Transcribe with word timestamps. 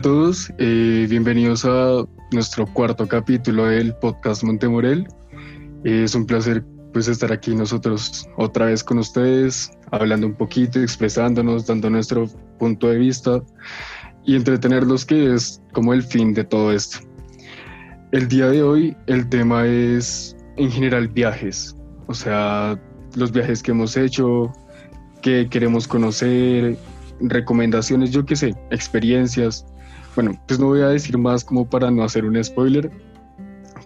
A 0.00 0.02
todos, 0.02 0.50
eh, 0.56 1.06
bienvenidos 1.10 1.66
a 1.66 2.06
nuestro 2.32 2.64
cuarto 2.64 3.06
capítulo 3.06 3.66
del 3.66 3.94
podcast 3.96 4.42
Montemorel. 4.42 5.06
Eh, 5.84 6.04
es 6.04 6.14
un 6.14 6.24
placer 6.24 6.64
pues 6.94 7.06
estar 7.06 7.30
aquí 7.30 7.54
nosotros 7.54 8.26
otra 8.38 8.64
vez 8.64 8.82
con 8.82 8.96
ustedes, 8.96 9.70
hablando 9.90 10.26
un 10.26 10.32
poquito, 10.32 10.80
expresándonos, 10.80 11.66
dando 11.66 11.90
nuestro 11.90 12.24
punto 12.58 12.88
de 12.88 12.96
vista 12.96 13.42
y 14.24 14.36
entretenerlos, 14.36 15.04
que 15.04 15.34
es 15.34 15.60
como 15.74 15.92
el 15.92 16.02
fin 16.02 16.32
de 16.32 16.44
todo 16.44 16.72
esto. 16.72 17.00
El 18.10 18.26
día 18.26 18.46
de 18.46 18.62
hoy 18.62 18.96
el 19.06 19.28
tema 19.28 19.66
es 19.66 20.34
en 20.56 20.70
general 20.70 21.08
viajes, 21.08 21.76
o 22.06 22.14
sea, 22.14 22.80
los 23.16 23.32
viajes 23.32 23.62
que 23.62 23.72
hemos 23.72 23.98
hecho, 23.98 24.50
que 25.20 25.46
queremos 25.50 25.86
conocer, 25.86 26.78
recomendaciones, 27.20 28.12
yo 28.12 28.24
qué 28.24 28.34
sé, 28.34 28.54
experiencias. 28.70 29.66
Bueno, 30.14 30.40
pues 30.46 30.58
no 30.58 30.66
voy 30.66 30.82
a 30.82 30.88
decir 30.88 31.16
más 31.18 31.44
como 31.44 31.68
para 31.68 31.90
no 31.90 32.02
hacer 32.02 32.24
un 32.24 32.42
spoiler, 32.42 32.90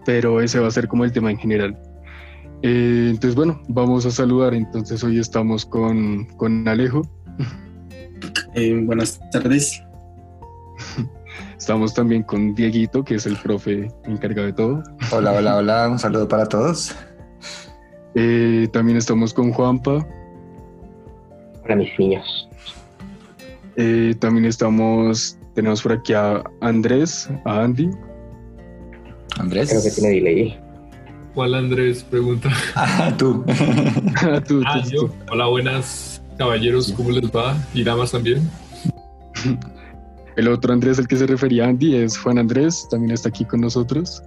pero 0.05 0.41
ese 0.41 0.59
va 0.59 0.69
a 0.69 0.71
ser 0.71 0.89
como 0.89 1.05
el 1.05 1.13
tema 1.13 1.31
en 1.31 1.39
general. 1.39 1.79
Eh, 2.63 3.09
entonces, 3.11 3.35
bueno, 3.35 3.63
vamos 3.69 4.07
a 4.07 4.11
saludar. 4.11 4.55
Entonces, 4.55 5.05
hoy 5.05 5.19
estamos 5.19 5.67
con, 5.67 6.25
con 6.37 6.67
Alejo. 6.67 7.03
Eh, 8.55 8.81
buenas 8.85 9.21
tardes. 9.31 9.83
Estamos 11.59 11.95
también 11.95 12.23
con 12.23 12.55
Dieguito, 12.55 13.05
que 13.05 13.15
es 13.15 13.27
el 13.27 13.37
profe 13.37 13.89
encargado 14.05 14.47
de 14.47 14.53
todo. 14.53 14.85
Hola, 15.13 15.33
hola, 15.33 15.57
hola. 15.57 15.89
Un 15.89 15.99
saludo 15.99 16.29
para 16.29 16.47
todos. 16.47 16.95
Eh, 18.15 18.69
también 18.73 18.99
estamos 18.99 19.33
con 19.35 19.53
Juanpa. 19.53 20.07
Hola, 21.65 21.77
mis 21.77 21.99
niños. 21.99 22.49
Eh, 23.77 24.15
también 24.21 24.45
estamos, 24.45 25.39
tenemos 25.55 25.83
por 25.83 25.93
aquí 25.93 26.13
a 26.13 26.43
Andrés, 26.61 27.29
a 27.45 27.63
Andy. 27.63 27.91
Andrés. 29.39 29.71
Creo 29.71 29.83
que 29.83 29.91
tiene 29.91 30.11
delay. 30.15 30.61
¿Cuál 31.35 31.55
Andrés? 31.55 32.03
Pregunta. 32.05 32.49
Ah, 32.77 33.13
tú. 33.17 33.45
Ah, 33.49 34.41
tú, 34.47 34.63
Ah, 34.67 34.83
tú, 34.83 34.91
yo. 34.91 35.01
tú. 35.07 35.11
Hola, 35.33 35.47
buenas 35.47 36.23
caballeros, 36.39 36.93
¿cómo 36.93 37.11
les 37.11 37.25
va? 37.31 37.57
Y 37.73 37.83
damas 37.85 38.13
también. 38.13 38.49
El 40.37 40.49
otro 40.49 40.73
Andrés 40.73 40.99
al 40.99 41.07
que 41.07 41.17
se 41.17 41.27
refería 41.27 41.67
Andy 41.69 41.95
es 41.95 42.19
Juan 42.19 42.39
Andrés, 42.39 42.89
también 42.91 43.13
está 43.13 43.29
aquí 43.29 43.45
con 43.45 43.61
nosotros. 43.61 44.21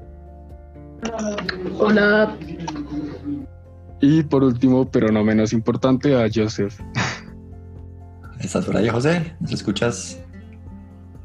Hola, 1.79 2.35
Y 3.99 4.23
por 4.23 4.43
último, 4.43 4.89
pero 4.89 5.11
no 5.11 5.23
menos 5.23 5.51
importante, 5.51 6.15
a 6.15 6.27
Joseph. 6.33 6.79
¿Estás 8.39 8.65
por 8.65 8.77
ahí, 8.77 8.87
José? 8.87 9.35
¿Nos 9.41 9.51
escuchas? 9.51 10.19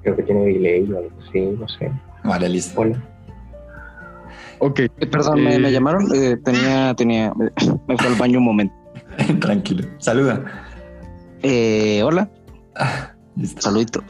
Creo 0.02 0.16
que 0.16 0.22
tiene 0.22 0.44
delay 0.46 0.90
o 0.92 0.98
algo 0.98 1.10
así, 1.28 1.40
no 1.40 1.68
sé. 1.68 1.90
Vale, 2.24 2.48
listo. 2.48 2.80
Hola. 2.80 3.02
Ok, 4.58 4.80
Eh, 4.80 4.90
perdón, 5.10 5.42
¿me, 5.42 5.56
Eh, 5.56 5.58
me 5.58 5.72
llamaron? 5.72 6.06
Eh, 6.14 6.36
tenía, 6.44 6.94
tenía, 6.94 7.32
me 7.34 7.50
fue 7.98 8.06
al 8.06 8.14
baño 8.14 8.38
un 8.38 8.44
momento. 8.44 8.74
Tranquilo. 9.40 9.86
Saluda. 9.98 10.44
Eh, 11.42 12.02
hola, 12.04 12.30
Ah, 12.76 13.12
listo. 13.36 13.60
saludito. 13.60 14.02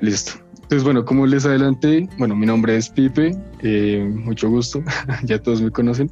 listo. 0.00 0.32
Entonces, 0.62 0.84
bueno, 0.84 1.04
como 1.04 1.26
les 1.26 1.44
adelanté, 1.46 2.08
bueno, 2.18 2.36
mi 2.36 2.46
nombre 2.46 2.76
es 2.76 2.88
Pipe, 2.90 3.36
eh, 3.60 4.08
mucho 4.24 4.48
gusto, 4.48 4.82
ya 5.24 5.40
todos 5.42 5.60
me 5.60 5.70
conocen. 5.70 6.08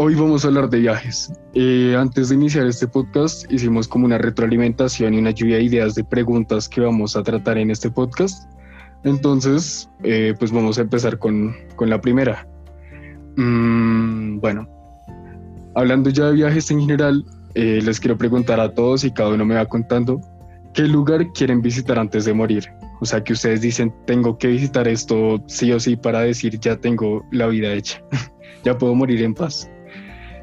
Hoy 0.00 0.14
vamos 0.14 0.44
a 0.44 0.48
hablar 0.48 0.70
de 0.70 0.78
viajes. 0.78 1.32
Eh, 1.54 1.96
antes 1.98 2.28
de 2.28 2.36
iniciar 2.36 2.68
este 2.68 2.86
podcast, 2.86 3.50
hicimos 3.50 3.88
como 3.88 4.06
una 4.06 4.16
retroalimentación 4.16 5.12
y 5.12 5.18
una 5.18 5.32
lluvia 5.32 5.56
de 5.56 5.64
ideas 5.64 5.96
de 5.96 6.04
preguntas 6.04 6.68
que 6.68 6.80
vamos 6.80 7.16
a 7.16 7.24
tratar 7.24 7.58
en 7.58 7.72
este 7.72 7.90
podcast. 7.90 8.48
Entonces, 9.02 9.90
eh, 10.04 10.34
pues 10.38 10.52
vamos 10.52 10.78
a 10.78 10.82
empezar 10.82 11.18
con, 11.18 11.52
con 11.74 11.90
la 11.90 12.00
primera. 12.00 12.46
Mm, 13.36 14.38
bueno, 14.38 14.68
hablando 15.74 16.10
ya 16.10 16.26
de 16.26 16.34
viajes 16.34 16.70
en 16.70 16.80
general, 16.82 17.24
eh, 17.56 17.80
les 17.82 17.98
quiero 17.98 18.16
preguntar 18.16 18.60
a 18.60 18.72
todos 18.72 19.02
y 19.02 19.10
cada 19.10 19.30
uno 19.30 19.44
me 19.44 19.56
va 19.56 19.66
contando 19.66 20.20
qué 20.74 20.82
lugar 20.82 21.26
quieren 21.32 21.60
visitar 21.60 21.98
antes 21.98 22.24
de 22.24 22.34
morir. 22.34 22.68
O 23.00 23.04
sea, 23.04 23.24
que 23.24 23.32
ustedes 23.32 23.62
dicen, 23.62 23.92
tengo 24.06 24.38
que 24.38 24.46
visitar 24.46 24.86
esto 24.86 25.42
sí 25.48 25.72
o 25.72 25.80
sí 25.80 25.96
para 25.96 26.20
decir, 26.20 26.60
ya 26.60 26.76
tengo 26.76 27.26
la 27.32 27.48
vida 27.48 27.72
hecha, 27.72 28.00
ya 28.62 28.78
puedo 28.78 28.94
morir 28.94 29.22
en 29.22 29.34
paz. 29.34 29.68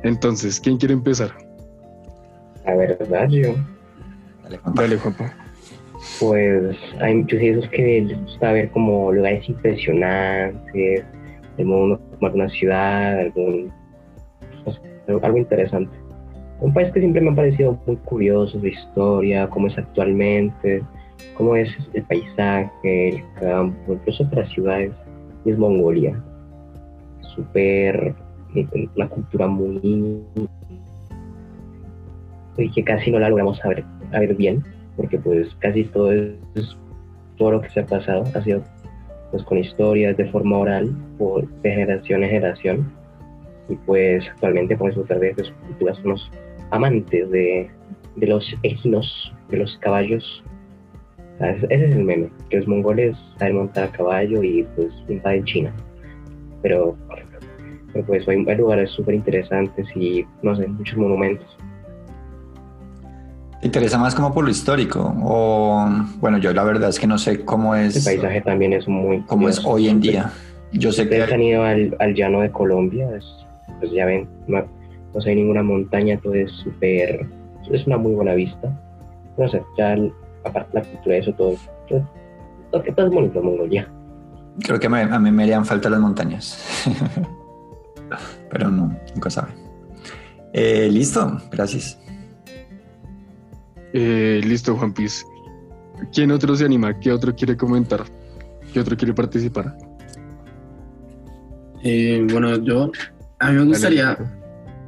Entonces, 0.05 0.59
¿quién 0.59 0.77
quiere 0.77 0.93
empezar? 0.93 1.31
La 2.63 2.75
verdad, 2.75 3.27
yo, 3.29 3.55
Dale, 4.43 4.57
Juanpa. 4.59 4.81
Dale, 4.83 4.97
Juanpa. 4.97 5.33
pues 6.19 6.77
hay 7.01 7.15
muchos 7.15 7.39
de 7.39 7.49
esos 7.49 7.69
que 7.71 8.01
les 8.01 8.21
gusta 8.21 8.51
ver 8.51 8.69
como 8.69 9.11
lugares 9.11 9.49
impresionantes, 9.49 11.03
el 11.57 11.65
mundo, 11.65 11.99
como 12.11 12.27
alguna 12.27 12.49
ciudad, 12.49 13.19
algún, 13.19 13.71
pues, 14.63 14.79
algo- 15.07 15.25
algo 15.25 15.37
interesante. 15.39 15.97
Un 16.61 16.71
país 16.73 16.91
que 16.93 16.99
siempre 16.99 17.21
me 17.21 17.31
ha 17.31 17.35
parecido 17.35 17.79
muy 17.87 17.95
curioso, 17.97 18.59
su 18.59 18.67
historia, 18.67 19.49
cómo 19.49 19.67
es 19.67 19.77
actualmente, 19.77 20.83
cómo 21.35 21.55
es 21.55 21.69
el 21.93 22.03
paisaje, 22.03 23.09
el 23.09 23.23
campo, 23.39 23.93
incluso 23.93 24.23
otras 24.23 24.47
ciudades, 24.51 24.91
y 25.43 25.49
es 25.51 25.57
Mongolia. 25.57 26.21
Súper, 27.35 28.13
una 28.95 29.09
cultura 29.09 29.47
muy 29.47 30.23
que 32.73 32.83
casi 32.83 33.11
no 33.11 33.19
la 33.19 33.29
logramos 33.29 33.57
saber, 33.57 33.83
a 34.13 34.19
ver 34.19 34.35
bien, 34.35 34.63
porque 34.95 35.17
pues 35.19 35.53
casi 35.59 35.83
todo 35.85 36.13
es, 36.13 36.77
todo 37.37 37.51
lo 37.51 37.61
que 37.61 37.69
se 37.69 37.81
ha 37.81 37.85
pasado 37.85 38.23
ha 38.33 38.41
sido 38.41 38.63
pues 39.31 39.43
con 39.43 39.57
historias 39.57 40.15
de 40.15 40.25
forma 40.31 40.57
oral 40.57 40.95
por 41.17 41.45
de 41.47 41.69
generación 41.69 42.23
en 42.23 42.29
generación 42.29 42.91
y 43.67 43.75
pues 43.75 44.25
actualmente 44.29 44.77
podemos 44.77 44.95
disfrutar 44.95 45.19
de, 45.19 45.33
de 45.33 45.43
su 45.43 45.53
cultura 45.53 45.93
somos 45.95 46.31
amantes 46.71 47.29
de, 47.31 47.69
de 48.15 48.27
los 48.27 48.55
equinos, 48.63 49.33
de 49.49 49.57
los 49.57 49.77
caballos. 49.79 50.43
Ese 51.39 51.65
es 51.85 51.95
el 51.95 52.03
meme, 52.03 52.29
que 52.49 52.57
los 52.57 52.67
mongoles 52.67 53.17
saben 53.37 53.57
montar 53.57 53.85
a 53.85 53.91
caballo 53.91 54.41
y 54.41 54.63
pues 54.75 54.93
invaden 55.09 55.43
China. 55.43 55.73
Pero, 56.61 56.95
pero 57.95 58.05
pues 58.07 58.27
hay, 58.27 58.43
hay 58.45 58.57
lugares 58.57 58.91
súper 58.91 59.15
interesantes 59.15 59.87
y 59.95 60.25
no 60.43 60.53
sé, 60.53 60.67
muchos 60.67 60.97
monumentos. 60.97 61.47
¿Te 63.61 63.67
interesa 63.67 63.97
más 63.97 64.13
como 64.13 64.33
por 64.33 64.43
lo 64.43 64.51
histórico? 64.51 65.15
O, 65.23 65.87
bueno, 66.19 66.37
yo 66.39 66.53
la 66.53 66.65
verdad 66.65 66.89
es 66.89 66.99
que 66.99 67.07
no 67.07 67.17
sé 67.17 67.45
cómo 67.45 67.73
El 67.73 67.85
es, 67.87 68.03
paisaje 68.03 68.41
también 68.41 68.73
es 68.73 68.85
muy 68.87 69.21
cómo 69.21 69.47
es 69.47 69.63
hoy 69.65 69.87
en 69.87 70.01
día. 70.01 70.29
Yo 70.73 70.91
sé 70.91 71.03
Ustedes 71.03 71.31
han 71.31 71.39
que 71.39 71.45
ido 71.45 71.63
al, 71.63 71.95
al 71.99 72.13
llano 72.13 72.41
de 72.41 72.51
Colombia, 72.51 73.07
es- 73.15 73.25
pues 73.79 73.91
ya 73.93 74.05
ven, 74.05 74.27
no, 74.47 74.59
no 74.59 75.21
hay 75.25 75.35
ninguna 75.35 75.63
montaña, 75.63 76.17
todo 76.21 76.33
es 76.33 76.51
súper, 76.51 77.25
es 77.71 77.87
una 77.87 77.97
muy 77.97 78.13
buena 78.13 78.33
vista. 78.33 78.77
No 79.37 79.47
sé, 79.47 79.63
ya 79.77 79.93
el- 79.93 80.11
aparte 80.43 80.69
la 80.73 80.81
cultura 80.83 81.15
de 81.15 81.21
eso, 81.21 81.31
todo, 81.33 81.55
todo, 81.87 82.05
todo, 82.71 82.83
todo 82.83 83.05
es 83.07 83.13
bonito 83.13 83.41
Mongolia. 83.41 83.87
creo 84.61 84.79
que 84.81 84.89
me- 84.89 85.01
a 85.01 85.17
mí 85.19 85.31
me 85.31 85.43
harían 85.43 85.65
falta 85.65 85.89
las 85.89 86.01
montañas. 86.01 86.61
Pero 88.51 88.69
no, 88.69 88.97
nunca 89.13 89.29
sabe. 89.29 89.53
Eh, 90.53 90.89
listo, 90.91 91.41
gracias. 91.51 91.99
Eh, 93.93 94.41
listo, 94.43 94.75
Juan 94.75 94.93
Piz. 94.93 95.25
¿Quién 96.13 96.31
otro 96.31 96.55
se 96.55 96.65
anima? 96.65 96.99
¿Qué 96.99 97.11
otro 97.11 97.35
quiere 97.35 97.55
comentar? 97.55 98.03
¿Qué 98.73 98.79
otro 98.79 98.97
quiere 98.97 99.13
participar? 99.13 99.75
Eh, 101.83 102.25
bueno, 102.31 102.57
yo, 102.57 102.91
a 103.39 103.51
mí 103.51 103.57
me 103.57 103.65
gustaría 103.65 104.17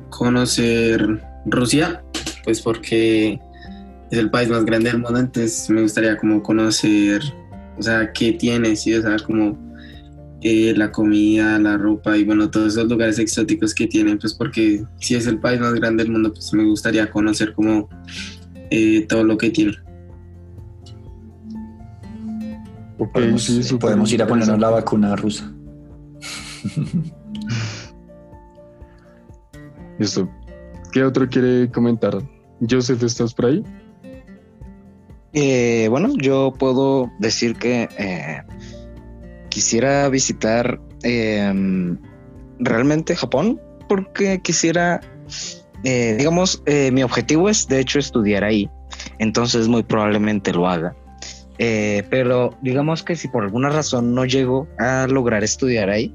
conocer 0.09 1.21
Rusia, 1.45 2.03
pues 2.43 2.61
porque 2.61 3.39
es 4.09 4.17
el 4.17 4.29
país 4.29 4.49
más 4.49 4.65
grande 4.65 4.89
del 4.91 5.01
mundo, 5.01 5.19
entonces 5.19 5.69
me 5.69 5.81
gustaría 5.81 6.17
como 6.17 6.41
conocer, 6.41 7.21
o 7.77 7.83
sea, 7.83 8.11
qué 8.13 8.33
tiene, 8.33 8.75
sí, 8.75 8.93
o 8.95 9.01
sea, 9.01 9.17
como 9.19 9.57
eh, 10.41 10.73
la 10.75 10.91
comida, 10.91 11.57
la 11.59 11.77
ropa 11.77 12.17
y 12.17 12.23
bueno, 12.23 12.49
todos 12.49 12.73
esos 12.73 12.89
lugares 12.89 13.17
exóticos 13.19 13.73
que 13.73 13.87
tienen, 13.87 14.19
pues 14.19 14.33
porque 14.33 14.83
si 14.99 15.15
es 15.15 15.25
el 15.27 15.39
país 15.39 15.59
más 15.59 15.73
grande 15.73 16.03
del 16.03 16.11
mundo, 16.11 16.33
pues 16.33 16.53
me 16.53 16.63
gustaría 16.63 17.09
conocer 17.09 17.53
como 17.53 17.89
eh, 18.69 19.05
todo 19.07 19.23
lo 19.23 19.37
que 19.37 19.49
tiene. 19.49 19.73
Podemos, 23.13 23.43
sí, 23.43 23.61
eh, 23.61 23.77
podemos 23.79 24.11
ir 24.11 24.21
a 24.23 24.27
ponernos 24.27 24.59
la 24.59 24.69
vacuna 24.69 25.15
rusa. 25.15 25.51
Listo. 29.99 30.29
¿Qué 30.91 31.03
otro 31.03 31.27
quiere 31.27 31.69
comentar? 31.71 32.17
Joseph, 32.67 33.03
¿estás 33.03 33.33
por 33.33 33.45
ahí? 33.47 33.63
Eh, 35.33 35.87
bueno, 35.89 36.13
yo 36.17 36.53
puedo 36.57 37.11
decir 37.19 37.55
que 37.55 37.87
eh, 37.97 38.41
quisiera 39.49 40.07
visitar 40.09 40.79
eh, 41.03 41.53
realmente 42.59 43.15
Japón 43.15 43.59
porque 43.87 44.39
quisiera, 44.41 45.01
eh, 45.83 46.15
digamos, 46.17 46.61
eh, 46.65 46.91
mi 46.91 47.03
objetivo 47.03 47.49
es 47.49 47.67
de 47.67 47.79
hecho 47.79 47.99
estudiar 47.99 48.43
ahí, 48.43 48.69
entonces 49.19 49.67
muy 49.67 49.83
probablemente 49.83 50.53
lo 50.53 50.67
haga. 50.67 50.95
Eh, 51.59 52.03
pero 52.11 52.51
digamos 52.61 53.01
que 53.01 53.15
si 53.15 53.27
por 53.27 53.43
alguna 53.43 53.69
razón 53.69 54.13
no 54.13 54.25
llego 54.25 54.67
a 54.77 55.07
lograr 55.07 55.43
estudiar 55.43 55.89
ahí, 55.89 56.13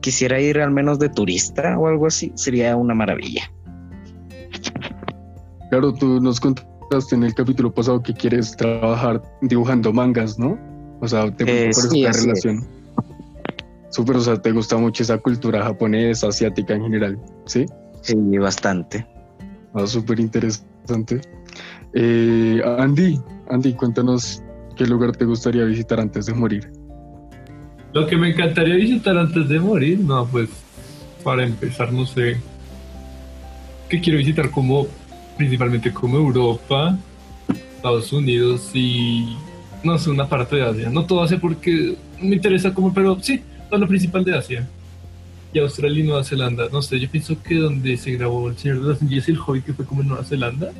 quisiera 0.00 0.40
ir 0.40 0.60
al 0.60 0.72
menos 0.72 0.98
de 0.98 1.08
turista 1.08 1.78
o 1.78 1.86
algo 1.86 2.06
así, 2.06 2.32
sería 2.34 2.74
una 2.76 2.94
maravilla. 2.94 3.50
Claro, 5.70 5.92
tú 5.92 6.20
nos 6.20 6.40
contaste 6.40 7.14
en 7.14 7.24
el 7.24 7.34
capítulo 7.34 7.72
pasado 7.72 8.02
que 8.02 8.12
quieres 8.12 8.56
trabajar 8.56 9.22
dibujando 9.42 9.92
mangas, 9.92 10.38
¿no? 10.38 10.58
O 11.04 11.08
sea, 11.08 11.30
te 11.30 11.44
Eh, 11.44 11.70
por 11.74 11.90
sí, 11.90 12.04
esta 12.04 12.18
relación. 12.18 12.66
Súper, 13.90 14.16
o 14.16 14.20
sea, 14.20 14.40
te 14.40 14.52
gusta 14.52 14.78
mucho 14.78 15.02
esa 15.02 15.18
cultura 15.18 15.62
japonesa, 15.62 16.28
asiática 16.28 16.74
en 16.74 16.82
general, 16.82 17.18
¿sí? 17.44 17.66
Sí, 18.00 18.16
bastante. 18.38 19.06
Ah, 19.74 19.86
súper 19.86 20.18
interesante. 20.18 21.20
Eh, 21.92 22.62
Andy, 22.78 23.20
Andy, 23.50 23.74
cuéntanos 23.74 24.42
qué 24.76 24.86
lugar 24.86 25.14
te 25.14 25.26
gustaría 25.26 25.64
visitar 25.64 26.00
antes 26.00 26.26
de 26.26 26.32
morir. 26.32 26.72
Lo 27.92 28.06
que 28.06 28.16
me 28.16 28.30
encantaría 28.30 28.74
visitar 28.74 29.16
antes 29.18 29.46
de 29.48 29.60
morir, 29.60 30.00
no, 30.00 30.26
pues 30.26 30.48
para 31.22 31.44
empezar, 31.44 31.92
no 31.92 32.06
sé. 32.06 32.38
Que 33.90 34.00
quiero 34.00 34.18
visitar 34.18 34.50
como, 34.50 34.86
principalmente 35.36 35.92
como 35.92 36.16
Europa, 36.16 36.98
Estados 37.76 38.10
Unidos 38.12 38.70
y 38.72 39.36
no 39.84 39.98
sé, 39.98 40.10
una 40.10 40.28
parte 40.28 40.56
de 40.56 40.62
Asia. 40.62 40.90
No 40.90 41.04
todo 41.04 41.22
Asia 41.22 41.38
porque 41.40 41.96
me 42.20 42.36
interesa 42.36 42.72
como, 42.72 42.92
pero 42.92 43.18
sí, 43.20 43.42
todo 43.68 43.80
lo 43.80 43.88
principal 43.88 44.24
de 44.24 44.36
Asia. 44.36 44.68
Y 45.52 45.58
Australia 45.60 46.00
y 46.00 46.06
Nueva 46.06 46.24
Zelanda. 46.24 46.68
No 46.72 46.82
sé, 46.82 46.98
yo 46.98 47.08
pienso 47.08 47.40
que 47.42 47.56
donde 47.56 47.96
se 47.96 48.12
grabó 48.12 48.48
El 48.48 48.56
Señor 48.56 48.80
de 48.80 48.88
los 48.88 49.02
Anillos 49.02 49.28
y 49.28 49.32
el 49.32 49.38
Hobbit, 49.38 49.64
que 49.64 49.72
fue 49.72 49.84
como 49.84 50.02
en 50.02 50.08
Nueva 50.08 50.24
Zelanda, 50.24 50.72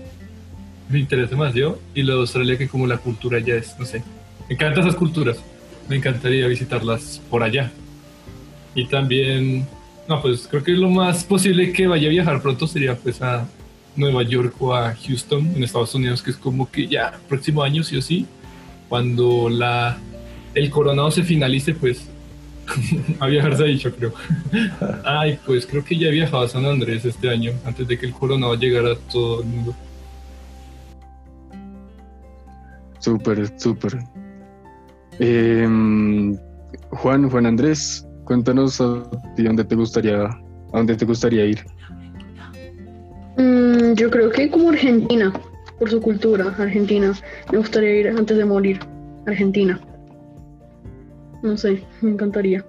me 0.89 0.99
interesa 0.99 1.37
más 1.37 1.55
yo. 1.55 1.79
Y 1.95 2.03
lo 2.03 2.15
de 2.15 2.21
Australia, 2.21 2.59
que 2.59 2.69
como 2.69 2.87
la 2.87 2.99
cultura 2.99 3.39
ya 3.39 3.55
es, 3.55 3.77
no 3.79 3.85
sé. 3.85 4.03
Me 4.49 4.55
encantan 4.55 4.85
esas 4.85 4.97
culturas 4.97 5.39
me 5.89 5.97
encantaría 5.97 6.47
visitarlas 6.47 7.21
por 7.31 7.43
allá. 7.43 7.71
Y 8.75 8.87
también, 8.87 9.67
no, 10.09 10.21
pues 10.21 10.47
creo 10.49 10.63
que 10.63 10.73
lo 10.73 10.91
más 10.91 11.25
posible 11.25 11.73
que 11.73 11.87
vaya 11.87 12.09
a 12.09 12.11
viajar 12.11 12.43
pronto 12.43 12.67
sería 12.67 12.97
pues 12.97 13.23
a 13.23 13.47
Nueva 13.97 14.23
York 14.23 14.55
o 14.61 14.75
a 14.75 14.95
Houston 14.95 15.53
en 15.55 15.63
Estados 15.63 15.95
Unidos, 15.95 16.23
que 16.23 16.31
es 16.31 16.37
como 16.37 16.71
que 16.71 16.87
ya 16.87 17.19
próximo 17.29 17.63
año 17.63 17.83
sí 17.83 17.97
o 17.97 18.03
sí, 18.03 18.27
cuando 18.95 19.49
la 19.49 19.99
el 20.55 20.71
coronado 20.71 21.11
se 21.11 21.25
finalice, 21.25 21.75
pues 21.75 22.09
a 23.19 23.27
viajarse 23.27 23.77
yo 23.77 23.93
creo. 23.93 24.15
Ay, 25.05 25.37
pues 25.45 25.67
creo 25.67 25.85
que 25.85 25.99
ya 25.99 26.07
he 26.07 26.13
viajado 26.13 26.45
a 26.45 26.49
San 26.49 26.65
Andrés 26.65 27.05
este 27.05 27.29
año, 27.29 27.51
antes 27.65 27.89
de 27.89 27.99
que 27.99 28.07
el 28.07 28.13
coronado 28.13 28.55
llegara 28.55 28.93
a 28.93 28.97
todo 29.11 29.41
el 29.41 29.49
mundo. 29.49 29.75
Súper, 33.01 33.53
súper. 33.59 33.99
Em, 35.19 36.39
Juan, 36.91 37.29
Juan 37.29 37.47
Andrés, 37.47 38.07
cuéntanos 38.23 38.81
a 38.81 39.03
ti 39.35 39.43
dónde 39.43 39.65
te 39.65 39.75
gustaría, 39.75 40.23
a 40.23 40.41
dónde 40.73 40.95
te 40.95 41.05
gustaría 41.05 41.47
ir. 41.47 41.67
Mm, 43.39 43.95
yo 43.95 44.09
creo 44.09 44.31
que 44.31 44.49
como 44.49 44.69
Argentina, 44.69 45.33
por 45.79 45.91
su 45.91 46.01
cultura, 46.01 46.55
Argentina. 46.59 47.13
Me 47.53 47.59
gustaría 47.59 48.01
ir 48.01 48.09
antes 48.09 48.37
de 48.37 48.45
morir. 48.45 48.81
Argentina. 49.27 49.81
No 51.43 51.57
sé, 51.57 51.83
me 52.01 52.11
encantaría. 52.11 52.65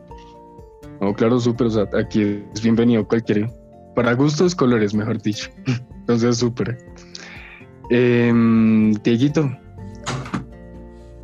No, 1.01 1.13
claro, 1.13 1.39
súper, 1.39 1.67
o 1.67 1.69
sea, 1.69 1.89
aquí 1.93 2.43
es 2.53 2.61
bienvenido 2.61 3.07
cualquier, 3.07 3.49
para 3.95 4.13
gustos, 4.13 4.55
colores, 4.55 4.93
mejor 4.93 5.21
dicho. 5.21 5.49
Entonces, 5.99 6.37
súper. 6.37 6.77
Em, 7.89 8.93
Dieguito, 9.03 9.49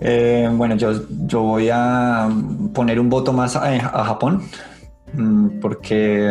Eh, 0.03 0.49
bueno, 0.53 0.75
yo, 0.75 0.93
yo 1.27 1.41
voy 1.43 1.69
a 1.71 2.27
poner 2.73 2.99
un 2.99 3.09
voto 3.09 3.33
más 3.33 3.55
a, 3.55 3.69
a 3.75 4.03
Japón, 4.03 4.41
mm, 5.13 5.59
porque 5.59 6.27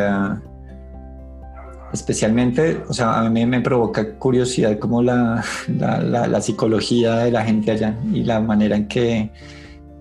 especialmente, 1.92 2.82
o 2.88 2.92
sea, 2.92 3.20
a 3.20 3.28
mí 3.28 3.44
me 3.46 3.60
provoca 3.60 4.16
curiosidad 4.16 4.78
como 4.78 5.02
la, 5.02 5.44
la, 5.68 6.40
psicología 6.40 7.16
de 7.16 7.32
la 7.32 7.44
gente 7.44 7.72
allá 7.72 7.98
y 8.12 8.22
la 8.22 8.40
manera 8.40 8.76
en 8.76 8.88
que, 8.88 9.30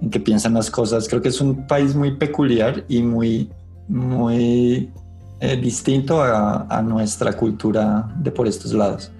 en 0.01 0.09
que 0.09 0.19
piensan 0.19 0.53
las 0.53 0.69
cosas. 0.69 1.07
Creo 1.07 1.21
que 1.21 1.29
es 1.29 1.41
un 1.41 1.67
país 1.67 1.95
muy 1.95 2.15
peculiar 2.15 2.83
y 2.87 3.01
muy, 3.01 3.49
muy 3.87 4.91
eh, 5.39 5.57
distinto 5.57 6.21
a, 6.21 6.81
nuestra 6.83 7.33
cultura 7.33 8.13
de 8.17 8.31
por 8.31 8.47
estos 8.47 8.73
lados. 8.73 9.11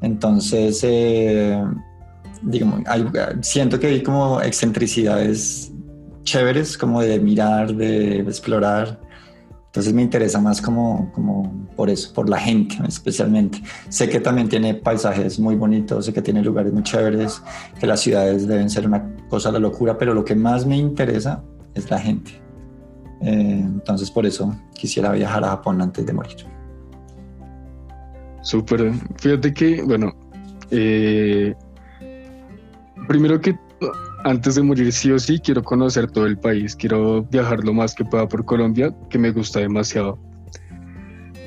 Entonces, 0.00 0.80
eh, 0.82 1.62
digamos, 2.42 2.82
siento 3.42 3.78
que 3.78 3.88
hay 3.88 4.02
como 4.02 4.40
excentricidades 4.40 5.72
chéveres, 6.24 6.78
como 6.78 7.02
de 7.02 7.18
mirar, 7.18 7.74
de 7.74 8.20
explorar. 8.20 9.00
Entonces 9.72 9.94
me 9.94 10.02
interesa 10.02 10.38
más 10.38 10.60
como, 10.60 11.10
como 11.14 11.50
por 11.74 11.88
eso, 11.88 12.12
por 12.12 12.28
la 12.28 12.38
gente 12.38 12.76
especialmente. 12.86 13.62
Sé 13.88 14.06
que 14.06 14.20
también 14.20 14.46
tiene 14.46 14.74
paisajes 14.74 15.40
muy 15.40 15.54
bonitos, 15.54 16.04
sé 16.04 16.12
que 16.12 16.20
tiene 16.20 16.42
lugares 16.42 16.74
muy 16.74 16.82
chéveres, 16.82 17.42
que 17.80 17.86
las 17.86 18.00
ciudades 18.00 18.46
deben 18.46 18.68
ser 18.68 18.86
una 18.86 19.16
cosa 19.30 19.48
de 19.48 19.54
la 19.54 19.60
locura, 19.60 19.96
pero 19.96 20.12
lo 20.12 20.26
que 20.26 20.34
más 20.34 20.66
me 20.66 20.76
interesa 20.76 21.42
es 21.72 21.90
la 21.90 21.98
gente. 21.98 22.32
Eh, 23.22 23.60
entonces 23.64 24.10
por 24.10 24.26
eso 24.26 24.54
quisiera 24.74 25.10
viajar 25.12 25.42
a 25.42 25.48
Japón 25.48 25.80
antes 25.80 26.04
de 26.04 26.12
morir. 26.12 26.36
súper. 28.42 28.92
Fíjate 29.16 29.54
que, 29.54 29.80
bueno, 29.80 30.12
eh, 30.70 31.54
primero 33.08 33.40
que 33.40 33.58
antes 34.24 34.54
de 34.54 34.62
morir 34.62 34.92
sí 34.92 35.10
o 35.10 35.18
sí 35.18 35.38
quiero 35.38 35.62
conocer 35.62 36.10
todo 36.10 36.26
el 36.26 36.38
país, 36.38 36.76
quiero 36.76 37.22
viajar 37.24 37.64
lo 37.64 37.72
más 37.72 37.94
que 37.94 38.04
pueda 38.04 38.28
por 38.28 38.44
Colombia, 38.44 38.94
que 39.10 39.18
me 39.18 39.30
gusta 39.30 39.60
demasiado. 39.60 40.18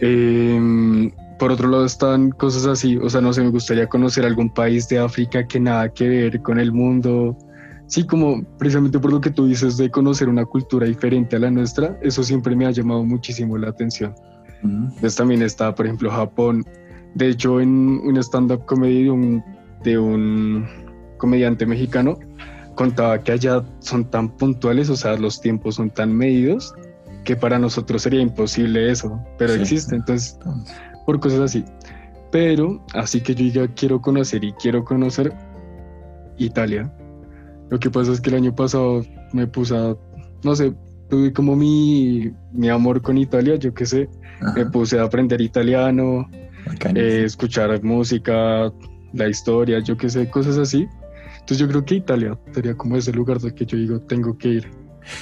Em, 0.02 1.12
por 1.40 1.52
otro 1.52 1.70
lado 1.70 1.86
están 1.86 2.32
cosas 2.32 2.66
así, 2.66 2.98
o 2.98 3.10
sea, 3.10 3.22
no 3.22 3.34
sé, 3.34 3.42
me 3.42 3.50
gustaría 3.50 3.88
conocer 3.88 4.26
algún 4.26 4.50
país 4.50 4.88
de 4.88 5.00
África 5.00 5.48
que 5.48 5.60
nada 5.60 5.90
que 5.90 6.08
ver 6.08 6.42
con 6.42 6.60
el 6.60 6.72
mundo. 6.72 7.38
Sí, 7.88 8.06
como 8.06 8.44
precisamente 8.58 9.00
por 9.00 9.12
lo 9.12 9.22
que 9.22 9.30
tú 9.30 9.48
dices 9.48 9.78
de 9.78 9.90
conocer 9.92 10.28
una 10.28 10.46
cultura 10.46 10.88
diferente 10.88 11.36
a 11.36 11.40
la 11.40 11.52
nuestra, 11.52 11.98
eso 12.02 12.24
siempre 12.24 12.56
me 12.56 12.66
ha 12.66 12.72
llamado 12.72 13.04
muchísimo 13.04 13.58
la 13.58 13.70
atención. 13.70 14.14
Mm. 14.64 14.86
Entonces 14.86 15.16
también 15.16 15.42
está, 15.42 15.74
por 15.76 15.86
ejemplo, 15.86 16.10
Japón. 16.10 16.66
De 17.14 17.30
hecho, 17.30 17.62
en 17.62 17.70
un 17.70 18.18
stand-up 18.18 18.66
comedy 18.66 19.04
de 19.04 19.12
un, 19.12 19.44
de 19.84 19.98
un 19.98 20.66
comediante 21.18 21.66
mexicano, 21.66 22.18
contaba 22.76 23.20
que 23.20 23.32
allá 23.32 23.64
son 23.80 24.06
tan 24.10 24.30
puntuales, 24.30 24.90
o 24.90 24.96
sea, 24.96 25.16
los 25.18 25.42
tiempos 25.42 25.76
son 25.76 25.90
tan 25.90 26.14
medidos, 26.16 26.74
que 27.24 27.36
para 27.36 27.58
nosotros 27.58 28.04
sería 28.04 28.22
imposible 28.22 28.92
eso, 28.92 29.20
pero 29.38 29.54
Sí. 29.54 29.62
existe, 29.62 29.96
entonces, 29.96 30.38
por 31.06 31.20
cosas 31.20 31.40
así. 31.40 31.66
Pero, 32.32 32.84
así 32.94 33.22
que 33.22 33.34
yo 33.34 33.46
ya 33.48 33.74
quiero 33.74 34.02
conocer 34.02 34.44
y 34.44 34.52
quiero 34.54 34.84
conocer 34.84 35.34
Italia. 36.38 36.92
Lo 37.70 37.80
que 37.80 37.90
pasa 37.90 38.12
es 38.12 38.22
que 38.22 38.30
el 38.30 38.36
año 38.36 38.56
pasado 38.56 39.04
me 39.34 39.48
puse 39.48 39.76
a, 39.76 39.96
no 40.44 40.56
sé, 40.56 40.74
tuve 41.10 41.34
como 41.34 41.56
mi, 41.56 42.32
mi 42.52 42.70
amor 42.70 43.02
con 43.02 43.18
Italia, 43.18 43.56
yo 43.56 43.74
qué 43.74 43.86
sé, 43.86 44.10
me 44.56 44.62
ajá, 44.62 44.72
puse 44.72 45.00
a 45.00 45.04
aprender 45.04 45.42
italiano, 45.42 46.30
eh, 46.94 47.24
escuchar 47.26 47.82
música, 47.84 48.72
la 49.14 49.28
historia, 49.30 49.80
yo 49.80 49.96
qué 49.98 50.10
sé, 50.10 50.30
cosas 50.30 50.58
así. 50.58 50.88
Entonces 51.46 51.60
yo 51.60 51.68
creo 51.68 51.86
que 51.86 51.94
Italia 51.96 52.36
sería 52.54 52.76
como 52.76 52.98
ese 52.98 53.12
lugar 53.14 53.40
del 53.40 53.54
que 53.54 53.68
yo 53.68 53.78
digo, 53.78 54.00
tengo 54.00 54.36
que 54.36 54.48
ir. 54.50 54.72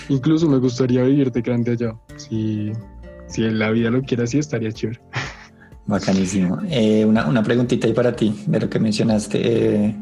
Incluso 0.08 0.48
me 0.48 0.58
gustaría 0.58 1.04
vivir 1.04 1.34
de 1.34 1.42
grande 1.42 1.74
allá. 1.74 1.94
Si, 2.16 2.72
si 3.28 3.42
la 3.50 3.72
vida 3.72 3.90
lo 3.90 4.02
quiere 4.04 4.24
así, 4.24 4.40
estaría 4.40 4.72
chévere. 4.72 5.02
Bacanísimo. 5.86 6.60
Eh, 6.70 7.04
una, 7.04 7.28
una 7.28 7.44
preguntita 7.44 7.88
ahí 7.88 7.94
para 7.94 8.16
ti, 8.16 8.34
de 8.48 8.58
lo 8.62 8.70
que 8.70 8.80
mencionaste. 8.80 9.42
Eh, 9.44 9.96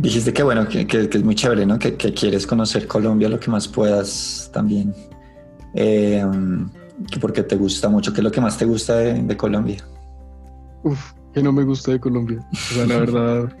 dijiste 0.00 0.32
que 0.32 0.42
bueno, 0.42 0.66
que, 0.66 0.84
que- 0.84 1.08
que 1.08 1.18
es 1.18 1.22
muy 1.22 1.36
chévere, 1.36 1.64
¿no? 1.64 1.78
Que, 1.78 1.94
que 1.94 2.12
quieres 2.12 2.44
conocer 2.44 2.88
Colombia 2.88 3.28
lo 3.28 3.38
que 3.38 3.52
más 3.52 3.68
puedas 3.68 4.50
también. 4.52 4.92
Eh, 5.74 6.26
que 7.08 7.20
porque 7.20 7.44
te 7.44 7.54
gusta 7.54 7.88
mucho, 7.88 8.12
¿qué 8.12 8.18
es 8.20 8.24
lo 8.24 8.32
que 8.32 8.40
más 8.40 8.58
te 8.58 8.64
gusta 8.64 8.96
de, 8.96 9.22
de 9.22 9.36
Colombia? 9.36 9.76
Uf, 10.82 11.12
que 11.32 11.40
no 11.40 11.52
me 11.52 11.62
gusta 11.62 11.92
de 11.92 12.00
Colombia. 12.00 12.40
O 12.52 12.74
sea, 12.74 12.84
la 12.86 12.96
verdad, 12.98 13.56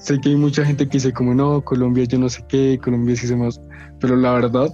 sé 0.00 0.18
que 0.20 0.30
hay 0.30 0.36
mucha 0.36 0.64
gente 0.64 0.86
que 0.86 0.92
dice 0.98 1.12
como, 1.12 1.34
no, 1.34 1.60
Colombia 1.62 2.04
yo 2.04 2.18
no 2.18 2.28
sé 2.28 2.42
qué, 2.48 2.78
Colombia 2.82 3.14
sí 3.16 3.26
sé 3.26 3.36
más. 3.36 3.60
Pero 4.00 4.16
la 4.16 4.32
verdad, 4.32 4.68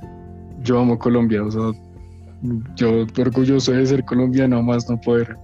yo 0.62 0.78
amo 0.80 0.98
Colombia. 0.98 1.42
O 1.44 1.50
sea, 1.50 1.72
yo 2.76 3.06
orgulloso 3.18 3.72
de 3.72 3.86
ser 3.86 4.04
colombiano, 4.04 4.62
más 4.62 4.88
no 4.88 5.00
poder. 5.00 5.36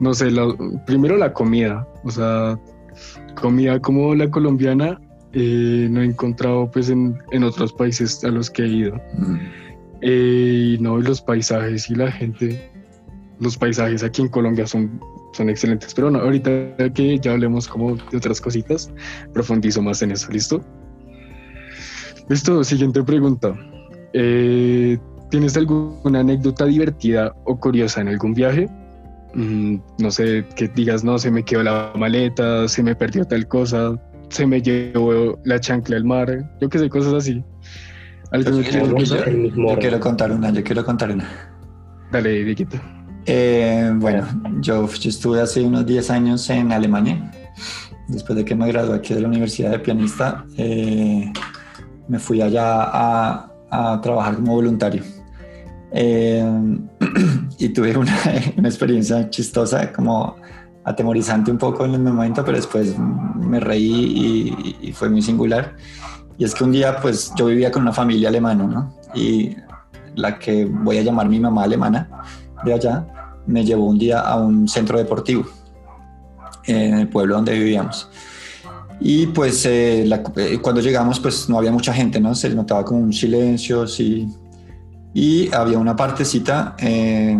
No 0.00 0.12
sé, 0.14 0.30
la- 0.30 0.54
primero 0.86 1.16
la 1.16 1.32
comida. 1.32 1.86
O 2.04 2.10
sea, 2.10 2.58
comida 3.40 3.78
como 3.80 4.14
la 4.14 4.30
colombiana 4.30 5.00
eh, 5.32 5.88
no 5.90 6.00
he 6.00 6.06
encontrado 6.06 6.70
pues 6.70 6.88
en, 6.88 7.18
en 7.32 7.44
otros 7.44 7.72
países 7.72 8.24
a 8.24 8.28
los 8.28 8.50
que 8.50 8.62
he 8.62 8.68
ido. 8.68 8.94
Mm, 9.18 9.36
Eh, 10.02 10.76
y 10.76 10.82
no, 10.82 10.98
y 10.98 11.02
los 11.02 11.20
paisajes 11.22 11.88
y 11.90 11.94
la 11.94 12.10
gente, 12.12 12.70
los 13.40 13.56
paisajes 13.56 14.02
aquí 14.04 14.20
en 14.22 14.28
Colombia 14.28 14.66
son 14.66 15.00
son 15.36 15.48
excelentes. 15.50 15.94
Pero 15.94 16.08
bueno, 16.10 16.24
ahorita 16.24 16.50
que 16.94 17.18
ya 17.18 17.32
hablemos 17.32 17.68
como 17.68 17.96
de 17.96 18.16
otras 18.16 18.40
cositas, 18.40 18.90
profundizo 19.32 19.82
más 19.82 20.02
en 20.02 20.10
eso, 20.12 20.30
¿listo? 20.32 20.64
Listo, 22.28 22.64
siguiente 22.64 23.02
pregunta. 23.02 23.54
Eh, 24.12 24.98
¿Tienes 25.30 25.56
alguna 25.56 26.20
anécdota 26.20 26.64
divertida 26.66 27.34
o 27.44 27.58
curiosa 27.58 28.00
en 28.00 28.08
algún 28.08 28.32
viaje? 28.34 28.68
Mm, 29.34 29.76
no 29.98 30.10
sé, 30.10 30.44
que 30.56 30.68
digas, 30.68 31.04
no, 31.04 31.18
se 31.18 31.30
me 31.30 31.42
quedó 31.44 31.62
la 31.62 31.92
maleta, 31.96 32.68
se 32.68 32.82
me 32.82 32.94
perdió 32.94 33.24
tal 33.24 33.46
cosa, 33.48 34.00
se 34.30 34.46
me 34.46 34.62
llevó 34.62 35.38
la 35.44 35.60
chancla 35.60 35.96
al 35.96 36.04
mar, 36.04 36.48
yo 36.60 36.68
qué 36.68 36.78
sé, 36.78 36.88
cosas 36.88 37.12
así. 37.14 37.44
¿Algo 38.32 38.50
Yo, 38.50 38.62
que 38.62 38.68
quiero- 38.70 38.98
yo- 38.98 39.78
quiero 39.78 40.00
contar 40.00 40.32
una, 40.32 40.50
yo 40.50 40.62
quiero 40.64 40.84
contar 40.84 41.10
una. 41.12 41.28
Dale, 42.10 42.44
Dieguito. 42.44 42.78
Eh, 43.26 43.92
bueno, 43.96 44.24
yo, 44.60 44.88
yo 44.88 45.10
estuve 45.10 45.40
hace 45.40 45.62
unos 45.62 45.84
10 45.84 46.10
años 46.10 46.48
en 46.50 46.72
Alemania. 46.72 47.32
Después 48.08 48.36
de 48.36 48.44
que 48.44 48.54
me 48.54 48.68
gradué 48.68 48.94
aquí 48.96 49.14
de 49.14 49.20
la 49.20 49.28
Universidad 49.28 49.70
de 49.72 49.80
Pianista, 49.80 50.44
eh, 50.56 51.32
me 52.06 52.18
fui 52.20 52.40
allá 52.40 52.84
a, 52.84 53.52
a 53.70 54.00
trabajar 54.00 54.36
como 54.36 54.54
voluntario. 54.54 55.02
Eh, 55.90 56.44
y 57.58 57.68
tuve 57.70 57.96
una, 57.96 58.16
una 58.56 58.68
experiencia 58.68 59.28
chistosa, 59.28 59.92
como 59.92 60.36
atemorizante 60.84 61.50
un 61.50 61.58
poco 61.58 61.84
en 61.84 61.94
el 61.94 62.00
momento, 62.00 62.44
pero 62.44 62.58
después 62.58 62.94
me 62.98 63.58
reí 63.58 64.76
y, 64.80 64.88
y 64.88 64.92
fue 64.92 65.08
muy 65.08 65.20
singular. 65.20 65.74
Y 66.38 66.44
es 66.44 66.54
que 66.54 66.62
un 66.62 66.70
día, 66.70 67.00
pues 67.00 67.32
yo 67.36 67.46
vivía 67.46 67.72
con 67.72 67.82
una 67.82 67.92
familia 67.92 68.28
alemana, 68.28 68.64
¿no? 68.64 68.94
Y 69.14 69.56
la 70.14 70.38
que 70.38 70.64
voy 70.64 70.98
a 70.98 71.02
llamar 71.02 71.28
mi 71.28 71.40
mamá 71.40 71.64
alemana 71.64 72.08
de 72.64 72.72
allá, 72.72 73.06
me 73.46 73.64
llevó 73.64 73.86
un 73.86 73.98
día 73.98 74.20
a 74.20 74.36
un 74.36 74.68
centro 74.68 74.98
deportivo 74.98 75.46
en 76.64 76.94
el 76.94 77.08
pueblo 77.08 77.36
donde 77.36 77.52
vivíamos. 77.52 78.08
Y 79.00 79.26
pues 79.26 79.66
eh, 79.66 80.08
eh, 80.36 80.58
cuando 80.60 80.80
llegamos 80.80 81.20
pues 81.20 81.48
no 81.48 81.58
había 81.58 81.70
mucha 81.70 81.92
gente, 81.92 82.20
¿no? 82.20 82.34
Se 82.34 82.48
notaba 82.50 82.84
como 82.84 83.00
un 83.00 83.12
silencio, 83.12 83.86
sí. 83.86 84.28
Y 85.12 85.52
había 85.54 85.78
una 85.78 85.94
partecita 85.94 86.74
eh, 86.78 87.38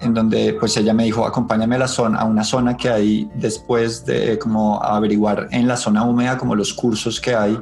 en 0.00 0.14
donde 0.14 0.54
pues 0.54 0.76
ella 0.76 0.94
me 0.94 1.04
dijo, 1.04 1.26
acompáñame 1.26 1.76
a 1.76 1.80
la 1.80 1.88
zona, 1.88 2.18
a 2.18 2.24
una 2.24 2.44
zona 2.44 2.76
que 2.76 2.88
hay 2.88 3.30
después 3.34 4.04
de 4.04 4.38
como 4.38 4.82
averiguar 4.82 5.48
en 5.50 5.68
la 5.68 5.76
zona 5.76 6.04
húmeda 6.04 6.36
como 6.36 6.54
los 6.54 6.72
cursos 6.74 7.20
que 7.20 7.34
hay 7.34 7.58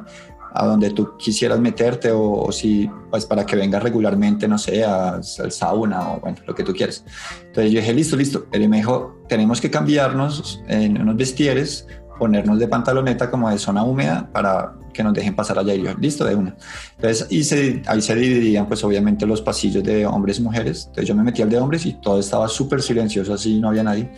a 0.55 0.65
donde 0.67 0.91
tú 0.91 1.17
quisieras 1.17 1.59
meterte 1.59 2.11
o, 2.11 2.31
o 2.33 2.51
si 2.51 2.89
pues 3.09 3.25
para 3.25 3.45
que 3.45 3.55
vengas 3.55 3.81
regularmente, 3.81 4.47
no 4.47 4.57
sé, 4.57 4.83
al 4.83 5.23
sauna 5.23 6.13
o 6.13 6.19
bueno, 6.19 6.37
lo 6.45 6.53
que 6.53 6.63
tú 6.63 6.73
quieras. 6.73 7.03
Entonces 7.45 7.71
yo 7.71 7.79
dije, 7.79 7.93
listo, 7.93 8.15
listo. 8.15 8.45
Él 8.51 8.69
me 8.69 8.77
dijo, 8.77 9.23
tenemos 9.27 9.59
que 9.59 9.71
cambiarnos 9.71 10.61
en 10.67 11.01
unos 11.01 11.15
vestieres, 11.17 11.87
ponernos 12.19 12.59
de 12.59 12.67
pantaloneta 12.67 13.31
como 13.31 13.49
de 13.49 13.57
zona 13.57 13.83
húmeda 13.83 14.29
para 14.31 14.75
que 14.93 15.03
nos 15.03 15.13
dejen 15.15 15.35
pasar 15.35 15.57
allá. 15.57 15.73
Y 15.73 15.81
yo, 15.83 15.93
listo, 15.99 16.23
de 16.23 16.35
una. 16.35 16.55
Entonces 16.97 17.27
se- 17.47 17.81
ahí 17.87 18.01
se 18.01 18.15
dividían 18.15 18.67
pues 18.67 18.83
obviamente 18.83 19.25
los 19.25 19.41
pasillos 19.41 19.83
de 19.83 20.05
hombres 20.05 20.37
y 20.37 20.43
mujeres. 20.43 20.83
Entonces 20.87 21.07
yo 21.07 21.15
me 21.15 21.23
metí 21.23 21.41
al 21.41 21.49
de 21.49 21.57
hombres 21.57 21.85
y 21.87 21.93
todo 21.93 22.19
estaba 22.19 22.47
súper 22.47 22.81
silencioso, 22.83 23.33
así 23.33 23.59
no 23.59 23.69
había 23.69 23.83
nadie. 23.83 24.11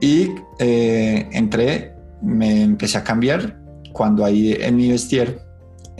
Y 0.00 0.30
eh, 0.58 1.28
entré, 1.32 1.94
me 2.22 2.62
empecé 2.62 2.96
a 2.96 3.04
cambiar. 3.04 3.58
Cuando 3.92 4.24
ahí 4.24 4.56
en 4.58 4.76
mi 4.76 4.88
vestier 4.88 5.42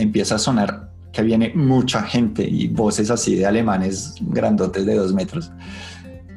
empieza 0.01 0.37
a 0.37 0.39
sonar 0.39 0.91
que 1.13 1.23
viene 1.23 1.53
mucha 1.55 2.03
gente 2.03 2.43
y 2.49 2.69
voces 2.69 3.11
así 3.11 3.35
de 3.37 3.45
alemanes 3.47 4.15
grandotes 4.21 4.87
de 4.87 4.95
dos 4.95 5.13
metros, 5.13 5.51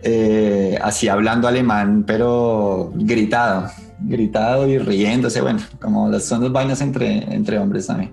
eh, 0.02 0.78
así 0.82 1.08
hablando 1.08 1.48
alemán, 1.48 2.04
pero 2.06 2.92
gritado, 2.96 3.70
gritado 4.02 4.68
y 4.68 4.78
riéndose, 4.80 5.42
bueno, 5.42 5.60
como 5.80 6.10
las- 6.10 6.24
son 6.26 6.42
dos 6.42 6.52
vainas 6.52 6.82
entre, 6.82 7.34
entre 7.34 7.58
hombres 7.60 7.88
también. 7.88 8.12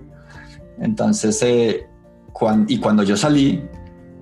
Entonces, 0.78 1.40
eh, 1.42 1.86
cuan- 2.32 2.66
y 2.68 2.78
cuando 2.78 3.02
yo 3.02 3.16
salí, 3.16 3.62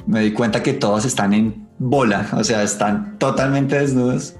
me 0.06 0.20
di 0.20 0.32
cuenta 0.32 0.62
que 0.62 0.72
todos 0.74 1.04
están 1.04 1.34
en 1.34 1.66
bola, 1.78 2.26
o 2.32 2.42
sea, 2.44 2.62
están 2.62 3.18
totalmente 3.18 3.78
desnudos. 3.78 4.34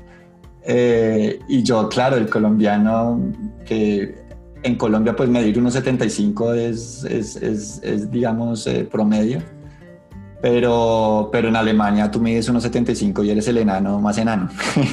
Eh, 0.64 1.38
y 1.48 1.62
yo, 1.62 1.88
claro, 1.88 2.16
el 2.16 2.28
colombiano 2.30 3.20
que 3.66 4.14
en 4.62 4.76
Colombia 4.76 5.14
pues 5.14 5.28
medir 5.28 5.58
1,75 5.58 6.54
es, 6.54 7.04
es, 7.04 7.36
es, 7.36 7.80
es, 7.82 8.10
digamos 8.10 8.66
eh, 8.66 8.86
promedio, 8.90 9.42
pero, 10.40 11.28
pero 11.32 11.48
en 11.48 11.56
Alemania 11.56 12.10
tú 12.10 12.20
mides 12.20 12.50
1,75 12.50 13.24
y 13.24 13.30
eres 13.30 13.48
el 13.48 13.58
enano 13.58 14.00
más 14.00 14.18
enano. 14.18 14.48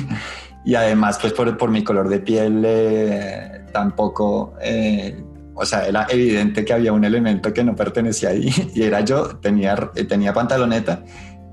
y 0.65 0.75
además 0.75 1.17
pues 1.19 1.33
por, 1.33 1.57
por 1.57 1.71
mi 1.71 1.83
color 1.83 2.09
de 2.09 2.19
piel 2.19 2.63
eh, 2.65 3.65
tampoco, 3.71 4.53
eh, 4.61 5.23
o 5.53 5.65
sea, 5.65 5.87
era 5.87 6.07
evidente 6.09 6.65
que 6.65 6.73
había 6.73 6.93
un 6.93 7.05
elemento 7.05 7.53
que 7.53 7.63
no 7.63 7.75
pertenecía 7.75 8.29
ahí 8.29 8.49
y 8.75 8.83
era 8.83 9.01
yo, 9.01 9.37
tenía, 9.37 9.75
tenía 10.07 10.33
pantaloneta 10.33 11.03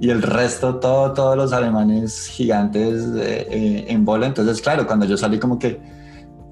y 0.02 0.10
el 0.10 0.20
resto, 0.20 0.80
todo, 0.80 1.12
todos 1.12 1.36
los 1.36 1.52
alemanes 1.52 2.26
gigantes 2.26 3.04
eh, 3.16 3.46
eh, 3.48 3.84
en 3.86 4.04
bola. 4.04 4.26
Entonces, 4.26 4.60
claro, 4.60 4.84
cuando 4.84 5.06
yo 5.06 5.16
salí 5.16 5.38
como 5.38 5.60
que, 5.60 5.80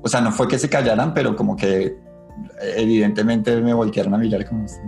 o 0.03 0.09
sea, 0.09 0.21
no 0.21 0.33
fue 0.33 0.49
que 0.49 0.59
se 0.59 0.69
callaran, 0.69 1.15
pero 1.15 1.37
como 1.37 1.57
que 1.57 1.97
evidentemente 2.77 3.61
me 3.61 3.73
voltearon 3.73 4.15
a 4.15 4.19
mirar 4.19 4.47
como 4.47 4.65
así. 4.65 4.79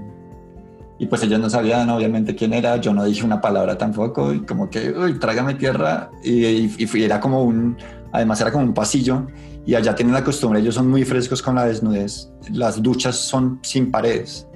Y 0.98 1.06
pues 1.06 1.22
ellos 1.22 1.40
no 1.40 1.50
sabían 1.50 1.90
obviamente 1.90 2.34
quién 2.34 2.52
era, 2.52 2.76
yo 2.76 2.94
no 2.94 3.04
dije 3.04 3.24
una 3.24 3.40
palabra 3.40 3.76
tampoco, 3.76 4.32
y 4.32 4.40
como 4.42 4.70
que, 4.70 4.90
uy, 4.90 5.18
trágame 5.18 5.54
tierra, 5.54 6.10
y, 6.22 6.44
y, 6.44 6.76
y 6.78 7.02
era 7.02 7.18
como 7.18 7.42
un, 7.42 7.76
además 8.12 8.40
era 8.40 8.52
como 8.52 8.64
un 8.64 8.74
pasillo, 8.74 9.26
y 9.66 9.74
allá 9.74 9.94
tienen 9.94 10.14
la 10.14 10.22
costumbre, 10.22 10.60
ellos 10.60 10.76
son 10.76 10.88
muy 10.88 11.04
frescos 11.04 11.42
con 11.42 11.56
la 11.56 11.66
desnudez, 11.66 12.30
las 12.52 12.80
duchas 12.80 13.16
son 13.16 13.58
sin 13.62 13.90
paredes, 13.90 14.46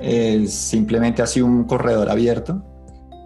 es 0.00 0.54
simplemente 0.54 1.20
así 1.20 1.42
un 1.42 1.64
corredor 1.64 2.08
abierto, 2.08 2.62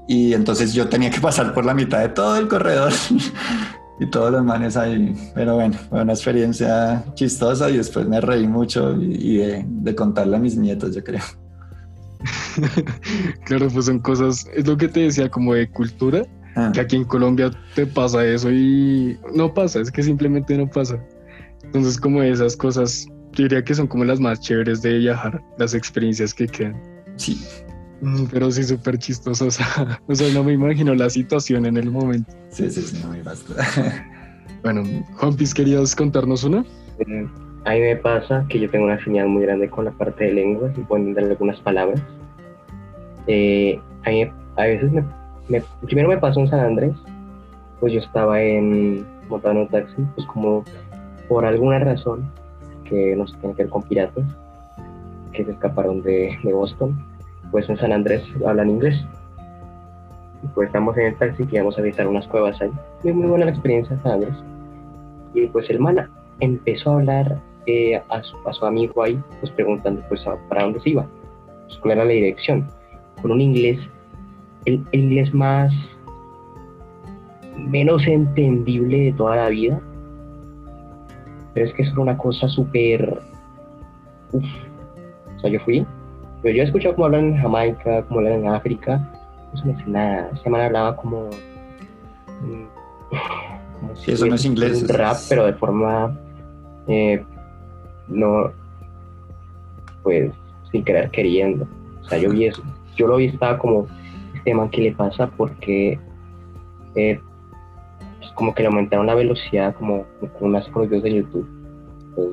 y 0.09 0.33
entonces 0.33 0.73
yo 0.73 0.89
tenía 0.89 1.11
que 1.11 1.21
pasar 1.21 1.55
por 1.55 1.65
la 1.65 1.75
mitad 1.75 2.01
de 2.01 2.09
todo 2.09 2.37
el 2.39 2.49
corredor 2.49 2.93
y 4.01 4.07
todos 4.07 4.33
los 4.33 4.45
manes 4.45 4.77
ahí. 4.77 5.15
Pero 5.35 5.57
bueno, 5.57 5.75
fue 5.89 6.03
una 6.03 6.13
experiencia 6.13 7.05
chistosa 7.15 7.71
y 7.71 7.77
después 7.77 8.07
me 8.07 8.21
reí 8.21 8.47
mucho 8.47 8.97
y, 9.01 9.15
y 9.15 9.37
de, 9.39 9.65
de 9.67 9.95
contarle 9.95 10.37
a 10.37 10.41
mis 10.41 10.57
nietos, 10.57 10.95
yo 10.95 11.03
creo. 11.03 11.23
claro, 13.47 13.69
pues 13.69 13.87
son 13.87 13.99
cosas, 13.99 14.47
es 14.55 14.67
lo 14.67 14.77
que 14.77 14.89
te 14.89 15.01
decía 15.01 15.29
como 15.29 15.55
de 15.55 15.69
cultura, 15.71 16.25
Ah, 16.55 16.71
que 16.73 16.81
aquí 16.81 16.97
en 16.97 17.05
Colombia 17.05 17.51
te 17.75 17.87
pasa 17.87 18.25
eso 18.27 18.51
y 18.51 19.19
no 19.35 19.55
pasa, 19.55 19.81
es 19.81 19.91
que 19.91 20.03
simplemente 20.03 20.57
no 20.57 20.69
pasa. 20.69 21.03
Entonces 21.63 21.99
como 21.99 22.23
esas 22.23 22.57
cosas, 22.57 23.07
yo 23.33 23.45
diría 23.45 23.65
que 23.65 23.75
son 23.75 23.87
como 23.87 24.05
las 24.05 24.21
más 24.21 24.41
chéveres 24.41 24.83
de 24.83 24.99
viajar, 24.99 25.43
las 25.59 25.73
experiencias 25.75 26.35
que 26.35 26.47
quedan. 26.47 26.81
sí, 27.17 27.43
Pero 28.33 28.51
sí, 28.51 28.65
súper 28.65 28.99
chistoso, 28.99 29.47
o 29.47 29.51
sea, 29.51 30.01
o 30.09 30.15
sea, 30.15 30.33
no 30.35 30.43
me 30.45 30.53
imagino 30.53 30.95
la 30.95 31.09
situación 31.11 31.67
en 31.67 31.77
el 31.77 31.91
momento. 31.91 32.33
sí, 32.51 32.69
sí, 32.71 32.83
sí, 32.83 33.05
muy 33.07 33.21
basta. 33.23 33.55
Bueno, 34.63 34.85
Juanpis, 35.17 35.53
¿querías 35.55 35.97
contarnos 35.97 36.45
una? 36.45 36.65
Eh, 37.01 37.27
A 37.65 37.71
mí 37.73 37.81
me 37.81 37.97
pasa 37.97 38.47
que 38.49 38.61
yo 38.61 38.71
tengo 38.71 38.85
una 38.85 39.03
señal 39.03 39.27
muy 39.29 39.43
grande 39.43 39.69
con 39.69 39.85
la 39.87 39.91
parte 39.91 40.25
de 40.27 40.35
lenguas 40.35 40.73
y 40.79 40.83
puedo 40.83 41.03
entender 41.03 41.33
algunas 41.33 41.59
palabras. 41.63 42.01
Eh, 43.27 43.81
a, 44.05 44.11
mí, 44.11 44.25
a 44.57 44.63
veces 44.63 44.93
me, 44.93 45.03
me- 45.49 45.63
primero 45.87 46.09
me 46.09 46.19
pasó 46.19 46.39
en 46.41 46.49
San 46.49 46.61
Andrés, 46.61 46.93
pues 47.81 47.93
yo 47.93 47.99
estaba 48.01 48.41
en 48.41 49.05
montando 49.29 49.63
un 49.63 49.69
taxi, 49.69 49.97
pues 50.15 50.27
como 50.29 50.65
por 51.29 51.45
alguna 51.45 51.79
razón 51.81 52.31
que 52.85 53.17
no 53.17 53.27
sé, 53.27 53.37
tiene 53.39 53.55
que 53.57 53.63
ver 53.65 53.71
con 53.71 53.83
piratas 53.83 54.25
que 55.33 55.45
se 55.45 55.51
escaparon 55.51 56.03
de, 56.03 56.37
de 56.43 56.53
Boston, 56.53 57.05
pues 57.53 57.69
en 57.69 57.77
San 57.77 57.93
Andrés 57.93 58.25
hablan 58.45 58.71
inglés. 58.71 59.01
Y 60.43 60.49
pues 60.49 60.67
estamos 60.67 60.97
en 60.97 61.07
el 61.07 61.15
taxi 61.17 61.47
que 61.47 61.57
íbamos 61.57 61.79
a 61.79 61.83
visitar 61.83 62.09
unas 62.09 62.27
cuevas 62.27 62.61
ahí. 62.61 62.71
Muy, 63.05 63.13
muy 63.13 63.29
buena 63.29 63.45
la 63.45 63.53
experiencia 63.53 63.95
en 63.95 64.03
San 64.03 64.13
Andrés. 64.13 64.35
Y 65.35 65.47
pues 65.47 65.71
el 65.71 65.79
man 65.79 66.11
empezó 66.41 66.91
a 66.91 66.95
hablar 66.95 67.39
eh, 67.67 68.03
a, 68.09 68.23
su, 68.23 68.67
amigo 68.67 69.03
ahí, 69.05 69.23
pues 69.39 69.53
preguntando 69.53 70.03
pues 70.09 70.25
para 70.49 70.65
dónde 70.65 70.81
se 70.81 70.91
iba, 70.91 71.07
pues, 71.67 71.79
cuál 71.79 71.93
era 71.93 72.05
la 72.05 72.11
dirección, 72.11 72.67
con 73.21 73.31
un 73.31 73.41
inglés, 73.41 73.79
el, 74.65 74.85
el 74.91 75.05
inglés 75.05 75.33
más 75.33 75.73
menos 77.57 78.05
entendible 78.07 78.99
de 78.99 79.13
toda 79.13 79.37
la 79.37 79.49
vida, 79.49 79.81
pero 81.55 81.67
es 81.67 81.75
que 81.75 81.83
es 81.83 81.97
una 81.97 82.17
cosa 82.19 82.49
súper, 82.49 83.21
o 84.33 85.41
sea, 85.41 85.51
yo 85.51 85.61
fui, 85.61 85.87
pero 86.43 86.55
yo 86.57 86.63
he 86.63 86.67
escuchado 86.67 86.95
cómo 86.95 87.07
hablan 87.07 87.27
en 87.35 87.37
Jamaica, 87.39 88.03
cómo 88.09 88.21
hablan 88.21 88.33
en 88.41 88.49
África, 88.49 89.01
eso 89.55 89.65
no 89.67 89.79
sé 89.79 89.85
nada, 89.87 90.31
ese 90.35 90.51
man 90.51 90.61
hablaba 90.63 90.97
como, 90.97 91.29
mm, 92.41 92.65
como 93.81 93.97
Sí, 93.97 94.13
eso 94.13 94.27
no 94.27 94.35
es 94.35 94.45
inglés, 94.45 94.83
un 94.83 94.91
es- 94.91 94.97
rap, 94.97 95.17
pero 95.29 95.47
de 95.47 95.53
forma 95.55 96.17
eh, 96.89 97.25
no, 98.09 98.51
pues 100.03 100.33
sin 100.71 100.85
querer 100.85 101.11
queriendo. 101.11 101.67
O 102.03 102.09
sea, 102.09 102.19
yo 102.19 102.31
vi 102.31 102.47
eso, 102.47 102.63
yo 102.97 103.07
lo 103.07 103.17
vi, 103.17 103.27
estaba 103.27 103.59
como, 103.59 103.87
este 104.35 104.55
man, 104.55 104.69
¿qué 104.71 104.81
le 104.83 104.93
pasa? 104.93 105.29
Porque 105.29 105.99
eh, 106.97 107.21
como 108.35 108.55
que 108.55 108.63
le 108.63 108.69
aumentaron 108.69 109.07
la 109.07 109.15
velocidad 109.15 109.75
como 109.75 110.05
con 110.39 110.49
unas 110.49 110.67
con 110.69 110.83
videos 110.89 111.03
de 111.05 111.15
YouTube. 111.15 111.49
Pues, 112.17 112.29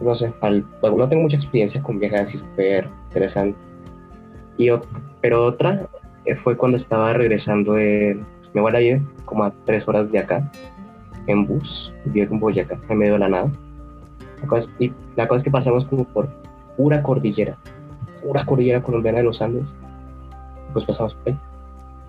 no 0.00 0.14
sé, 0.16 0.32
al- 0.42 0.64
no 0.82 1.08
tengo 1.08 1.22
mucha 1.22 1.36
experiencia 1.36 1.82
con 1.82 1.98
viajes 1.98 2.28
así 2.28 2.38
súper 2.38 2.88
interesante. 3.08 3.58
Y, 4.56 4.68
pero 5.20 5.46
otra 5.46 5.88
eh, 6.24 6.34
fue 6.36 6.56
cuando 6.56 6.78
estaba 6.78 7.12
regresando 7.12 7.74
de... 7.74 8.20
Mi 8.54 8.60
abuela 8.60 8.78
vive 8.78 9.02
como 9.26 9.44
a 9.44 9.52
tres 9.66 9.86
horas 9.86 10.10
de 10.10 10.18
acá, 10.18 10.50
en 11.26 11.46
bus, 11.46 11.92
vive 12.06 12.28
en 12.30 12.40
Boyacá, 12.40 12.78
en 12.88 12.98
medio 12.98 13.14
de 13.14 13.18
la 13.18 13.28
nada. 13.28 13.50
La 14.40 14.48
cosa, 14.48 14.68
y 14.78 14.92
la 15.16 15.28
cosa 15.28 15.38
es 15.38 15.44
que 15.44 15.50
pasamos 15.50 15.84
como 15.84 16.04
por 16.04 16.28
pura 16.76 17.02
cordillera, 17.02 17.56
pura 18.22 18.46
cordillera 18.46 18.82
colombiana 18.82 19.18
de 19.18 19.24
los 19.24 19.42
Andes. 19.42 19.66
Pues 20.72 20.84
pasamos 20.86 21.14
por 21.14 21.32
ahí. 21.32 21.38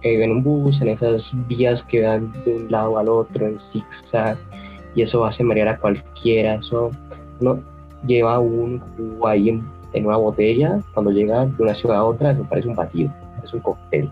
Eh, 0.01 0.23
en 0.23 0.31
un 0.31 0.43
bus, 0.43 0.79
en 0.81 0.87
esas 0.87 1.23
vías 1.49 1.83
que 1.89 2.01
dan 2.01 2.31
de 2.45 2.55
un 2.55 2.71
lado 2.71 2.97
al 2.97 3.09
otro, 3.09 3.47
en 3.47 3.59
zigzag, 3.73 4.37
y 4.95 5.01
eso 5.01 5.25
hace 5.25 5.43
marear 5.43 5.67
a 5.67 5.77
cualquiera. 5.77 6.55
Eso 6.55 6.91
no 7.41 7.59
lleva 8.05 8.39
un 8.39 8.81
ahí 9.25 9.49
en, 9.49 9.67
en 9.93 10.05
una 10.05 10.17
botella, 10.17 10.79
cuando 10.93 11.11
llega 11.11 11.45
de 11.45 11.63
una 11.63 11.73
ciudad 11.75 11.97
a 11.97 12.03
otra, 12.03 12.31
eso 12.31 12.43
parece 12.49 12.67
un 12.67 12.75
batido, 12.75 13.11
es 13.43 13.53
un 13.53 13.59
cóctel. 13.61 14.09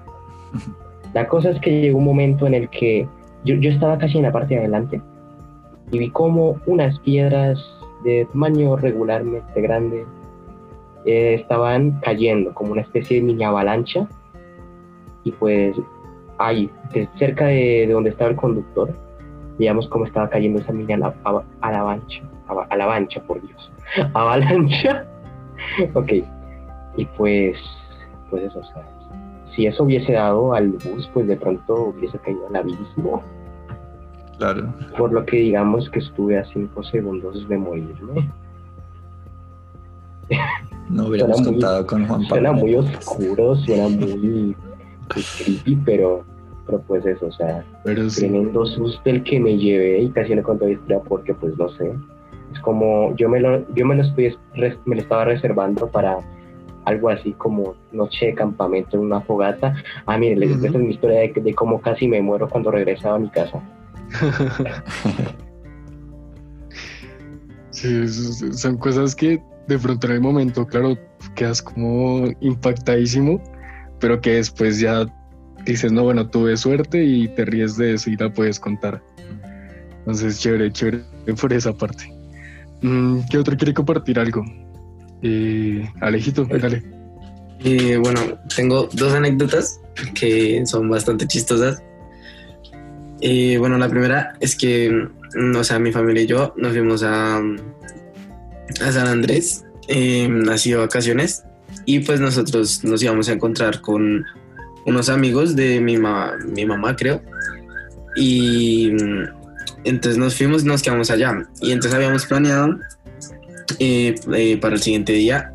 La 1.14 1.28
cosa 1.28 1.50
es 1.52 1.60
que 1.62 1.82
llegó 1.82 1.98
un 2.00 2.06
momento 2.06 2.46
en 2.48 2.54
el 2.54 2.70
que 2.70 3.08
yo, 3.46 3.56
yo 3.56 3.70
estaba 3.72 3.98
casi 3.98 4.18
en 4.18 4.24
la 4.24 4.32
parte 4.32 4.54
de 4.56 4.60
adelante 4.62 5.02
y 5.92 6.00
vi 6.00 6.10
como 6.10 6.58
unas 6.66 7.00
piedras 7.00 7.60
de 8.04 8.28
tamaño 8.32 8.76
regularmente 8.76 9.62
grande 9.62 10.06
eh, 11.06 11.36
estaban 11.36 12.00
cayendo 12.02 12.54
como 12.54 12.74
una 12.74 12.82
especie 12.82 13.18
de 13.18 13.24
mini 13.26 13.44
avalancha 13.46 14.06
y 15.24 15.32
pues 15.32 15.76
ahí, 16.38 16.70
de- 16.94 17.08
cerca 17.18 17.46
de, 17.48 17.86
de 17.88 17.94
donde 17.94 18.10
estaba 18.10 18.30
el 18.32 18.36
conductor, 18.36 18.94
veíamos 19.58 19.88
cómo 19.88 20.06
estaba 20.06 20.30
cayendo 20.30 20.60
esa 20.60 20.74
mini 20.74 20.94
ala- 20.94 21.16
ava- 21.24 21.46
alavancha, 21.62 22.22
ava- 22.48 22.68
alavancha, 22.70 23.22
por 23.24 23.42
Dios, 23.42 23.72
avalancha, 24.14 25.06
ok, 25.94 26.12
y 26.98 27.06
pues, 27.18 27.58
pues 28.30 28.44
eso, 28.44 28.60
o 28.60 28.64
sea, 28.66 28.84
si 29.56 29.66
eso 29.66 29.84
hubiese 29.84 30.14
dado 30.14 30.54
al 30.54 30.70
bus, 30.70 31.10
pues 31.14 31.28
de 31.28 31.36
pronto 31.38 31.94
hubiese 31.96 32.18
caído 32.20 32.48
al 32.50 32.56
abismo, 32.58 33.22
Claro. 34.38 34.72
por 34.98 35.12
lo 35.14 35.26
que 35.26 35.38
digamos 35.38 35.90
que 35.90 36.00
estuve 36.00 36.38
a 36.38 36.46
5 36.46 36.84
segundos 36.84 37.48
de 37.50 37.58
morirme. 37.58 38.30
No 40.90 41.08
hubiéramos 41.08 41.38
Suena 41.38 41.52
muy- 41.52 41.60
contado 41.62 41.88
con 41.88 42.06
Juan 42.08 42.20
Pablo. 42.22 42.28
Suena 42.30 42.52
muy 42.52 42.76
oscuro, 42.76 43.56
suena 43.56 43.88
muy, 43.90 44.16
muy 44.18 44.56
creepy, 45.08 45.76
pero, 45.86 46.24
pero 46.66 46.80
pues 46.82 47.06
eso, 47.06 47.28
o 47.28 47.32
sea, 47.32 47.64
Pero 47.84 48.10
sí, 48.10 48.22
tremendo 48.22 48.66
susto 48.66 49.02
el 49.06 49.24
que 49.24 49.40
me 49.40 49.58
llevé 49.58 50.02
y 50.04 50.10
casi 50.12 50.36
no 50.36 50.44
conté 50.44 50.66
la 50.66 50.72
historia 50.72 51.00
porque 51.08 51.34
pues 51.34 51.58
no 51.58 51.70
sé. 51.70 51.94
Como, 52.62 53.16
yo 53.16 53.30
me 53.30 53.40
lo, 53.40 53.68
yo 53.74 53.86
me 53.86 53.96
lo, 53.96 54.04
estoy, 54.04 54.36
me 54.86 54.96
lo 54.96 55.02
estaba 55.02 55.26
reservando 55.26 55.90
para 55.90 56.20
algo 56.86 57.10
así 57.10 57.34
como 57.34 57.76
noche 57.92 58.28
de 58.28 58.34
campamento 58.34 58.96
en 58.98 59.04
una 59.04 59.22
fogata. 59.22 59.76
Ah, 60.06 60.18
mire, 60.18 60.38
les 60.38 60.52
Ujú. 60.52 60.66
esta 60.66 60.78
es 60.78 60.84
mi 60.84 60.92
historia 60.92 61.20
de, 61.20 61.34
de 61.36 61.54
cómo 61.54 61.82
casi 61.82 62.08
me 62.08 62.22
muero 62.22 62.48
cuando 62.48 62.72
regresaba 62.72 63.16
a 63.16 63.20
mi 63.20 63.30
casa. 63.30 63.62
sí, 67.72 68.08
son 68.08 68.78
cosas 68.78 69.14
que 69.16 69.42
de 69.68 69.78
pronto 69.78 70.08
en 70.08 70.14
el 70.14 70.22
momento, 70.22 70.66
claro, 70.66 70.98
quedas 71.36 71.62
como 71.62 72.28
impactadísimo, 72.40 73.42
pero 74.00 74.22
que 74.22 74.36
después 74.36 74.80
ya 74.80 75.06
dices, 75.66 75.92
no, 75.92 76.04
bueno, 76.04 76.30
tuve 76.30 76.56
suerte 76.56 77.04
y 77.04 77.28
te 77.28 77.44
ríes 77.46 77.76
de 77.76 77.96
eso 77.96 78.10
y 78.10 78.16
la 78.16 78.32
puedes 78.32 78.60
contar. 78.60 79.04
Entonces, 80.00 80.40
chévere, 80.40 80.72
chévere 80.72 81.04
por 81.40 81.52
esa 81.52 81.74
parte. 81.74 82.17
Mm, 82.82 83.22
¿Qué 83.30 83.38
otro 83.38 83.56
quiere 83.58 83.74
compartir 83.74 84.20
algo? 84.20 84.46
Eh, 85.22 85.88
Alejito, 86.02 86.46
dale. 86.46 86.84
Y 87.60 87.96
bueno, 87.96 88.22
tengo 88.56 88.88
dos 88.94 89.14
anécdotas 89.14 89.82
que 90.14 90.62
son 90.66 90.90
bastante 90.90 91.26
chistosas. 91.28 91.82
Y 93.20 93.58
bueno, 93.58 93.78
la 93.80 93.90
primera 93.90 94.34
es 94.40 94.56
que, 94.56 94.92
mm, 95.36 95.56
o 95.56 95.64
sea, 95.64 95.80
mi 95.80 95.92
familia 95.92 96.24
y 96.24 96.28
yo 96.28 96.54
nos 96.56 96.72
fuimos 96.74 97.02
a, 97.04 97.38
a 97.38 98.92
San 98.92 99.08
Andrés, 99.08 99.66
eh, 99.88 100.30
así 100.52 100.70
de 100.72 100.78
vacaciones, 100.78 101.44
y 101.86 102.00
pues 102.02 102.20
nosotros 102.20 102.84
nos 102.84 103.02
íbamos 103.02 103.28
a 103.30 103.34
encontrar 103.34 103.82
con 103.82 104.24
unos 104.86 105.10
amigos 105.10 105.56
de 105.56 105.82
mi, 105.82 105.98
ma- 105.98 106.34
mi 106.48 106.66
mamá, 106.66 106.96
creo. 106.96 107.22
Y 108.16 108.92
mm, 108.92 109.24
entonces 109.88 110.18
nos 110.18 110.36
fuimos 110.36 110.64
y 110.64 110.68
nos 110.68 110.82
quedamos 110.82 111.10
allá. 111.12 111.48
Y 111.62 111.72
entonces 111.72 111.94
habíamos 111.94 112.26
planeado 112.26 112.78
eh, 113.80 114.16
eh, 114.34 114.58
para 114.58 114.76
el 114.76 114.82
siguiente 114.82 115.14
día 115.14 115.52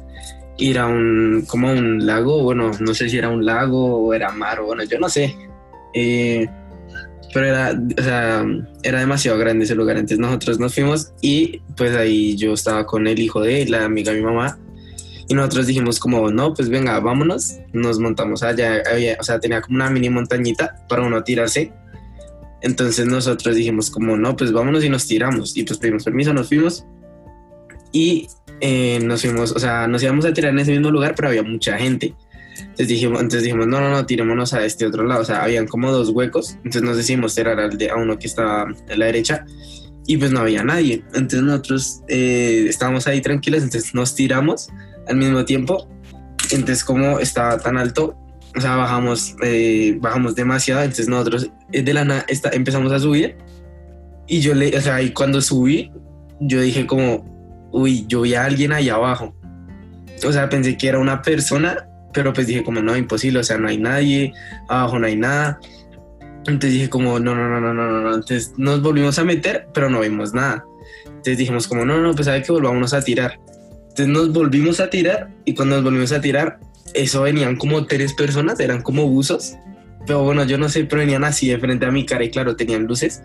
ir 0.58 0.78
a 0.78 0.86
un, 0.86 1.44
como 1.48 1.68
a 1.68 1.72
un 1.72 2.06
lago, 2.06 2.42
bueno, 2.42 2.70
no 2.78 2.94
sé 2.94 3.08
si 3.08 3.18
era 3.18 3.28
un 3.28 3.44
lago 3.44 3.96
o 4.06 4.14
era 4.14 4.30
mar, 4.30 4.60
o 4.60 4.66
bueno, 4.66 4.84
yo 4.84 4.98
no 4.98 5.08
sé. 5.08 5.34
Eh, 5.94 6.48
pero 7.34 7.46
era, 7.46 7.72
o 7.98 8.02
sea, 8.02 8.44
era 8.82 9.00
demasiado 9.00 9.38
grande 9.38 9.64
ese 9.64 9.74
lugar. 9.74 9.96
Entonces 9.96 10.18
nosotros 10.18 10.58
nos 10.58 10.74
fuimos 10.74 11.12
y 11.22 11.60
pues 11.76 11.96
ahí 11.96 12.36
yo 12.36 12.52
estaba 12.52 12.84
con 12.86 13.06
el 13.06 13.18
hijo 13.18 13.40
de 13.40 13.66
la 13.66 13.84
amiga 13.84 14.12
de 14.12 14.18
mi 14.18 14.24
mamá. 14.24 14.58
Y 15.28 15.34
nosotros 15.34 15.66
dijimos 15.66 15.98
como, 15.98 16.30
no, 16.30 16.52
pues 16.52 16.68
venga, 16.68 17.00
vámonos. 17.00 17.54
Nos 17.72 17.98
montamos 17.98 18.42
allá, 18.42 18.82
había- 18.90 19.16
o 19.18 19.22
sea, 19.22 19.40
tenía 19.40 19.62
como 19.62 19.76
una 19.76 19.88
mini 19.88 20.10
montañita 20.10 20.84
para 20.88 21.02
uno 21.02 21.24
tirarse. 21.24 21.72
Entonces 22.62 23.06
nosotros 23.06 23.56
dijimos 23.56 23.90
como, 23.90 24.16
no, 24.16 24.36
pues 24.36 24.52
vámonos 24.52 24.84
y 24.84 24.88
nos 24.88 25.06
tiramos. 25.06 25.56
Y 25.56 25.64
pues 25.64 25.78
pedimos 25.78 26.04
permiso, 26.04 26.32
nos 26.32 26.48
fuimos. 26.48 26.86
Y 27.92 28.28
eh, 28.60 29.00
nos 29.02 29.22
fuimos, 29.22 29.52
o 29.52 29.58
sea, 29.58 29.86
nos 29.86 30.02
íbamos 30.02 30.24
a 30.24 30.32
tirar 30.32 30.52
en 30.52 30.60
ese 30.60 30.72
mismo 30.72 30.90
lugar, 30.90 31.14
pero 31.14 31.28
había 31.28 31.42
mucha 31.42 31.76
gente. 31.76 32.14
Entonces 32.58 32.88
dijimos, 32.88 33.20
entonces 33.20 33.42
dijimos, 33.42 33.66
no, 33.66 33.80
no, 33.80 33.90
no, 33.90 34.06
tirémonos 34.06 34.52
a 34.54 34.64
este 34.64 34.86
otro 34.86 35.04
lado. 35.04 35.22
O 35.22 35.24
sea, 35.24 35.42
habían 35.42 35.66
como 35.66 35.90
dos 35.90 36.10
huecos. 36.10 36.52
Entonces 36.58 36.82
nos 36.82 36.96
decidimos 36.96 37.34
tirar 37.34 37.58
al 37.58 37.76
de, 37.76 37.90
a 37.90 37.96
uno 37.96 38.18
que 38.18 38.26
estaba 38.26 38.62
a 38.62 38.96
la 38.96 39.06
derecha 39.06 39.44
y 40.06 40.16
pues 40.16 40.32
no 40.32 40.40
había 40.40 40.64
nadie. 40.64 41.04
Entonces 41.14 41.42
nosotros 41.42 42.02
eh, 42.08 42.66
estábamos 42.68 43.06
ahí 43.06 43.20
tranquilos, 43.20 43.62
entonces 43.62 43.94
nos 43.94 44.14
tiramos 44.14 44.68
al 45.08 45.16
mismo 45.16 45.44
tiempo. 45.44 45.88
Entonces 46.50 46.84
como 46.84 47.18
estaba 47.18 47.58
tan 47.58 47.78
alto, 47.78 48.16
o 48.56 48.60
sea, 48.60 48.76
bajamos, 48.76 49.34
eh, 49.42 49.96
bajamos 50.00 50.34
demasiado. 50.34 50.82
Entonces 50.82 51.08
nosotros 51.08 51.50
eh, 51.72 51.82
de 51.82 51.94
la 51.94 52.04
nada 52.04 52.24
esta- 52.28 52.50
empezamos 52.50 52.92
a 52.92 52.98
subir 52.98 53.36
y 54.26 54.40
yo 54.40 54.54
le, 54.54 54.76
o 54.76 54.80
sea, 54.80 55.00
y 55.02 55.10
cuando 55.12 55.40
subí, 55.40 55.90
yo 56.40 56.60
dije 56.60 56.86
como, 56.86 57.24
uy, 57.72 58.04
yo 58.06 58.22
vi 58.22 58.34
a 58.34 58.44
alguien 58.44 58.72
ahí 58.72 58.88
abajo. 58.88 59.34
O 60.26 60.32
sea, 60.32 60.48
pensé 60.48 60.76
que 60.76 60.88
era 60.88 60.98
una 60.98 61.22
persona, 61.22 61.88
pero 62.12 62.32
pues 62.32 62.46
dije 62.46 62.62
como, 62.62 62.80
no, 62.80 62.96
imposible, 62.96 63.40
o 63.40 63.44
sea, 63.44 63.58
no 63.58 63.68
hay 63.68 63.78
nadie, 63.78 64.32
abajo 64.68 64.98
no 64.98 65.06
hay 65.06 65.16
nada. 65.16 65.58
Entonces 66.46 66.72
dije 66.72 66.88
como, 66.90 67.18
no, 67.18 67.34
no, 67.34 67.48
no, 67.48 67.60
no, 67.60 67.72
no, 67.74 68.00
no. 68.00 68.14
Entonces 68.14 68.52
nos 68.56 68.82
volvimos 68.82 69.18
a 69.18 69.24
meter, 69.24 69.68
pero 69.72 69.88
no 69.88 70.00
vimos 70.00 70.34
nada. 70.34 70.64
Entonces 71.06 71.38
dijimos 71.38 71.68
como, 71.68 71.84
no, 71.84 71.98
no, 72.00 72.14
pues 72.14 72.26
sabe 72.26 72.42
que 72.42 72.52
volvámonos 72.52 72.92
a 72.94 73.02
tirar. 73.02 73.38
Entonces 73.90 74.08
nos 74.08 74.32
volvimos 74.32 74.80
a 74.80 74.90
tirar 74.90 75.30
y 75.44 75.54
cuando 75.54 75.76
nos 75.76 75.84
volvimos 75.84 76.12
a 76.12 76.20
tirar, 76.20 76.58
eso 76.94 77.22
venían 77.22 77.56
como 77.56 77.86
tres 77.86 78.14
personas, 78.14 78.60
eran 78.60 78.82
como 78.82 79.08
buzos. 79.08 79.54
Pero 80.06 80.24
bueno, 80.24 80.44
yo 80.44 80.58
no 80.58 80.68
sé, 80.68 80.84
pero 80.84 81.00
venían 81.00 81.24
así 81.24 81.48
de 81.48 81.58
frente 81.58 81.86
a 81.86 81.90
mi 81.90 82.04
cara 82.04 82.24
y 82.24 82.30
claro, 82.30 82.56
tenían 82.56 82.84
luces. 82.84 83.22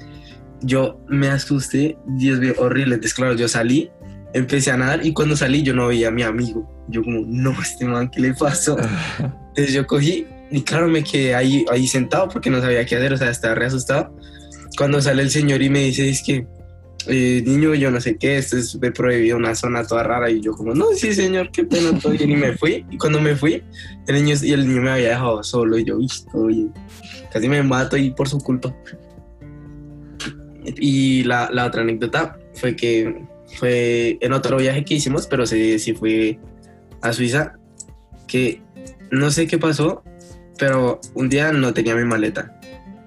Yo 0.62 1.00
me 1.08 1.28
asusté, 1.28 1.98
Dios 2.06 2.40
mío, 2.40 2.54
horrible. 2.58 2.96
Entonces 2.96 3.14
claro, 3.14 3.34
yo 3.34 3.48
salí, 3.48 3.90
empecé 4.34 4.72
a 4.72 4.78
nadar 4.78 5.06
y 5.06 5.14
cuando 5.14 5.36
salí 5.36 5.64
yo 5.64 5.74
no 5.74 5.88
veía 5.88 6.10
a 6.10 6.12
mi 6.12 6.24
amigo. 6.24 6.86
Yo 6.88 7.04
como, 7.04 7.22
no, 7.26 7.56
este 7.62 7.86
man, 7.86 8.10
¿qué 8.10 8.22
le 8.22 8.34
pasó? 8.34 8.78
Entonces 9.20 9.74
yo 9.74 9.86
cogí 9.88 10.26
y 10.50 10.62
claro, 10.62 10.88
me 10.88 11.04
quedé 11.04 11.36
ahí, 11.36 11.66
ahí 11.72 11.88
sentado 11.88 12.30
porque 12.30 12.50
no 12.50 12.62
sabía 12.62 12.86
qué 12.86 12.96
hacer, 12.96 13.14
o 13.14 13.18
sea, 13.18 13.30
estaba 13.30 13.56
re 13.56 13.66
asustado. 13.66 14.16
Cuando 14.78 15.02
sale 15.02 15.24
el 15.24 15.32
señor 15.32 15.62
y 15.62 15.70
me 15.70 15.80
dice, 15.80 16.08
es 16.10 16.22
que, 16.24 16.46
eh, 17.08 17.44
niño, 17.46 17.74
yo 17.74 17.92
no 17.92 18.02
sé 18.02 18.18
qué, 18.18 18.38
esto 18.38 18.58
es 18.58 18.80
de 18.80 18.92
prohibido, 18.92 19.38
una 19.38 19.56
zona 19.56 19.86
toda 19.86 20.04
rara. 20.04 20.30
Y 20.30 20.42
yo 20.42 20.54
como, 20.54 20.74
no, 20.74 20.88
sí, 20.94 21.14
señor, 21.14 21.52
qué 21.52 21.64
pena, 21.64 21.98
todo 22.00 22.14
bien. 22.14 22.32
Y 22.32 22.36
me 22.36 22.58
fui. 22.58 22.86
Y 22.90 22.98
cuando 22.98 23.22
me 23.22 23.36
fui, 23.36 23.64
el 24.08 24.16
niño, 24.16 24.36
y 24.42 24.52
el 24.52 24.68
niño 24.68 24.82
me 24.82 24.92
había 24.92 25.10
dejado 25.10 25.44
solo 25.44 25.78
y 25.78 25.84
yo. 25.84 25.98
Casi 27.32 27.50
me 27.50 27.64
mato 27.64 27.98
y 27.98 28.12
por 28.12 28.28
su 28.28 28.40
culpa. 28.40 28.76
Y 30.78 31.24
la, 31.24 31.50
la 31.52 31.66
otra 31.66 31.82
anécdota 31.82 32.38
fue 32.54 32.76
que 32.76 33.28
fue 33.56 34.18
en 34.22 34.34
otro 34.34 34.58
viaje 34.58 34.84
que 34.84 34.96
hicimos, 34.96 35.28
pero 35.28 35.46
sí, 35.46 35.80
sí 35.80 35.94
fue 35.94 36.40
a 37.02 37.14
Suiza, 37.14 37.54
que 38.28 38.62
no 39.12 39.32
sé 39.32 39.48
qué 39.48 39.58
pasó, 39.58 40.04
pero 40.58 41.00
un 41.14 41.30
día 41.30 41.52
no 41.52 41.74
tenía 41.74 41.96
mi 41.96 42.04
maleta. 42.04 42.60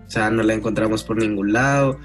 O 0.06 0.10
sea, 0.10 0.30
no 0.30 0.42
la 0.42 0.54
encontramos 0.54 1.04
por 1.04 1.16
ningún 1.18 1.52
lado, 1.52 1.98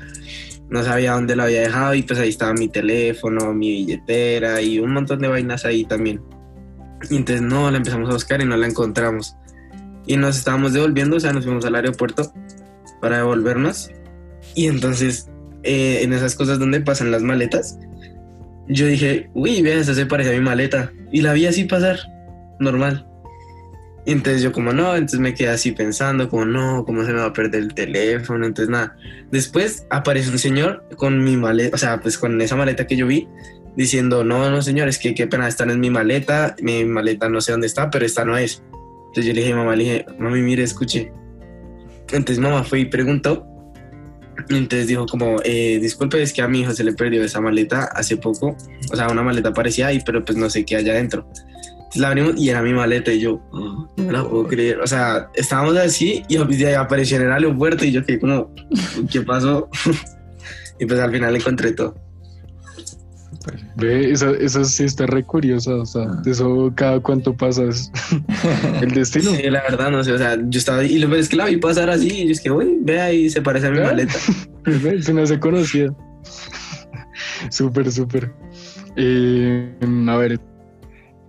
no 0.76 0.84
sabía 0.84 1.14
dónde 1.14 1.38
la 1.38 1.46
había 1.46 1.62
dejado 1.62 1.94
y 1.96 2.04
pues 2.04 2.20
ahí 2.20 2.28
estaba 2.28 2.54
mi 2.54 2.68
teléfono, 2.68 3.54
mi 3.54 3.72
billetera 3.72 4.62
y 4.62 4.78
un 4.80 4.92
montón 4.92 5.20
de 5.20 5.30
vainas 5.30 5.64
ahí 5.64 5.86
también. 5.86 6.22
Y 7.10 7.16
entonces 7.16 7.42
no, 7.42 7.72
la 7.72 7.78
empezamos 7.78 8.10
a 8.10 8.14
buscar 8.14 8.42
y 8.42 8.46
no 8.46 8.58
la 8.58 8.68
encontramos. 8.68 9.38
Y 10.06 10.18
nos 10.18 10.38
estábamos 10.38 10.74
devolviendo, 10.74 11.16
o 11.16 11.20
sea, 11.20 11.32
nos 11.32 11.46
fuimos 11.46 11.64
al 11.66 11.76
aeropuerto 11.76 12.30
para 13.00 13.20
devolvernos. 13.20 13.90
Y 14.54 14.68
entonces, 14.68 15.30
eh, 15.64 16.02
en 16.04 16.12
esas 16.12 16.36
cosas 16.36 16.60
donde 16.60 16.82
pasan 16.82 17.10
las 17.10 17.24
maletas, 17.24 17.80
yo 18.68 18.86
dije, 18.86 19.30
uy, 19.34 19.62
vea, 19.62 19.80
esa 19.80 19.94
se 19.94 20.06
parece 20.06 20.32
a 20.32 20.38
mi 20.38 20.44
maleta. 20.44 20.92
Y 21.10 21.22
la 21.22 21.32
vi 21.32 21.46
así 21.46 21.64
pasar, 21.64 22.00
normal. 22.60 23.08
Y 24.06 24.12
entonces 24.12 24.44
yo 24.44 24.52
como 24.52 24.72
no, 24.72 24.96
entonces 24.96 25.20
me 25.20 25.34
quedé 25.34 25.50
así 25.50 25.72
pensando, 25.72 26.30
como 26.30 26.46
no, 26.46 26.86
¿cómo 26.86 27.04
se 27.04 27.12
me 27.12 27.20
va 27.20 27.26
a 27.26 27.34
perder 27.34 27.64
el 27.64 27.74
teléfono? 27.74 28.46
Entonces 28.46 28.70
nada. 28.70 28.96
Después 29.32 29.88
aparece 29.90 30.30
un 30.30 30.38
señor 30.38 30.84
con 30.96 31.24
mi 31.24 31.38
maleta, 31.38 31.76
o 31.76 31.80
sea, 31.80 32.00
pues 32.00 32.18
con 32.18 32.40
esa 32.40 32.56
maleta 32.56 32.86
que 32.86 32.96
yo 32.96 33.08
vi, 33.08 33.28
diciendo, 33.76 34.24
no, 34.24 34.50
no, 34.52 34.62
señor, 34.62 34.88
es 34.88 35.00
que 35.00 35.16
qué 35.16 35.26
pena, 35.26 35.48
esta 35.48 35.66
es 35.66 35.78
mi 35.78 35.90
maleta, 35.90 36.56
mi 36.62 36.86
maleta 36.86 37.30
no 37.30 37.42
sé 37.42 37.52
dónde 37.52 37.68
está, 37.68 37.90
pero 37.90 38.06
esta 38.06 38.24
no 38.24 38.38
es. 38.38 38.62
Entonces 39.08 39.26
yo 39.26 39.34
le 39.34 39.42
dije, 39.42 39.56
mamá, 39.56 39.76
le 39.76 39.84
dije, 39.84 40.06
mami, 40.20 40.42
mire, 40.42 40.64
escuche. 40.64 41.12
Entonces 42.12 42.40
mamá 42.40 42.64
fue 42.64 42.82
y 42.82 42.86
preguntó. 42.86 43.48
Entonces 44.50 44.88
dijo 44.88 45.06
como, 45.08 45.38
eh, 45.44 45.80
disculpe, 45.82 46.22
es 46.22 46.32
que 46.32 46.42
a 46.42 46.48
mi 46.48 46.62
hijo 46.62 46.74
se 46.74 46.84
le 46.84 46.94
perdió 46.94 47.24
esa 47.24 47.42
maleta 47.42 47.86
hace 47.86 48.18
poco. 48.18 48.56
O 48.92 48.96
sea, 48.96 49.10
una 49.10 49.24
maleta 49.24 49.52
parecía 49.54 49.88
ahí, 49.88 50.00
pero 50.06 50.24
pues 50.24 50.38
no 50.38 50.50
sé 50.50 50.64
qué 50.64 50.76
hay 50.76 50.90
adentro. 50.90 51.28
La 51.96 52.10
abrimos 52.10 52.34
y 52.38 52.50
era 52.50 52.62
mi 52.62 52.74
maleta 52.74 53.12
y 53.14 53.20
yo, 53.22 53.42
"Oh, 53.52 53.88
no 53.98 54.04
me 54.04 54.12
la 54.12 54.24
puedo 54.28 54.46
creer. 54.48 54.80
O 54.82 54.88
sea, 54.88 55.30
estábamos 55.34 55.78
así 55.78 56.24
y 56.28 56.38
de 56.38 56.76
apareció 56.76 57.18
en 57.18 57.24
el 57.28 57.32
aeropuerto 57.32 57.86
y 57.86 57.92
yo 57.92 58.06
quedé 58.06 58.20
como, 58.20 58.54
¿qué 59.12 59.22
pasó? 59.26 59.70
y 60.80 60.86
pues 60.86 61.00
al 61.00 61.12
final 61.12 61.36
encontré 61.36 61.72
todo. 61.74 61.96
Ve, 63.78 64.10
esa, 64.12 64.32
esa 64.32 64.64
sí 64.66 64.86
está 64.86 65.06
re 65.06 65.24
curiosa, 65.24 65.76
o 65.76 65.86
sea, 65.86 66.04
Ah. 66.04 66.22
de 66.24 66.32
eso 66.32 66.72
cada 66.76 67.00
cuánto 67.00 67.36
pasas 67.38 67.92
el 68.82 68.90
destino. 68.92 69.32
Sí, 69.32 69.44
la 69.44 69.62
verdad, 69.62 69.92
no 69.92 70.04
sé, 70.04 70.14
o 70.14 70.18
sea, 70.18 70.36
yo 70.48 70.58
estaba 70.58 70.84
y 70.84 70.98
lo 70.98 71.08
peor 71.08 71.20
es 71.20 71.30
que 71.30 71.36
la 71.36 71.46
vi 71.46 71.58
pasar 71.58 71.90
así 71.92 72.08
y 72.08 72.26
yo 72.26 72.32
es 72.32 72.42
que, 72.42 72.50
uy, 72.50 72.78
ve 72.82 73.00
ahí, 73.02 73.30
se 73.30 73.42
parece 73.44 73.68
a 73.68 73.72
mi 73.72 73.78
¿Ve? 73.80 73.84
maleta. 73.86 74.14
Ve, 74.64 75.02
Se 75.04 75.14
me 75.14 75.22
hace 75.22 75.40
conocida. 75.40 75.94
súper, 77.50 77.92
súper. 77.92 78.34
Eh, 78.96 79.76
a 80.08 80.18
ver, 80.18 80.40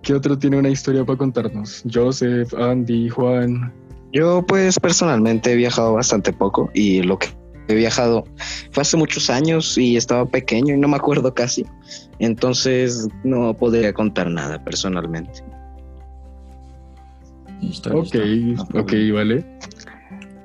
¿qué 0.07 0.13
otro 0.13 0.39
tiene 0.39 0.57
una 0.57 0.69
historia 0.69 1.03
para 1.03 1.17
contarnos? 1.17 1.83
Joseph, 1.93 2.53
Andy, 2.53 3.09
Juan. 3.09 3.73
Yo 4.13 4.41
pues 4.47 4.79
personalmente 4.79 5.51
he 5.51 5.55
viajado 5.57 5.95
bastante 5.95 6.31
poco 6.31 6.71
y 6.73 7.01
lo 7.01 7.19
que 7.19 7.27
he 7.67 7.75
viajado 7.75 8.23
fue 8.71 8.83
hace 8.83 8.95
muchos 8.95 9.29
años 9.29 9.77
y 9.77 9.97
estaba 9.97 10.25
pequeño 10.25 10.73
y 10.73 10.77
no 10.77 10.87
me 10.87 10.95
acuerdo 10.95 11.33
casi. 11.33 11.65
Entonces 12.19 13.09
no 13.25 13.53
podría 13.53 13.91
contar 13.91 14.31
nada 14.31 14.63
personalmente. 14.63 15.43
Listo, 17.59 17.89
Ok, 17.93 18.15
ok, 18.75 18.93
vale. 19.13 19.45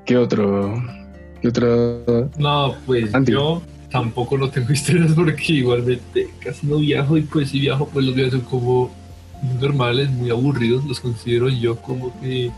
¿Qué 0.05 0.17
otro? 0.17 0.75
¿Qué 1.41 1.49
otra? 1.49 1.69
No, 2.37 2.75
pues 2.85 3.15
Andy. 3.15 3.31
yo 3.31 3.63
tampoco 3.93 4.37
no 4.37 4.51
tengo 4.51 4.73
historias 4.73 5.13
porque 5.13 5.53
igualmente 5.53 6.31
casi 6.41 6.67
no 6.67 6.79
viajo 6.79 7.17
y 7.17 7.23
pues 7.23 7.51
si 7.51 7.61
viajo 7.61 7.87
pues 7.87 8.05
los 8.05 8.17
viajes 8.17 8.33
son 8.33 8.43
como 8.43 9.02
muy 9.43 9.61
normales, 9.61 10.11
muy 10.11 10.31
aburridos, 10.31 10.85
los 10.85 11.01
considero 11.01 11.49
yo 11.49 11.77
como 11.77 12.19
que 12.21 12.51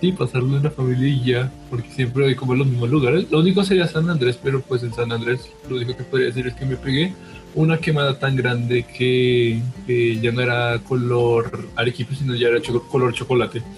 sí, 0.00 0.12
pasarlo 0.12 0.56
en 0.58 0.62
la 0.64 0.70
familia 0.70 1.08
y 1.08 1.24
ya, 1.24 1.50
porque 1.70 1.88
siempre 1.90 2.24
voy 2.24 2.34
como 2.34 2.52
a 2.52 2.56
los 2.56 2.66
mismos 2.66 2.90
lugares. 2.90 3.26
Lo 3.30 3.40
único 3.40 3.64
sería 3.64 3.86
San 3.86 4.08
Andrés, 4.10 4.38
pero 4.42 4.60
pues 4.60 4.82
en 4.82 4.92
San 4.92 5.10
Andrés 5.12 5.48
lo 5.68 5.76
único 5.76 5.96
que 5.96 6.04
podría 6.04 6.26
decir 6.28 6.46
es 6.46 6.54
que 6.54 6.66
me 6.66 6.76
pegué 6.76 7.12
una 7.54 7.78
quemada 7.78 8.18
tan 8.18 8.34
grande 8.36 8.82
que, 8.84 9.60
que 9.86 10.18
ya 10.20 10.32
no 10.32 10.40
era 10.42 10.78
color 10.80 11.66
arequipe, 11.76 12.14
sino 12.14 12.34
ya 12.34 12.48
era 12.48 12.60
cho- 12.60 12.82
color 12.88 13.12
chocolate. 13.14 13.62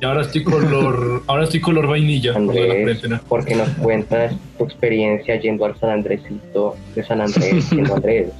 Y 0.00 0.04
ahora 0.04 0.22
estoy 0.22 0.42
color, 0.42 1.22
ahora 1.28 1.44
estoy 1.44 1.60
color 1.60 1.86
vainilla 1.86 2.32
por 2.32 2.42
la 2.42 2.50
Andrés, 2.62 2.76
cuarentena. 2.82 3.18
¿por 3.28 3.44
qué 3.44 3.54
nos 3.54 3.68
cuentas 3.68 4.34
tu 4.58 4.64
experiencia 4.64 5.40
yendo 5.40 5.64
al 5.64 5.78
San 5.78 5.90
Andresito 5.90 6.74
de 6.96 7.04
San 7.04 7.20
Andrés, 7.20 7.66
siendo 7.66 7.94
Andrés? 7.94 8.30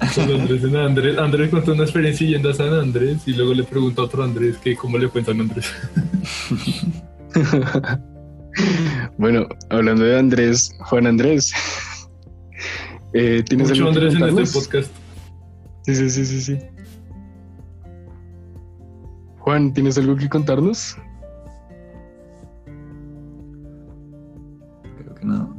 Andrés, 0.00 0.64
en 0.64 0.76
Andrés. 0.76 1.18
Andrés 1.18 1.50
contó 1.50 1.72
una 1.72 1.84
experiencia 1.84 2.26
yendo 2.26 2.50
a 2.50 2.54
San 2.54 2.72
Andrés 2.72 3.26
y 3.26 3.32
luego 3.32 3.54
le 3.54 3.64
preguntó 3.64 4.02
a 4.02 4.04
otro 4.06 4.22
Andrés 4.24 4.56
que 4.58 4.76
cómo 4.76 4.98
le 4.98 5.08
fue 5.08 5.20
en 5.20 5.26
San 5.26 5.40
Andrés. 5.40 5.72
bueno, 9.18 9.46
hablando 9.70 10.04
de 10.04 10.18
Andrés, 10.18 10.74
Juan 10.80 11.06
Andrés. 11.06 11.52
Eh, 13.12 13.42
¿Tienes 13.48 13.68
Mucho 13.68 13.88
algo 13.88 13.92
que 13.92 13.98
Andrés 13.98 14.14
en 14.14 14.20
contarnos? 14.20 14.48
este 14.48 14.60
podcast. 14.60 14.92
Sí, 15.82 15.94
sí, 15.94 16.10
sí, 16.10 16.26
sí, 16.26 16.40
sí. 16.42 16.58
Juan, 19.38 19.72
¿tienes 19.72 19.96
algo 19.96 20.16
que 20.16 20.28
contarnos? 20.28 20.96
Creo 24.98 25.14
que 25.14 25.24
no. 25.24 25.56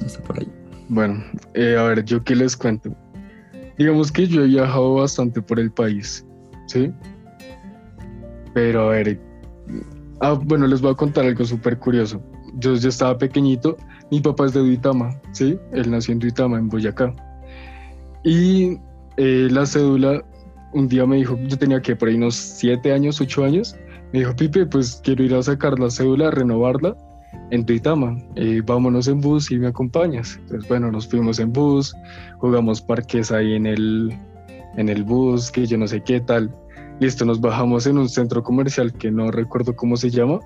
No 0.00 0.06
está 0.06 0.20
por 0.24 0.40
ahí. 0.40 0.57
Bueno, 0.88 1.22
eh, 1.54 1.76
a 1.78 1.82
ver, 1.82 2.04
yo 2.04 2.22
qué 2.24 2.34
les 2.34 2.56
cuento. 2.56 2.94
Digamos 3.76 4.10
que 4.10 4.26
yo 4.26 4.42
he 4.42 4.46
viajado 4.46 4.94
bastante 4.94 5.42
por 5.42 5.60
el 5.60 5.70
país, 5.70 6.26
¿sí? 6.66 6.90
Pero 8.54 8.88
a 8.88 8.92
ver, 8.92 9.20
ah, 10.20 10.32
bueno, 10.32 10.66
les 10.66 10.80
voy 10.80 10.92
a 10.92 10.94
contar 10.94 11.26
algo 11.26 11.44
súper 11.44 11.78
curioso. 11.78 12.22
Yo 12.54 12.74
ya 12.74 12.88
estaba 12.88 13.18
pequeñito, 13.18 13.76
mi 14.10 14.20
papá 14.20 14.46
es 14.46 14.54
de 14.54 14.60
Duitama, 14.60 15.20
¿sí? 15.32 15.58
Él 15.72 15.90
nació 15.90 16.12
en 16.12 16.20
Duitama, 16.20 16.58
en 16.58 16.68
Boyacá. 16.68 17.14
Y 18.24 18.78
eh, 19.18 19.48
la 19.50 19.66
cédula, 19.66 20.24
un 20.72 20.88
día 20.88 21.06
me 21.06 21.16
dijo, 21.16 21.38
yo 21.46 21.58
tenía 21.58 21.82
que 21.82 21.94
por 21.94 22.08
ahí 22.08 22.14
unos 22.14 22.34
siete 22.34 22.92
años, 22.92 23.20
ocho 23.20 23.44
años, 23.44 23.76
me 24.12 24.20
dijo, 24.20 24.34
Pipe, 24.34 24.64
pues 24.66 25.00
quiero 25.04 25.22
ir 25.22 25.34
a 25.34 25.42
sacar 25.42 25.78
la 25.78 25.90
cédula, 25.90 26.30
renovarla 26.30 26.96
en 27.50 27.64
Duitama, 27.64 28.16
eh, 28.36 28.62
vámonos 28.64 29.08
en 29.08 29.20
bus 29.20 29.50
y 29.50 29.58
me 29.58 29.68
acompañas. 29.68 30.36
Entonces, 30.42 30.68
bueno, 30.68 30.90
nos 30.92 31.08
fuimos 31.08 31.38
en 31.38 31.52
bus, 31.52 31.94
jugamos 32.38 32.80
parques 32.80 33.32
ahí 33.32 33.54
en 33.54 33.66
el, 33.66 34.14
en 34.76 34.88
el 34.88 35.02
bus, 35.02 35.50
que 35.50 35.66
yo 35.66 35.78
no 35.78 35.86
sé 35.86 36.02
qué 36.02 36.20
tal. 36.20 36.54
Listo, 37.00 37.24
nos 37.24 37.40
bajamos 37.40 37.86
en 37.86 37.98
un 37.98 38.08
centro 38.08 38.42
comercial 38.42 38.92
que 38.92 39.10
no 39.10 39.30
recuerdo 39.30 39.74
cómo 39.74 39.96
se 39.96 40.10
llama. 40.10 40.40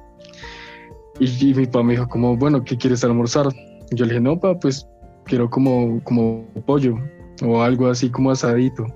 Y, 1.19 1.51
y 1.51 1.55
mi 1.55 1.67
papá 1.67 1.83
me 1.83 1.95
dijo 1.95 2.09
como, 2.09 2.37
bueno, 2.37 2.63
¿qué 2.65 2.77
quieres 2.77 3.03
almorzar? 3.05 3.49
Yo 3.91 4.05
le 4.05 4.13
dije, 4.13 4.21
no, 4.21 4.39
papá, 4.39 4.61
pues 4.61 4.87
quiero 5.25 5.49
como, 5.51 6.03
como 6.05 6.45
pollo 6.67 6.97
o 7.45 7.63
algo 7.63 7.89
así 7.89 8.11
como 8.11 8.31
asadito. 8.31 8.87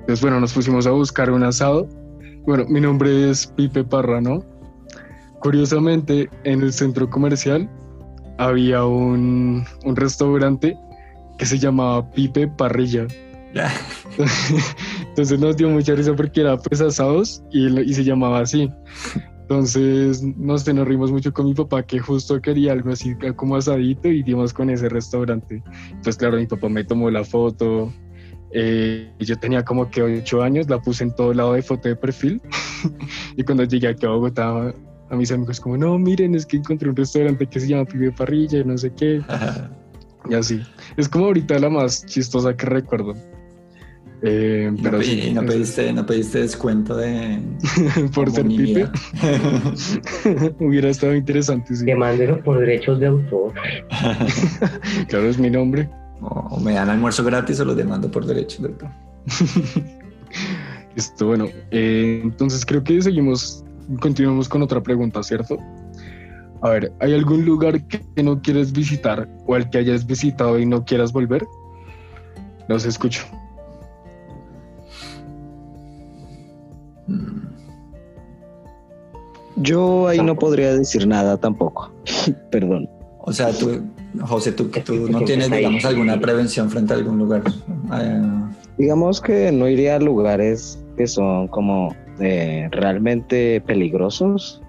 Entonces, 0.00 0.20
bueno, 0.22 0.40
nos 0.40 0.52
pusimos 0.52 0.86
a 0.86 0.90
buscar 0.90 1.30
un 1.30 1.42
asado. 1.42 1.88
Bueno, 2.46 2.64
mi 2.68 2.80
nombre 2.80 3.30
es 3.30 3.46
Pipe 3.46 3.84
Parra, 3.84 4.20
¿no? 4.20 4.42
Curiosamente, 5.40 6.28
en 6.44 6.62
el 6.62 6.72
centro 6.72 7.08
comercial 7.10 7.68
había 8.38 8.84
un, 8.84 9.64
un 9.84 9.96
restaurante 9.96 10.76
que 11.38 11.46
se 11.46 11.58
llamaba 11.58 12.10
Pipe 12.10 12.48
Parrilla. 12.48 13.06
Ya. 13.54 13.72
Entonces 15.08 15.40
nos 15.40 15.56
dio 15.56 15.68
mucha 15.68 15.94
risa 15.94 16.14
porque 16.14 16.42
era 16.42 16.56
pues 16.56 16.80
asados 16.80 17.42
y, 17.50 17.66
y 17.80 17.94
se 17.94 18.04
llamaba 18.04 18.40
así. 18.40 18.70
Entonces 19.42 20.22
nos, 20.22 20.66
nos 20.72 20.86
rimos 20.86 21.10
mucho 21.10 21.32
con 21.32 21.46
mi 21.46 21.54
papá 21.54 21.82
que 21.82 21.98
justo 21.98 22.40
quería 22.40 22.72
algo 22.72 22.90
así 22.90 23.16
como 23.34 23.56
asadito 23.56 24.08
y 24.08 24.22
dimos 24.22 24.52
con 24.52 24.70
ese 24.70 24.88
restaurante. 24.88 25.62
Pues 26.04 26.16
claro, 26.16 26.36
mi 26.36 26.46
papá 26.46 26.68
me 26.68 26.84
tomó 26.84 27.10
la 27.10 27.24
foto. 27.24 27.92
eh, 28.52 29.12
yo 29.18 29.36
tenía 29.38 29.64
como 29.64 29.90
que 29.90 30.02
ocho 30.02 30.42
años, 30.42 30.68
la 30.68 30.78
puse 30.80 31.04
en 31.04 31.14
todo 31.14 31.34
lado 31.34 31.54
de 31.54 31.62
foto 31.62 31.88
de 31.88 31.96
perfil. 31.96 32.40
y 33.36 33.42
cuando 33.42 33.64
llegué 33.64 33.88
aquí 33.88 34.06
a 34.06 34.10
Bogotá, 34.10 34.72
a 35.10 35.16
mis 35.16 35.30
amigos 35.32 35.60
como, 35.60 35.76
no, 35.76 35.98
miren, 35.98 36.34
es 36.34 36.46
que 36.46 36.56
encontré 36.56 36.88
un 36.88 36.96
restaurante 36.96 37.46
que 37.46 37.60
se 37.60 37.68
llama 37.68 37.84
Pibe 37.84 38.12
Parrilla 38.12 38.60
y 38.60 38.64
no 38.64 38.78
sé 38.78 38.92
qué. 38.92 39.20
Y 40.28 40.34
así. 40.34 40.60
Es 40.96 41.08
como 41.08 41.26
ahorita 41.26 41.58
la 41.58 41.68
más 41.68 42.06
chistosa 42.06 42.56
que 42.56 42.66
recuerdo. 42.66 43.14
Eh, 44.22 44.70
¿Y 44.76 44.82
pero 44.82 44.98
no, 44.98 45.02
sí, 45.02 45.28
y 45.28 45.32
no 45.32 45.46
pediste, 45.46 45.92
no 45.94 46.04
pediste 46.04 46.40
descuento 46.40 46.94
de 46.94 47.40
por 48.14 48.30
ser 48.30 48.46
Pipe, 48.46 48.86
hubiera 50.60 50.90
estado 50.90 51.14
interesante. 51.14 51.74
Sí. 51.74 51.86
Demándelo 51.86 52.42
por 52.42 52.60
derechos 52.60 53.00
de 53.00 53.06
autor. 53.06 53.54
Claro, 55.08 55.26
es 55.26 55.38
mi 55.38 55.50
nombre. 55.50 55.88
o, 56.20 56.60
me 56.60 56.74
dan 56.74 56.90
almuerzo 56.90 57.24
gratis 57.24 57.60
o 57.60 57.64
lo 57.64 57.74
demando 57.74 58.10
por 58.10 58.26
derecho 58.26 58.62
de 58.62 58.68
autor. 58.68 58.90
Esto, 60.96 61.26
bueno, 61.26 61.46
eh, 61.70 62.20
entonces 62.22 62.66
creo 62.66 62.82
que 62.82 63.00
seguimos, 63.00 63.64
continuamos 63.98 64.48
con 64.48 64.62
otra 64.62 64.82
pregunta, 64.82 65.22
¿cierto? 65.22 65.56
A 66.62 66.70
ver, 66.70 66.92
¿hay 67.00 67.14
algún 67.14 67.44
lugar 67.44 67.82
que 67.86 68.22
no 68.22 68.40
quieres 68.42 68.72
visitar 68.72 69.28
o 69.46 69.54
al 69.54 69.70
que 69.70 69.78
hayas 69.78 70.06
visitado 70.06 70.58
y 70.58 70.66
no 70.66 70.84
quieras 70.84 71.12
volver? 71.12 71.46
Los 72.68 72.84
escucho. 72.84 73.24
Mm, 77.06 77.50
Yo 79.56 80.08
ahí 80.08 80.20
no 80.20 80.36
podría 80.36 80.74
decir 80.74 81.06
nada 81.06 81.36
tampoco. 81.36 81.90
Perdón. 82.50 82.88
O 83.22 83.32
sea, 83.32 83.52
tú, 83.52 83.82
José, 84.20 84.52
tú, 84.52 84.68
tú 84.84 85.08
no 85.10 85.22
tienes, 85.22 85.50
digamos, 85.50 85.84
alguna 85.84 86.18
prevención 86.18 86.70
frente 86.70 86.94
a 86.94 86.96
algún 86.96 87.18
lugar. 87.18 87.42
Eh, 87.92 88.22
Digamos 88.78 89.20
que 89.20 89.52
no 89.52 89.68
iría 89.68 89.96
a 89.96 89.98
lugares 89.98 90.82
que 90.96 91.06
son 91.06 91.48
como 91.48 91.94
eh, 92.20 92.68
realmente 92.70 93.60
peligrosos. 93.66 94.60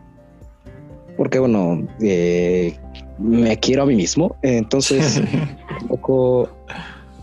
porque 1.17 1.39
bueno, 1.39 1.87
eh, 2.01 2.75
me 3.19 3.57
quiero 3.57 3.83
a 3.83 3.85
mí 3.85 3.95
mismo, 3.95 4.35
entonces 4.41 5.21
tampoco 5.79 6.49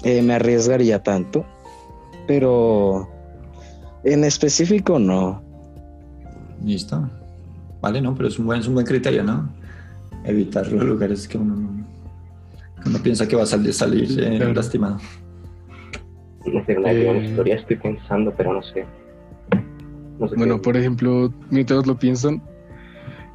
eh, 0.04 0.22
me 0.22 0.34
arriesgaría 0.34 1.02
tanto, 1.02 1.44
pero 2.26 3.08
en 4.04 4.22
específico 4.24 4.98
no. 4.98 5.42
Listo. 6.64 7.08
Vale, 7.80 8.00
no, 8.00 8.14
pero 8.14 8.28
es 8.28 8.38
un 8.38 8.46
buen, 8.46 8.60
es 8.60 8.66
un 8.68 8.74
buen 8.74 8.86
criterio, 8.86 9.22
¿no? 9.24 9.48
Evitar 10.24 10.66
los 10.70 10.84
lugares 10.84 11.26
que 11.26 11.38
uno, 11.38 11.54
no- 11.56 11.86
que 12.82 12.88
uno 12.88 12.98
piensa 12.98 13.26
que 13.26 13.34
va 13.36 13.42
a 13.44 13.46
salir, 13.46 13.72
salir 13.72 14.20
eh, 14.22 14.52
lastimado. 14.54 14.98
No 16.46 16.64
sé, 16.64 16.76
una, 16.78 16.92
Eh. 16.92 17.08
una 17.10 17.18
historia 17.24 17.56
estoy 17.56 17.76
pensando, 17.76 18.32
pero 18.36 18.52
no 18.52 18.62
sé. 18.62 18.84
No 20.18 20.28
sé 20.28 20.36
Bueno, 20.36 20.56
qué- 20.56 20.62
por 20.62 20.76
ejemplo, 20.76 21.32
mientras 21.50 21.86
lo 21.86 21.98
piensan, 21.98 22.42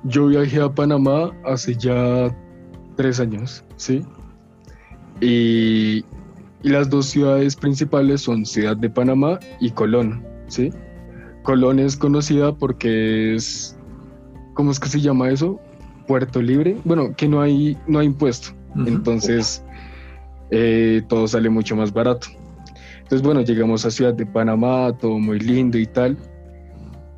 yo 0.03 0.27
viajé 0.27 0.61
a 0.61 0.69
Panamá 0.73 1.31
hace 1.45 1.75
ya 1.75 2.35
tres 2.95 3.19
años, 3.19 3.63
¿sí? 3.77 4.03
Y, 5.21 6.03
y 6.63 6.69
las 6.69 6.89
dos 6.89 7.05
ciudades 7.07 7.55
principales 7.55 8.21
son 8.21 8.45
Ciudad 8.45 8.75
de 8.75 8.89
Panamá 8.89 9.39
y 9.59 9.71
Colón, 9.71 10.23
¿sí? 10.47 10.71
Colón 11.43 11.79
es 11.79 11.95
conocida 11.95 12.53
porque 12.55 13.35
es, 13.35 13.77
¿cómo 14.53 14.71
es 14.71 14.79
que 14.79 14.89
se 14.89 15.01
llama 15.01 15.29
eso? 15.29 15.59
Puerto 16.07 16.41
Libre. 16.41 16.77
Bueno, 16.83 17.15
que 17.15 17.27
no 17.27 17.41
hay, 17.41 17.77
no 17.87 17.99
hay 17.99 18.07
impuesto. 18.07 18.49
Entonces, 18.87 19.63
eh, 20.51 21.01
todo 21.07 21.27
sale 21.27 21.49
mucho 21.49 21.75
más 21.75 21.93
barato. 21.93 22.27
Entonces, 22.97 23.21
bueno, 23.21 23.41
llegamos 23.41 23.85
a 23.85 23.91
Ciudad 23.91 24.13
de 24.13 24.25
Panamá, 24.25 24.91
todo 24.99 25.19
muy 25.19 25.39
lindo 25.39 25.77
y 25.77 25.85
tal. 25.85 26.17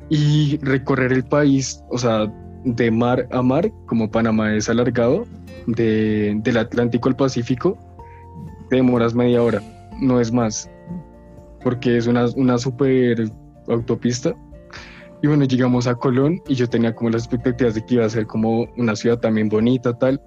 Y 0.08 0.58
recorrer 0.58 1.12
el 1.12 1.24
país, 1.24 1.82
o 1.90 1.98
sea, 1.98 2.32
de 2.64 2.90
mar 2.90 3.26
a 3.32 3.42
mar, 3.42 3.70
como 3.86 4.10
Panamá 4.10 4.54
es 4.54 4.68
alargado, 4.68 5.24
de- 5.66 6.38
del 6.42 6.56
Atlántico 6.58 7.08
al 7.08 7.16
Pacífico, 7.16 7.76
te 8.70 8.76
demoras 8.76 9.14
media 9.14 9.42
hora, 9.42 9.60
no 10.00 10.20
es 10.20 10.32
más, 10.32 10.70
porque 11.62 11.96
es 11.96 12.06
una, 12.06 12.26
una 12.36 12.58
super 12.58 13.28
autopista. 13.68 14.34
Y 15.22 15.28
bueno, 15.28 15.44
llegamos 15.44 15.86
a 15.86 15.94
Colón 15.94 16.40
y 16.46 16.54
yo 16.54 16.68
tenía 16.68 16.94
como 16.94 17.10
las 17.10 17.22
expectativas 17.24 17.74
de 17.74 17.84
que 17.84 17.94
iba 17.94 18.04
a 18.04 18.08
ser 18.10 18.26
como 18.26 18.66
una 18.76 18.94
ciudad 18.94 19.18
también 19.18 19.48
bonita, 19.48 19.96
tal. 19.98 20.20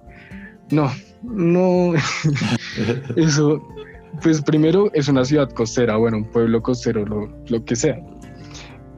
No, 0.70 0.90
no, 1.22 1.92
eso, 3.16 3.62
pues 4.22 4.42
primero 4.42 4.90
es 4.92 5.08
una 5.08 5.24
ciudad 5.24 5.48
costera, 5.50 5.96
bueno, 5.96 6.18
un 6.18 6.24
pueblo 6.24 6.60
costero, 6.62 7.04
lo, 7.06 7.28
lo 7.48 7.64
que 7.64 7.76
sea. 7.76 7.98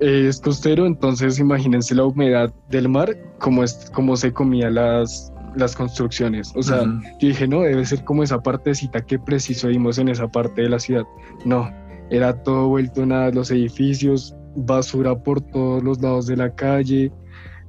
Eh, 0.02 0.26
es 0.26 0.40
costero, 0.40 0.84
entonces 0.84 1.38
imagínense 1.38 1.94
la 1.94 2.04
humedad 2.04 2.52
del 2.70 2.88
mar, 2.88 3.16
como, 3.38 3.62
es, 3.62 3.88
como 3.94 4.16
se 4.16 4.32
comía 4.32 4.68
las, 4.68 5.32
las 5.54 5.76
construcciones. 5.76 6.52
O 6.56 6.62
sea, 6.64 6.82
yo 7.20 7.28
dije, 7.28 7.46
no, 7.46 7.60
debe 7.60 7.86
ser 7.86 8.02
como 8.02 8.24
esa 8.24 8.42
partecita 8.42 9.00
que 9.00 9.20
preciso 9.20 9.68
vimos 9.68 9.98
en 9.98 10.08
esa 10.08 10.26
parte 10.26 10.62
de 10.62 10.70
la 10.70 10.80
ciudad. 10.80 11.04
No, 11.44 11.70
era 12.10 12.42
todo 12.42 12.66
vuelto 12.66 13.06
nada, 13.06 13.30
los 13.30 13.52
edificios, 13.52 14.34
basura 14.56 15.16
por 15.16 15.40
todos 15.40 15.84
los 15.84 16.02
lados 16.02 16.26
de 16.26 16.36
la 16.36 16.52
calle, 16.52 17.12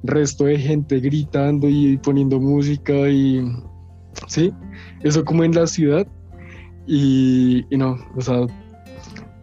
resto 0.02 0.46
de 0.46 0.58
gente 0.58 0.98
gritando 0.98 1.68
y 1.68 1.98
poniendo 1.98 2.40
música 2.40 3.08
y 3.10 3.44
sí, 4.26 4.52
eso 5.04 5.24
como 5.24 5.44
en 5.44 5.54
la 5.54 5.68
ciudad 5.68 6.04
y, 6.84 7.64
y 7.70 7.76
no, 7.76 7.96
o 8.16 8.20
sea, 8.20 8.44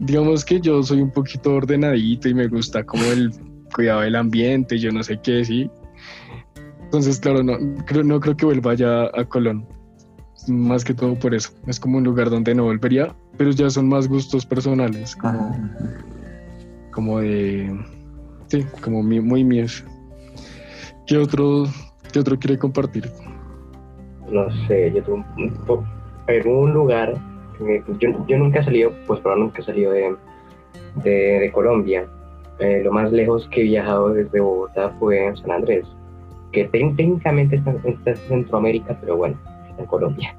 digamos 0.02 0.44
que 0.44 0.60
yo 0.60 0.82
soy 0.84 1.02
un 1.02 1.12
poquito 1.12 1.54
ordenadito 1.56 2.28
y 2.28 2.34
me 2.34 2.48
gusta 2.48 2.84
como 2.84 3.04
el 3.04 3.32
cuidado 3.74 4.02
del 4.02 4.16
ambiente, 4.16 4.78
yo 4.78 4.92
no 4.92 5.02
sé 5.04 5.20
qué, 5.24 5.46
sí. 5.46 5.70
Entonces, 6.84 7.20
claro, 7.20 7.42
no 7.44 7.58
creo, 7.86 8.04
no 8.04 8.20
creo 8.20 8.36
que 8.36 8.46
vuelva 8.46 8.74
ya 8.74 9.04
a 9.14 9.24
Colón. 9.26 9.66
Más 10.48 10.84
que 10.84 10.94
todo 10.94 11.14
por 11.16 11.34
eso. 11.36 11.52
Es 11.68 11.80
como 11.80 12.00
un 12.00 12.04
lugar 12.04 12.30
donde 12.30 12.54
no 12.56 12.64
volvería, 12.64 13.16
pero 13.38 13.52
ya 13.52 13.70
son 13.70 13.88
más 13.88 14.08
gustos 14.08 14.46
personales, 14.46 15.16
como, 15.16 15.40
Ajá. 15.40 15.72
como 16.92 17.20
de... 17.20 17.80
Sí, 18.48 18.66
como 18.82 19.02
mi- 19.04 19.22
muy 19.22 19.44
míos. 19.44 19.86
¿Qué 21.08 21.18
otro, 21.18 21.66
¿Qué 22.12 22.20
otro 22.20 22.38
quiere 22.38 22.58
compartir? 22.58 23.10
no 24.30 24.50
sé, 24.66 24.92
yo 24.96 25.04
tuve 25.04 25.24
un, 25.38 26.48
un 26.48 26.74
lugar, 26.74 27.14
que- 27.65 27.84
yo, 28.00 28.26
yo 28.28 28.38
nunca 28.38 28.60
he 28.60 28.63
salido, 28.63 28.91
pues 29.08 29.19
pero 29.21 29.36
nunca 29.36 29.62
he 29.62 29.65
salido 29.65 29.91
de, 29.91 30.15
de, 31.04 31.52
Colombia. 31.54 32.06
Eh, 32.60 32.82
lo 32.84 32.91
más 32.91 33.12
lejos 33.12 33.47
que 33.50 33.62
he 33.62 33.63
viajado 33.63 34.10
desde 34.10 34.39
Bogotá 34.39 34.93
fue 35.00 35.26
en 35.26 35.38
San 35.38 35.52
Andrés, 35.52 35.86
que 36.52 36.65
técnicamente 36.65 37.56
está, 37.56 37.71
en 37.84 38.17
Centroamérica, 38.28 38.97
pero 39.00 39.17
bueno, 39.17 39.38
en 39.78 39.86
Colombia. 39.86 40.36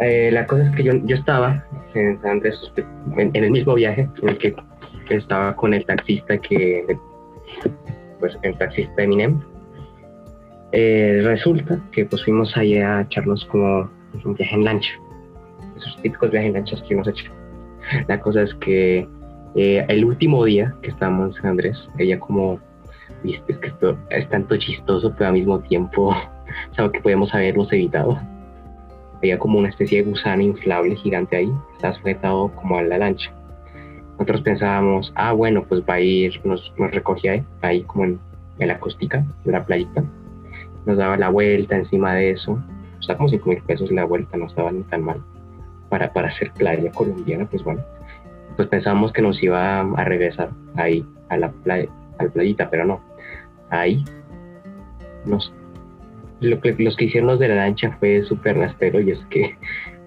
Eh, 0.00 0.30
la 0.32 0.46
cosa 0.46 0.68
es 0.68 0.76
que 0.76 0.84
yo, 0.84 0.92
yo 1.04 1.16
estaba 1.16 1.64
en 1.94 2.20
San 2.20 2.32
Andrés, 2.32 2.72
en, 3.16 3.34
el 3.34 3.50
mismo 3.50 3.74
viaje 3.74 4.08
en 4.22 4.28
el 4.28 4.38
que 4.38 4.54
estaba 5.10 5.56
con 5.56 5.74
el 5.74 5.84
taxista 5.86 6.38
que, 6.38 6.84
pues 8.20 8.36
el 8.42 8.56
taxista 8.58 9.02
Eminem, 9.02 9.40
eh, 10.72 11.20
resulta 11.24 11.80
que 11.92 12.04
pues 12.04 12.22
fuimos 12.24 12.54
allá 12.56 12.98
a 12.98 13.02
echarnos 13.02 13.44
como 13.46 13.90
pues, 14.12 14.24
un 14.24 14.34
viaje 14.34 14.54
en 14.54 14.64
lancha. 14.64 14.90
Esos 15.78 15.96
típicos 16.02 16.30
viajes 16.30 16.48
en 16.48 16.54
lanchas 16.54 16.82
que 16.82 16.94
uno 16.94 17.04
se 17.04 17.10
echa. 17.10 17.30
La 18.08 18.20
cosa 18.20 18.42
es 18.42 18.54
que 18.54 19.08
eh, 19.54 19.84
el 19.88 20.04
último 20.04 20.44
día 20.44 20.74
que 20.82 20.90
estábamos 20.90 21.28
en 21.28 21.42
San 21.42 21.50
Andrés, 21.52 21.88
ella 21.98 22.18
como, 22.18 22.60
viste, 23.22 23.52
es 23.52 23.58
que 23.58 23.68
esto 23.68 23.96
es 24.10 24.28
tanto 24.28 24.56
chistoso, 24.56 25.14
pero 25.16 25.28
al 25.28 25.34
mismo 25.34 25.60
tiempo, 25.60 26.14
sabe 26.76 26.92
que 26.92 27.00
podemos 27.00 27.32
haberlos 27.34 27.72
evitado. 27.72 28.18
Había 29.18 29.38
como 29.38 29.58
una 29.58 29.68
especie 29.68 30.02
de 30.02 30.10
gusano 30.10 30.42
inflable 30.42 30.94
gigante 30.96 31.36
ahí, 31.36 31.52
estaba 31.74 31.94
sujetado 31.94 32.52
como 32.54 32.78
a 32.78 32.82
la 32.82 32.98
lancha. 32.98 33.32
Nosotros 34.12 34.42
pensábamos, 34.42 35.12
ah, 35.14 35.32
bueno, 35.32 35.64
pues 35.64 35.82
va 35.82 35.94
a 35.94 36.00
ir, 36.00 36.40
nos, 36.44 36.72
recogía 36.76 37.44
ahí, 37.62 37.82
como 37.82 38.04
en, 38.04 38.20
en 38.58 38.68
la 38.68 38.78
costica 38.78 39.24
de 39.44 39.52
la 39.52 39.64
playita 39.64 40.04
nos 40.88 40.96
daba 40.96 41.16
la 41.18 41.28
vuelta 41.28 41.76
encima 41.76 42.14
de 42.14 42.30
eso. 42.30 42.52
O 42.52 43.16
como 43.16 43.28
5 43.28 43.48
mil 43.48 43.62
pesos 43.62 43.90
la 43.92 44.04
vuelta, 44.04 44.36
no 44.36 44.46
estaba 44.46 44.72
ni 44.72 44.82
tan 44.84 45.02
mal. 45.02 45.22
Para, 45.88 46.12
para 46.12 46.28
hacer 46.28 46.50
playa 46.52 46.90
colombiana, 46.90 47.46
pues 47.46 47.62
bueno. 47.64 47.82
Pues 48.56 48.68
pensábamos 48.68 49.12
que 49.12 49.22
nos 49.22 49.42
iba 49.42 49.80
a 49.80 50.04
regresar 50.04 50.50
ahí, 50.76 51.04
a 51.28 51.36
la 51.36 51.50
playa, 51.50 51.88
a 52.18 52.24
la 52.24 52.30
playita, 52.30 52.68
pero 52.70 52.84
no. 52.84 53.00
Ahí, 53.70 54.04
nos, 55.24 55.52
lo 56.40 56.60
que, 56.60 56.74
los 56.78 56.96
que 56.96 57.04
hicieron 57.06 57.28
los 57.28 57.38
de 57.38 57.48
la 57.48 57.54
lancha 57.56 57.96
fue 57.98 58.22
súper 58.24 58.56
rastrero 58.56 59.00
y 59.00 59.10
es 59.12 59.18
que 59.30 59.56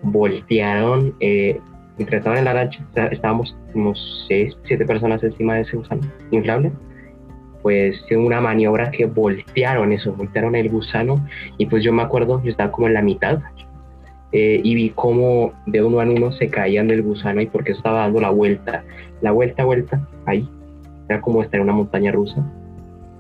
voltearon, 0.03 1.15
eh, 1.19 1.59
mientras 1.97 2.19
estaban 2.19 2.39
en 2.39 2.45
la 2.45 2.53
lancha, 2.53 2.79
está- 2.89 3.07
estábamos 3.07 3.55
unos 3.73 4.25
6, 4.27 4.57
7 4.65 4.85
personas 4.85 5.23
encima 5.23 5.55
de 5.55 5.61
ese 5.61 5.77
gusano 5.77 6.01
inflable 6.31 6.71
pues 7.61 8.03
una 8.11 8.41
maniobra 8.41 8.91
que 8.91 9.05
voltearon 9.05 9.91
eso, 9.91 10.13
voltearon 10.13 10.55
el 10.55 10.69
gusano 10.69 11.25
y 11.57 11.65
pues 11.67 11.83
yo 11.83 11.93
me 11.93 12.01
acuerdo, 12.01 12.41
yo 12.43 12.51
estaba 12.51 12.71
como 12.71 12.87
en 12.87 12.95
la 12.95 13.01
mitad 13.01 13.39
eh, 14.31 14.61
y 14.63 14.75
vi 14.75 14.89
cómo 14.91 15.53
de 15.65 15.83
uno 15.83 16.01
en 16.01 16.09
uno 16.09 16.31
se 16.31 16.49
caían 16.49 16.87
del 16.87 17.01
gusano 17.01 17.41
y 17.41 17.47
porque 17.47 17.71
estaba 17.71 17.99
dando 17.99 18.21
la 18.21 18.29
vuelta, 18.29 18.83
la 19.21 19.31
vuelta, 19.31 19.65
vuelta, 19.65 20.07
ahí, 20.25 20.47
era 21.09 21.21
como 21.21 21.43
estar 21.43 21.59
en 21.59 21.65
una 21.65 21.73
montaña 21.73 22.11
rusa 22.11 22.43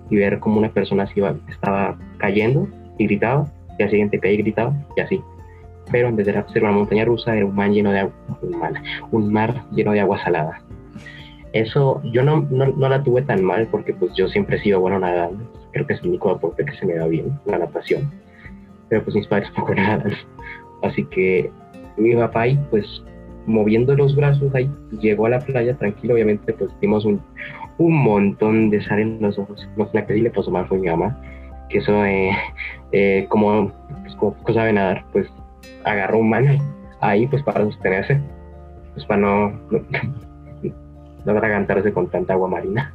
y 0.09 0.15
ver 0.15 0.39
cómo 0.39 0.59
una 0.59 0.69
persona 0.69 1.07
se 1.07 1.19
iba, 1.19 1.35
estaba 1.49 1.97
cayendo 2.17 2.67
y 2.97 3.05
gritaba, 3.05 3.47
y 3.77 3.83
al 3.83 3.89
siguiente 3.89 4.19
caía 4.19 4.33
y 4.33 4.37
gritaba 4.37 4.73
y 4.95 5.01
así. 5.01 5.21
Pero 5.91 6.07
en 6.07 6.15
vez 6.15 6.27
de 6.27 6.43
ser 6.53 6.63
una 6.63 6.71
montaña 6.71 7.05
rusa, 7.05 7.35
era 7.35 7.45
un 7.45 7.55
mar 7.55 7.69
lleno 7.69 7.91
de 7.91 7.99
agua, 7.99 8.13
un 8.41 8.57
mar, 8.57 8.73
un 9.11 9.33
mar 9.33 9.63
lleno 9.71 9.91
de 9.91 9.99
agua 9.99 10.23
salada 10.23 10.61
eso 11.53 12.01
yo 12.05 12.23
no, 12.23 12.47
no, 12.49 12.67
no 12.67 12.89
la 12.89 13.03
tuve 13.03 13.21
tan 13.23 13.43
mal 13.43 13.67
porque 13.67 13.93
pues 13.93 14.13
yo 14.15 14.27
siempre 14.29 14.57
he 14.57 14.61
sido 14.61 14.79
bueno 14.79 14.99
nadando. 14.99 15.43
Creo 15.71 15.85
que 15.85 15.93
es 15.93 16.01
el 16.01 16.09
único 16.09 16.33
deporte 16.33 16.65
que 16.65 16.75
se 16.77 16.85
me 16.85 16.95
da 16.95 17.07
bien, 17.07 17.37
la 17.45 17.57
natación. 17.57 18.11
Pero 18.89 19.03
pues 19.03 19.15
mis 19.15 19.27
padres 19.27 19.49
poco 19.51 19.73
nadan. 19.75 20.13
Así 20.83 21.05
que 21.05 21.51
mi 21.97 22.15
papá 22.15 22.41
ahí 22.41 22.59
pues 22.69 23.03
moviendo 23.45 23.95
los 23.95 24.15
brazos 24.15 24.53
ahí 24.53 24.69
llegó 24.99 25.25
a 25.25 25.29
la 25.29 25.39
playa 25.39 25.75
tranquilo. 25.77 26.13
Obviamente 26.13 26.53
pues 26.53 26.71
dimos 26.81 27.05
un, 27.05 27.21
un 27.77 28.03
montón 28.03 28.69
de 28.69 28.81
sal 28.83 28.99
en 28.99 29.21
los 29.21 29.37
ojos. 29.37 29.67
No, 29.77 29.89
la 29.93 30.05
que 30.05 30.13
le 30.15 30.29
pasó 30.29 30.51
mal 30.51 30.67
fue 30.67 30.79
mi 30.79 30.89
mamá. 30.89 31.17
Que 31.69 31.79
eso 31.79 32.05
eh, 32.05 32.31
eh, 32.91 33.25
como, 33.29 33.71
pues, 34.03 34.15
como 34.15 34.33
poco 34.33 34.53
sabe 34.53 34.73
nadar 34.73 35.05
pues 35.11 35.27
agarró 35.83 36.19
un 36.19 36.29
mano 36.29 36.57
ahí 36.99 37.27
pues 37.27 37.43
para 37.43 37.63
sostenerse. 37.63 38.19
Pues 38.93 39.05
para 39.05 39.21
no, 39.21 39.49
no 39.69 39.79
no 41.25 41.93
con 41.93 42.07
tanta 42.09 42.33
agua 42.33 42.49
marina. 42.49 42.93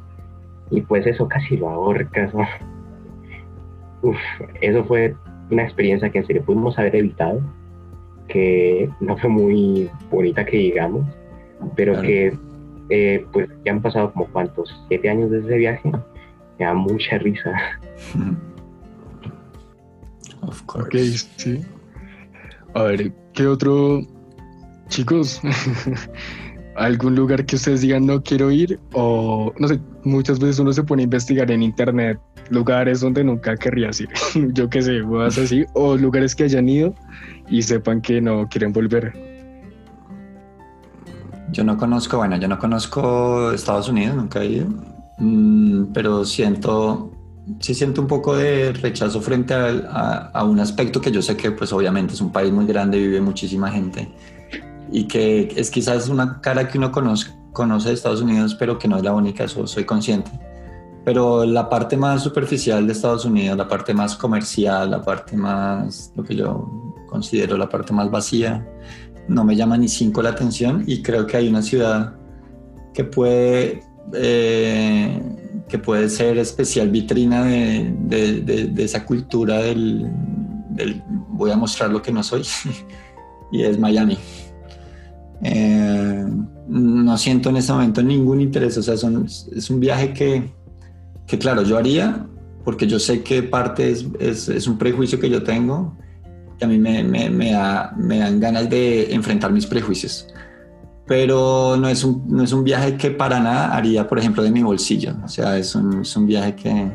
Y 0.69 0.81
pues 0.81 1.05
eso 1.05 1.27
casi 1.27 1.57
lo 1.57 1.69
ahorca. 1.69 2.25
Eso, 2.25 2.39
eso 4.61 4.83
fue 4.83 5.15
una 5.49 5.63
experiencia 5.63 6.09
que 6.09 6.19
en 6.19 6.27
serio 6.27 6.43
pudimos 6.43 6.77
haber 6.77 6.95
evitado, 6.95 7.41
que 8.27 8.89
no 8.99 9.17
fue 9.17 9.29
muy 9.29 9.89
bonita 10.11 10.45
que 10.45 10.57
digamos, 10.57 11.05
pero 11.75 11.93
Claro. 11.93 12.07
que 12.07 12.37
eh, 12.89 13.25
pues 13.33 13.49
ya 13.65 13.71
han 13.73 13.81
pasado 13.81 14.11
como 14.13 14.27
cuantos, 14.27 14.73
siete 14.87 15.09
años 15.09 15.29
desde 15.31 15.47
ese 15.47 15.57
viaje, 15.57 15.91
me 16.59 16.65
da 16.65 16.73
mucha 16.73 17.17
risa. 17.17 17.51
Of 20.41 20.61
Ok, 20.61 20.91
course. 20.91 21.27
sí. 21.37 21.61
A 22.73 22.83
ver, 22.83 23.11
¿qué 23.33 23.47
otro? 23.47 24.01
Chicos, 24.87 25.41
¿algún 26.75 27.15
lugar 27.15 27.45
que 27.45 27.55
ustedes 27.55 27.81
digan 27.81 28.05
no 28.05 28.21
quiero 28.23 28.51
ir? 28.51 28.79
O, 28.93 29.51
no 29.59 29.67
sé, 29.67 29.79
muchas 30.03 30.39
veces 30.39 30.59
uno 30.59 30.71
se 30.71 30.83
pone 30.83 31.01
a 31.01 31.05
investigar 31.05 31.51
en 31.51 31.63
internet 31.63 32.19
lugares 32.49 33.01
donde 33.01 33.23
nunca 33.23 33.57
querrías 33.57 33.99
ir. 33.99 34.09
Yo 34.53 34.69
qué 34.69 34.81
sé, 34.81 35.01
vas 35.01 35.37
así. 35.37 35.65
O 35.73 35.97
lugares 35.97 36.33
que 36.35 36.43
hayan 36.45 36.69
ido 36.69 36.93
y 37.49 37.61
sepan 37.61 38.01
que 38.01 38.21
no 38.21 38.47
quieren 38.47 38.73
volver. 38.73 39.13
Yo 41.51 41.63
no 41.63 41.77
conozco, 41.77 42.17
bueno, 42.17 42.35
yo 42.37 42.47
no 42.47 42.59
conozco 42.59 43.51
Estados 43.51 43.87
Unidos, 43.89 44.15
nunca 44.15 44.41
he 44.41 44.47
ido, 44.47 44.67
Mm, 45.19 45.93
pero 45.93 46.23
siento, 46.25 47.09
sí 47.59 47.73
siento 47.73 48.01
un 48.01 48.07
poco 48.07 48.35
de 48.35 48.71
rechazo 48.71 49.19
frente 49.19 49.55
al- 49.55 49.87
a, 49.89 50.29
a 50.31 50.43
un 50.43 50.59
aspecto 50.59 51.01
que 51.01 51.09
yo 51.11 51.23
sé 51.23 51.35
que 51.35 51.49
pues 51.49 51.73
obviamente 51.73 52.13
es 52.13 52.21
un 52.21 52.31
país 52.31 52.51
muy 52.53 52.67
grande, 52.67 52.99
vive 52.99 53.19
muchísima 53.19 53.71
gente 53.71 54.07
y 54.91 55.05
que 55.07 55.51
es 55.55 55.71
quizás 55.71 56.07
una 56.09 56.39
cara 56.39 56.67
que 56.67 56.77
uno 56.77 56.91
conoce, 56.91 57.31
conoce 57.51 57.87
de 57.89 57.95
Estados 57.95 58.21
Unidos, 58.21 58.53
pero 58.53 58.77
que 58.77 58.87
no 58.87 58.97
es 58.97 59.03
la 59.03 59.13
única, 59.13 59.43
eso 59.45 59.65
soy 59.65 59.85
consciente. 59.85 60.29
Pero 61.03 61.45
la 61.45 61.67
parte 61.67 61.97
más 61.97 62.21
superficial 62.21 62.85
de 62.85 62.93
Estados 62.93 63.25
Unidos, 63.25 63.57
la 63.57 63.67
parte 63.67 63.95
más 63.95 64.15
comercial, 64.15 64.91
la 64.91 65.01
parte 65.01 65.35
más, 65.35 66.11
lo 66.15 66.23
que 66.23 66.35
yo 66.35 66.86
considero 67.07 67.57
la 67.57 67.67
parte 67.69 67.91
más 67.93 68.11
vacía, 68.11 68.67
no 69.27 69.43
me 69.43 69.55
llama 69.55 69.77
ni 69.77 69.87
cinco 69.87 70.21
la 70.21 70.29
atención 70.29 70.83
y 70.85 71.01
creo 71.01 71.25
que 71.25 71.37
hay 71.37 71.47
una 71.49 71.61
ciudad 71.63 72.13
que 72.93 73.03
puede, 73.03 73.81
eh, 74.13 75.21
que 75.67 75.79
puede 75.79 76.09
ser 76.09 76.37
especial 76.37 76.89
vitrina 76.89 77.43
de, 77.43 77.93
de- 78.01 78.41
de- 78.41 78.83
esa 78.83 79.03
cultura 79.05 79.57
del, 79.57 80.09
voy 81.29 81.51
a 81.51 81.57
mostrar 81.57 81.89
lo 81.91 82.01
que 82.01 82.11
no 82.11 82.21
soy 82.23 82.43
y 83.51 83.63
es 83.63 83.77
Miami. 83.79 84.17
Eh, 85.43 86.25
no 86.67 87.17
siento 87.17 87.49
en 87.49 87.57
este 87.57 87.71
momento 87.71 88.01
ningún 88.01 88.41
interés, 88.41 88.77
o 88.77 88.83
sea, 88.83 88.95
es 88.95 89.69
un 89.69 89.79
viaje 89.79 90.13
que, 90.13 90.51
que 91.25 91.37
claro, 91.37 91.61
yo 91.63 91.77
haría 91.77 92.25
porque 92.63 92.87
yo 92.87 92.99
sé 92.99 93.23
que 93.23 93.43
parte 93.43 93.91
es, 93.91 94.05
es- 94.19 94.49
es 94.49 94.67
un 94.67 94.77
prejuicio 94.77 95.19
que 95.19 95.29
yo 95.29 95.43
tengo 95.43 95.97
y 96.59 96.63
a 96.63 96.67
mí 96.67 96.77
me, 96.77 97.03
me, 97.03 97.29
me, 97.29 97.51
da- 97.51 97.93
me 97.97 98.19
dan 98.19 98.39
ganas 98.39 98.69
de 98.69 99.13
enfrentar 99.13 99.51
mis 99.51 99.65
prejuicios. 99.65 100.27
Pero 101.05 101.77
no 101.79 101.87
es, 101.87 102.03
un, 102.03 102.23
no 102.27 102.43
es 102.43 102.51
un 102.51 102.63
viaje 102.63 102.97
que 102.97 103.11
para 103.11 103.39
nada 103.39 103.73
haría, 103.75 104.07
por 104.07 104.19
ejemplo, 104.19 104.43
de 104.43 104.51
mi 104.51 104.61
bolsillo. 104.61 105.15
O 105.23 105.27
sea, 105.29 105.57
es 105.57 105.73
un, 105.75 106.01
es 106.01 106.15
un 106.17 106.25
viaje 106.27 106.55
que, 106.55 106.91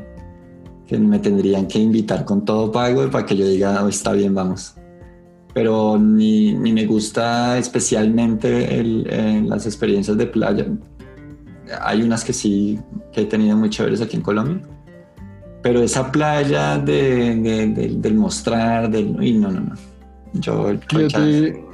que 0.87 0.99
me 0.99 1.19
tendrían 1.19 1.67
que 1.67 1.79
invitar 1.79 2.25
con 2.27 2.45
todo 2.45 2.71
pago 2.71 3.09
para 3.11 3.25
que 3.25 3.37
yo 3.37 3.47
diga, 3.49 3.83
"Oh, 3.83 3.89
está 3.89 4.13
bien, 4.13 4.35
vamos. 4.35 4.75
Pero 5.55 5.99
ni, 5.99 6.53
ni 6.55 6.73
me 6.73 6.85
gusta 6.87 7.57
especialmente 7.59 8.79
el, 8.81 9.07
eh, 9.09 9.43
las 9.47 9.65
experiencias 9.67 10.17
de 10.19 10.27
playa. 10.27 10.67
Hay 11.81 12.03
unas 12.03 12.23
que 12.25 12.33
sí, 12.35 12.79
que 13.13 13.23
he 13.23 13.25
tenido 13.27 13.57
muy 13.57 13.71
chéveres 13.71 14.01
aquí 14.03 14.17
en 14.17 14.23
Colombia. 14.23 14.61
Pero 15.63 15.81
esa 15.83 16.11
playa 16.11 16.79
de, 16.79 17.37
de- 17.37 17.67
de- 17.69 17.95
del 17.99 18.15
mostrar, 18.15 18.91
del... 18.91 19.15
uy, 19.19 19.33
no, 19.35 19.51
no, 19.51 19.61
no. 19.61 19.75
Yo 20.35 20.73
rechazo. 20.89 21.25
Fíjate 21.25 21.65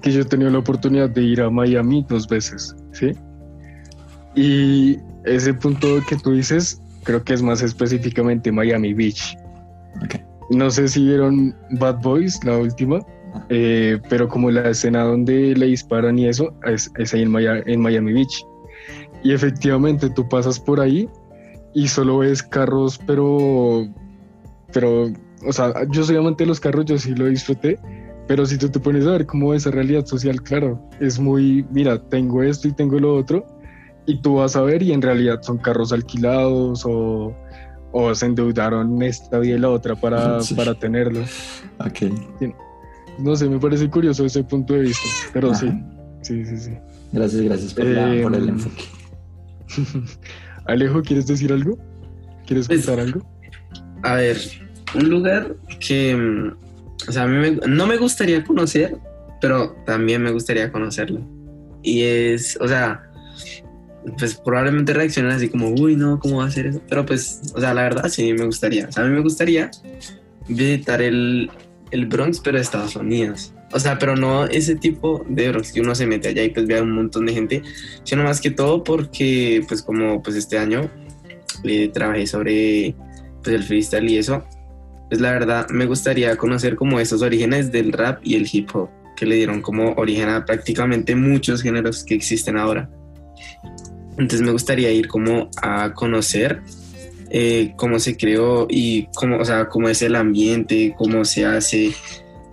que 0.00 0.12
yo 0.12 0.20
he 0.22 0.24
tenido 0.24 0.50
la 0.50 0.58
oportunidad 0.58 1.10
de 1.10 1.22
ir 1.22 1.40
a 1.40 1.50
Miami 1.50 2.04
dos 2.08 2.26
veces, 2.28 2.74
¿sí? 2.92 3.12
Y 4.34 4.98
ese 5.24 5.54
punto 5.54 6.00
que 6.08 6.16
tú 6.16 6.32
dices, 6.32 6.80
creo 7.04 7.22
que 7.24 7.34
es 7.34 7.42
más 7.42 7.62
específicamente 7.62 8.52
Miami 8.52 8.94
Beach. 8.94 9.36
Ok. 10.04 10.16
No 10.50 10.70
sé 10.70 10.86
si 10.88 11.04
vieron 11.04 11.54
Bad 11.72 12.00
Boys, 12.02 12.38
la 12.44 12.56
última, 12.58 13.00
eh, 13.48 13.98
pero 14.08 14.28
como 14.28 14.50
la 14.50 14.70
escena 14.70 15.02
donde 15.02 15.54
le 15.56 15.66
disparan 15.66 16.18
y 16.18 16.28
eso, 16.28 16.54
es, 16.64 16.90
es 16.98 17.12
ahí 17.14 17.22
en 17.22 17.30
Miami, 17.30 17.62
en 17.66 17.80
Miami 17.80 18.12
Beach. 18.12 18.44
Y 19.24 19.32
efectivamente 19.32 20.08
tú 20.10 20.28
pasas 20.28 20.60
por 20.60 20.78
ahí 20.78 21.08
y 21.76 21.88
solo 21.88 22.18
ves 22.18 22.42
carros, 22.42 22.98
pero, 23.06 23.86
pero, 24.72 25.12
o 25.46 25.52
sea, 25.52 25.74
yo 25.90 26.04
soy 26.04 26.16
amante 26.16 26.44
de 26.44 26.48
los 26.48 26.58
carros, 26.58 26.86
yo 26.86 26.96
sí 26.96 27.14
lo 27.14 27.26
disfruté, 27.26 27.78
pero 28.26 28.46
si 28.46 28.56
tú 28.56 28.70
te 28.70 28.80
pones 28.80 29.06
a 29.06 29.10
ver 29.10 29.26
cómo 29.26 29.52
es 29.52 29.62
esa 29.62 29.72
realidad 29.72 30.06
social, 30.06 30.40
claro, 30.42 30.80
es 31.00 31.18
muy, 31.18 31.66
mira, 31.70 32.00
tengo 32.08 32.42
esto 32.42 32.66
y 32.66 32.72
tengo 32.72 32.98
lo 32.98 33.14
otro, 33.14 33.44
y 34.06 34.22
tú 34.22 34.36
vas 34.36 34.56
a 34.56 34.62
ver 34.62 34.82
y 34.82 34.92
en 34.92 35.02
realidad 35.02 35.42
son 35.42 35.58
carros 35.58 35.92
alquilados 35.92 36.82
o, 36.86 37.34
o 37.92 38.14
se 38.14 38.24
endeudaron 38.24 39.02
esta 39.02 39.44
y 39.44 39.58
la 39.58 39.68
otra 39.68 39.94
para, 39.96 40.40
Sí. 40.40 40.54
para 40.54 40.74
tenerlo. 40.74 41.20
Ok. 41.78 42.10
No 43.18 43.36
sé, 43.36 43.50
me 43.50 43.58
parece 43.58 43.90
curioso 43.90 44.24
ese 44.24 44.42
punto 44.44 44.72
de 44.72 44.80
vista, 44.80 45.08
pero 45.34 45.54
sí, 45.54 45.66
Ajá. 45.66 45.78
sí, 46.22 46.42
sí, 46.46 46.56
sí. 46.56 46.70
Gracias, 47.12 47.42
gracias 47.42 47.74
por, 47.74 47.84
la- 47.84 48.14
Em, 48.14 48.22
por 48.22 48.34
el 48.34 48.48
enfoque. 48.48 48.84
Alejo, 50.66 51.02
¿quieres 51.02 51.26
decir 51.26 51.52
algo? 51.52 51.78
¿Quieres 52.46 52.66
Pues- 52.68 52.84
contar 52.86 53.04
algo? 53.04 53.26
A 54.02 54.14
ver, 54.14 54.36
un 54.94 55.08
lugar 55.08 55.56
que, 55.80 56.14
o 57.08 57.12
sea, 57.12 57.22
a 57.24 57.26
mí 57.26 57.36
me- 57.36 57.66
no 57.66 57.86
me 57.86 57.96
gustaría 57.96 58.44
conocer, 58.44 58.96
pero 59.40 59.72
también 59.84 60.22
me 60.22 60.30
gustaría 60.30 60.70
conocerlo. 60.70 61.20
Y 61.82 62.02
es, 62.02 62.58
o 62.60 62.68
sea, 62.68 63.02
pues 64.18 64.34
probablemente 64.36 64.92
reaccionen 64.92 65.32
así 65.32 65.48
como, 65.48 65.70
uy, 65.70 65.96
no, 65.96 66.18
¿cómo 66.20 66.38
va 66.38 66.44
a 66.44 66.48
hacer 66.48 66.66
eso? 66.66 66.80
Pero 66.88 67.04
pues, 67.04 67.40
o 67.54 67.60
sea, 67.60 67.74
la 67.74 67.82
verdad 67.82 68.08
sí 68.08 68.32
me 68.32 68.44
gustaría. 68.46 68.88
O 68.88 68.92
sea, 68.92 69.04
a 69.04 69.06
mí 69.06 69.12
me 69.14 69.20
gustaría 69.22 69.70
visitar 70.48 71.02
el, 71.02 71.50
el 71.90 72.06
Bronx, 72.06 72.40
pero 72.40 72.56
de 72.58 72.62
Estados 72.62 72.94
Unidos. 72.96 73.52
O 73.72 73.80
sea, 73.80 73.98
pero 73.98 74.16
no 74.16 74.46
ese 74.46 74.76
tipo 74.76 75.24
de 75.28 75.48
Bronx 75.48 75.72
que 75.72 75.80
uno 75.80 75.94
se 75.94 76.06
mete 76.06 76.28
allá 76.28 76.44
y 76.44 76.50
pues 76.50 76.66
ve 76.66 76.78
a 76.78 76.82
un 76.82 76.92
montón 76.92 77.26
de 77.26 77.32
gente, 77.32 77.62
sino 78.04 78.22
más 78.22 78.40
que 78.40 78.50
todo 78.50 78.84
porque, 78.84 79.64
pues 79.66 79.82
como 79.82 80.22
pues 80.22 80.36
este 80.36 80.58
año 80.58 80.90
eh, 81.64 81.88
trabajé 81.92 82.26
sobre 82.26 82.94
pues 83.42 83.56
el 83.56 83.64
freestyle 83.64 84.08
y 84.08 84.18
eso, 84.18 84.44
pues 85.08 85.20
la 85.20 85.32
verdad 85.32 85.68
me 85.70 85.86
gustaría 85.86 86.36
conocer 86.36 86.76
como 86.76 87.00
esos 87.00 87.22
orígenes 87.22 87.72
del 87.72 87.92
rap 87.92 88.20
y 88.22 88.36
el 88.36 88.48
hip 88.50 88.74
hop 88.74 88.88
que 89.16 89.26
le 89.26 89.36
dieron 89.36 89.62
como 89.62 89.94
origen 89.94 90.28
a 90.28 90.44
prácticamente 90.44 91.16
muchos 91.16 91.62
géneros 91.62 92.04
que 92.04 92.14
existen 92.14 92.56
ahora. 92.56 92.88
Entonces 94.12 94.42
me 94.42 94.52
gustaría 94.52 94.92
ir 94.92 95.08
como 95.08 95.50
a 95.60 95.92
conocer 95.92 96.62
eh, 97.30 97.72
cómo 97.76 97.98
se 97.98 98.16
creó 98.16 98.66
y 98.68 99.08
cómo, 99.14 99.38
o 99.38 99.44
sea, 99.44 99.68
cómo 99.68 99.88
es 99.88 100.00
el 100.02 100.14
ambiente, 100.14 100.94
cómo 100.96 101.24
se 101.24 101.44
hace 101.44 101.92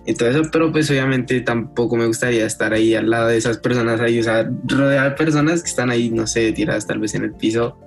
y 0.06 0.14
todo 0.14 0.28
eso, 0.28 0.42
pero 0.52 0.70
pues 0.70 0.90
obviamente 0.90 1.40
tampoco 1.40 1.96
me 1.96 2.06
gustaría 2.06 2.44
estar 2.46 2.72
ahí 2.72 2.94
al 2.94 3.08
lado 3.08 3.28
de 3.28 3.38
esas 3.38 3.58
personas 3.58 4.00
ahí, 4.00 4.20
o 4.20 4.22
sea, 4.22 4.50
rodear 4.64 5.10
de 5.10 5.16
personas 5.16 5.62
que 5.62 5.70
están 5.70 5.90
ahí, 5.90 6.10
no 6.10 6.26
sé, 6.26 6.52
tiradas 6.52 6.86
tal 6.86 6.98
vez 6.98 7.14
en 7.14 7.24
el 7.24 7.32
piso 7.32 7.78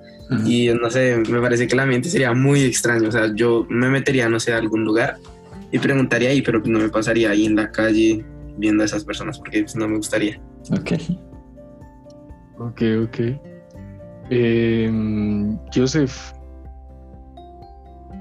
y 0.44 0.68
no 0.68 0.90
sé, 0.90 1.22
me 1.30 1.40
parece 1.40 1.66
que 1.66 1.74
el 1.74 1.80
ambiente 1.80 2.10
sería 2.10 2.34
muy 2.34 2.62
extraño. 2.62 3.08
O 3.08 3.12
sea, 3.12 3.32
yo 3.34 3.66
me 3.70 3.88
metería, 3.88 4.28
no 4.28 4.38
sé, 4.38 4.52
a 4.52 4.58
algún 4.58 4.84
lugar 4.84 5.16
y 5.72 5.78
preguntaría 5.78 6.28
ahí, 6.30 6.42
pero 6.42 6.60
no 6.64 6.78
me 6.80 6.90
pasaría 6.90 7.30
ahí 7.30 7.46
en 7.46 7.56
la 7.56 7.70
calle 7.70 8.24
viendo 8.58 8.82
a 8.82 8.86
esas 8.86 9.04
personas 9.04 9.38
porque 9.38 9.62
pues, 9.62 9.74
no 9.76 9.88
me 9.88 9.96
gustaría. 9.96 10.38
Ok. 10.70 10.92
Ok, 12.58 12.82
ok. 13.04 13.18
Em, 14.30 15.56
Joseph, 15.74 16.32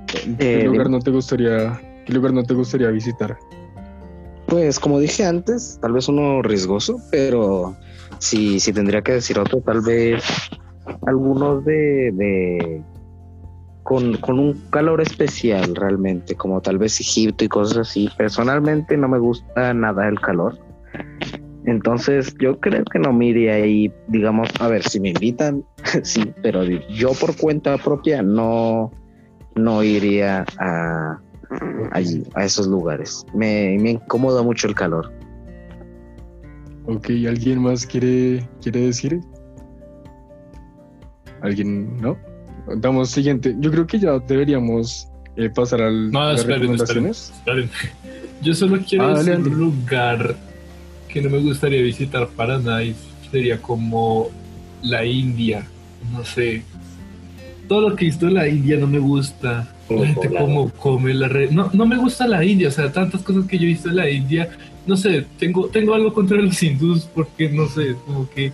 ¿qué 0.07 0.35
Eh, 0.39 0.63
lugar 0.65 0.89
no 0.89 0.99
te 0.99 1.11
gustaría, 1.11 1.77
qué 2.05 2.13
lugar 2.13 2.31
no 2.33 2.43
te 2.43 2.53
gustaría 2.53 2.89
visitar? 2.89 3.37
Pues 4.47 4.79
como 4.79 4.99
dije 4.99 5.25
antes, 5.25 5.77
tal 5.81 5.93
vez 5.93 6.07
uno 6.07 6.41
riesgoso, 6.41 6.97
pero 7.11 7.75
si, 8.19 8.59
si 8.59 8.73
tendría 8.73 9.01
que 9.01 9.13
decir 9.13 9.37
otro, 9.37 9.61
tal 9.61 9.81
vez 9.81 10.23
algunos 11.05 11.65
de, 11.65 12.11
de 12.13 12.81
con, 13.83 14.17
con 14.17 14.39
un 14.39 14.53
calor 14.69 15.01
especial 15.01 15.75
realmente, 15.75 16.35
como 16.35 16.61
tal 16.61 16.77
vez 16.77 16.99
Egipto 16.99 17.43
y 17.45 17.49
cosas 17.49 17.89
así. 17.89 18.09
Personalmente 18.17 18.97
no 18.97 19.07
me 19.07 19.19
gusta 19.19 19.73
nada 19.73 20.07
el 20.07 20.19
calor. 20.19 20.57
Entonces 21.65 22.33
yo 22.39 22.59
creo 22.59 22.85
que 22.85 22.99
no 22.99 23.11
me 23.11 23.27
iría 23.27 23.55
ahí, 23.55 23.93
digamos, 24.07 24.47
a 24.61 24.69
ver, 24.69 24.83
si 24.83 25.01
me 25.01 25.09
invitan, 25.09 25.65
sí, 26.03 26.33
pero 26.41 26.63
yo 26.63 27.11
por 27.13 27.35
cuenta 27.35 27.77
propia 27.77 28.21
no, 28.21 28.91
no 29.55 29.83
iría 29.83 30.45
a, 30.57 31.19
allí, 31.91 32.23
a 32.35 32.45
esos 32.45 32.67
lugares. 32.67 33.25
Me, 33.33 33.77
me 33.79 33.91
incomoda 33.91 34.41
mucho 34.43 34.67
el 34.67 34.75
calor. 34.75 35.11
Ok, 36.85 37.09
¿alguien 37.27 37.59
más 37.61 37.85
quiere, 37.85 38.47
quiere 38.61 38.79
decir? 38.81 39.19
¿Alguien 41.41 41.97
no? 42.01 42.17
Damos 42.77 43.09
siguiente. 43.11 43.55
Yo 43.59 43.71
creo 43.71 43.87
que 43.87 43.99
ya 43.99 44.19
deberíamos 44.19 45.07
eh, 45.35 45.49
pasar 45.49 45.81
a 45.81 45.91
No, 45.91 46.31
las 46.31 46.39
esperen, 46.41 46.61
recomendaciones. 46.61 47.33
Esperen. 47.37 47.69
Yo 48.41 48.53
solo 48.53 48.79
quiero 48.87 49.05
Ah, 49.05 49.13
decir 49.19 49.33
dale. 49.33 49.49
un 49.49 49.57
lugar 49.59 50.35
que 51.07 51.21
no 51.21 51.29
me 51.29 51.39
gustaría 51.39 51.81
visitar 51.81 52.27
para 52.29 52.59
nada 52.59 52.83
y 52.83 52.95
sería 53.31 53.61
como 53.61 54.29
la 54.83 55.05
India. 55.05 55.65
No 56.11 56.23
sé. 56.25 56.63
Todo 57.68 57.89
lo 57.89 57.95
que 57.95 58.05
he 58.05 58.07
visto 58.07 58.26
de 58.28 58.32
la 58.34 58.47
India 58.47 58.78
no 58.78 58.88
me 58.88 58.99
gusta. 58.99 59.68
La 59.89 60.05
gente 60.05 60.30
como 60.30 60.70
come 60.72 61.13
la 61.13 61.28
red. 61.28 61.51
No, 61.51 61.70
no 61.74 61.86
me 61.86 61.97
gusta 61.97 62.28
la 62.28 62.43
India, 62.43 62.68
o 62.68 62.72
sea, 62.72 62.91
tantas 62.91 63.22
cosas 63.22 63.45
que 63.45 63.57
yo 63.57 63.63
he 63.63 63.68
visto 63.68 63.89
de 63.89 63.95
la 63.95 64.09
India. 64.09 64.49
No 64.86 64.97
sé, 64.97 65.26
tengo, 65.38 65.68
tengo 65.68 65.93
algo 65.93 66.13
contra 66.13 66.38
los 66.38 66.61
hindús 66.61 67.07
porque 67.13 67.49
no 67.49 67.68
sé, 67.68 67.95
como 68.05 68.30
que 68.30 68.51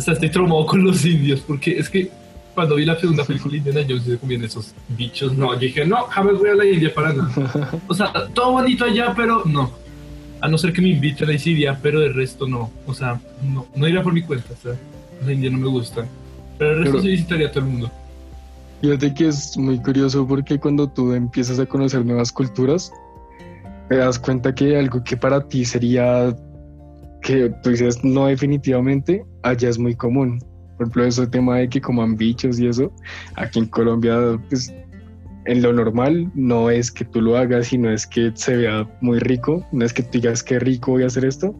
sea, 0.00 0.14
estoy 0.14 0.30
traumado 0.30 0.64
con 0.66 0.82
los 0.84 1.04
indios 1.04 1.40
porque 1.40 1.78
es 1.78 1.90
que 1.90 2.10
cuando 2.54 2.76
vi 2.76 2.84
la 2.84 2.98
segunda 2.98 3.24
película 3.24 3.56
indiana 3.56 3.82
yo 3.82 3.98
se 3.98 4.18
comían 4.18 4.44
esos 4.44 4.74
bichos. 4.88 5.36
No, 5.36 5.54
yo 5.54 5.60
dije, 5.60 5.84
no, 5.86 6.04
jamás 6.04 6.38
voy 6.38 6.50
a 6.50 6.54
la 6.54 6.66
India 6.66 6.92
para 6.92 7.12
nada. 7.12 7.70
O 7.88 7.94
sea, 7.94 8.12
todo 8.34 8.52
bonito 8.52 8.84
allá, 8.84 9.12
pero 9.16 9.42
no. 9.44 9.70
A 10.40 10.48
no 10.48 10.58
ser 10.58 10.72
que 10.72 10.82
me 10.82 10.88
inviten 10.88 11.28
a 11.28 11.32
la 11.32 11.38
India, 11.38 11.78
pero 11.82 12.00
de 12.00 12.08
resto 12.08 12.46
no. 12.46 12.70
O 12.86 12.94
sea, 12.94 13.20
no, 13.42 13.66
no 13.74 13.88
iría 13.88 14.02
por 14.02 14.12
mi 14.12 14.22
cuenta. 14.22 14.52
O 14.52 14.56
sea, 14.56 14.72
la 15.24 15.32
India 15.32 15.50
no 15.50 15.58
me 15.58 15.68
gusta. 15.68 16.06
Pero 16.58 16.72
el 16.72 16.76
resto 16.78 16.92
Pero- 16.92 17.02
sí 17.02 17.08
visitaría 17.08 17.46
a 17.46 17.50
todo 17.50 17.64
el 17.64 17.70
mundo. 17.70 17.90
Fíjate 18.82 19.14
que 19.14 19.28
es 19.28 19.56
muy 19.56 19.78
curioso 19.80 20.26
porque 20.26 20.58
cuando 20.58 20.88
tú 20.88 21.12
empiezas 21.12 21.60
a 21.60 21.66
conocer 21.66 22.04
nuevas 22.04 22.32
culturas, 22.32 22.92
te 23.88 23.96
das 23.96 24.18
cuenta 24.18 24.52
que 24.52 24.76
algo 24.76 25.04
que 25.04 25.16
para 25.16 25.46
ti 25.46 25.64
sería 25.64 26.36
que 27.22 27.48
tú 27.62 27.70
dices 27.70 28.02
no 28.02 28.26
definitivamente, 28.26 29.24
allá 29.44 29.68
es 29.68 29.78
muy 29.78 29.94
común. 29.94 30.40
Por 30.76 30.86
ejemplo, 30.88 31.04
ese 31.04 31.28
tema 31.28 31.58
de 31.58 31.68
que 31.68 31.80
coman 31.80 32.16
bichos 32.16 32.58
y 32.58 32.66
eso, 32.66 32.92
aquí 33.36 33.60
en 33.60 33.66
Colombia, 33.66 34.36
pues 34.48 34.74
en 35.44 35.62
lo 35.62 35.72
normal 35.72 36.28
no 36.34 36.68
es 36.68 36.90
que 36.90 37.04
tú 37.04 37.20
lo 37.20 37.36
hagas, 37.36 37.68
sino 37.68 37.88
es 37.88 38.04
que 38.04 38.32
se 38.34 38.56
vea 38.56 38.88
muy 39.00 39.20
rico, 39.20 39.64
no 39.70 39.84
es 39.84 39.92
que 39.92 40.02
tú 40.02 40.18
digas 40.18 40.42
qué 40.42 40.58
rico 40.58 40.90
voy 40.90 41.04
a 41.04 41.06
hacer 41.06 41.24
esto, 41.24 41.54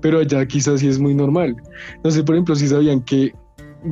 pero 0.00 0.18
allá 0.18 0.44
quizás 0.44 0.80
sí 0.80 0.88
es 0.88 0.98
muy 0.98 1.14
normal. 1.14 1.54
No 2.02 2.10
sé, 2.10 2.24
por 2.24 2.34
ejemplo, 2.34 2.56
si 2.56 2.66
sabían 2.66 3.00
que 3.02 3.32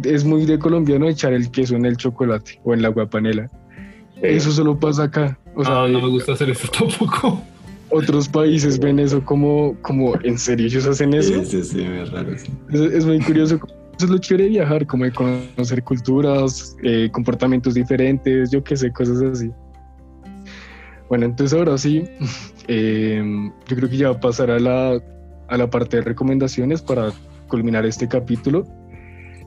es 0.04 0.24
muy 0.24 0.44
de 0.46 0.58
colombiano 0.58 1.08
echar 1.08 1.32
el 1.32 1.50
queso 1.50 1.76
en 1.76 1.84
el 1.86 1.96
chocolate 1.96 2.60
o 2.64 2.74
en 2.74 2.82
la 2.82 2.88
guapanela. 2.88 3.50
Eso 4.22 4.50
solo 4.52 4.78
pasa 4.78 5.04
acá. 5.04 5.38
O 5.54 5.64
sea, 5.64 5.82
Ah, 5.84 5.88
no 5.88 6.00
me 6.00 6.08
gusta 6.08 6.32
hacer 6.32 6.48
eso 6.50 6.68
tampoco. 6.68 7.42
otros 7.90 8.28
países 8.28 8.78
ven 8.78 8.98
eso 8.98 9.22
como, 9.24 9.76
como 9.82 10.14
en 10.22 10.38
serio 10.38 10.66
ellos 10.66 10.86
hacen 10.86 11.12
eso. 11.14 11.44
Sí, 11.44 11.62
sí, 11.62 11.64
sí, 11.64 11.82
es 11.82 12.10
raro. 12.10 12.30
sí. 12.38 12.50
Es, 12.70 12.80
es 12.80 13.04
muy 13.06 13.20
curioso. 13.20 13.56
Eso 13.96 14.06
es 14.06 14.10
lo 14.10 14.18
chévere 14.18 14.44
de 14.44 14.50
viajar, 14.50 14.86
como 14.86 15.04
de 15.04 15.12
conocer 15.12 15.82
culturas, 15.84 16.74
eh, 16.82 17.08
comportamientos 17.12 17.74
diferentes, 17.74 18.50
yo 18.50 18.64
qué 18.64 18.76
sé, 18.76 18.90
cosas 18.90 19.20
así. 19.22 19.50
Bueno, 21.08 21.26
entonces 21.26 21.56
ahora 21.58 21.76
sí, 21.76 22.04
eh, 22.68 23.22
yo 23.68 23.76
creo 23.76 23.88
que 23.88 23.96
ya 23.96 24.10
va 24.10 24.16
a 24.16 24.20
pasar 24.20 24.50
a 24.50 24.58
la, 24.58 24.98
a 25.48 25.56
la 25.58 25.68
parte 25.68 25.98
de 25.98 26.02
recomendaciones 26.04 26.80
para 26.80 27.12
culminar 27.48 27.84
este 27.84 28.08
capítulo. 28.08 28.66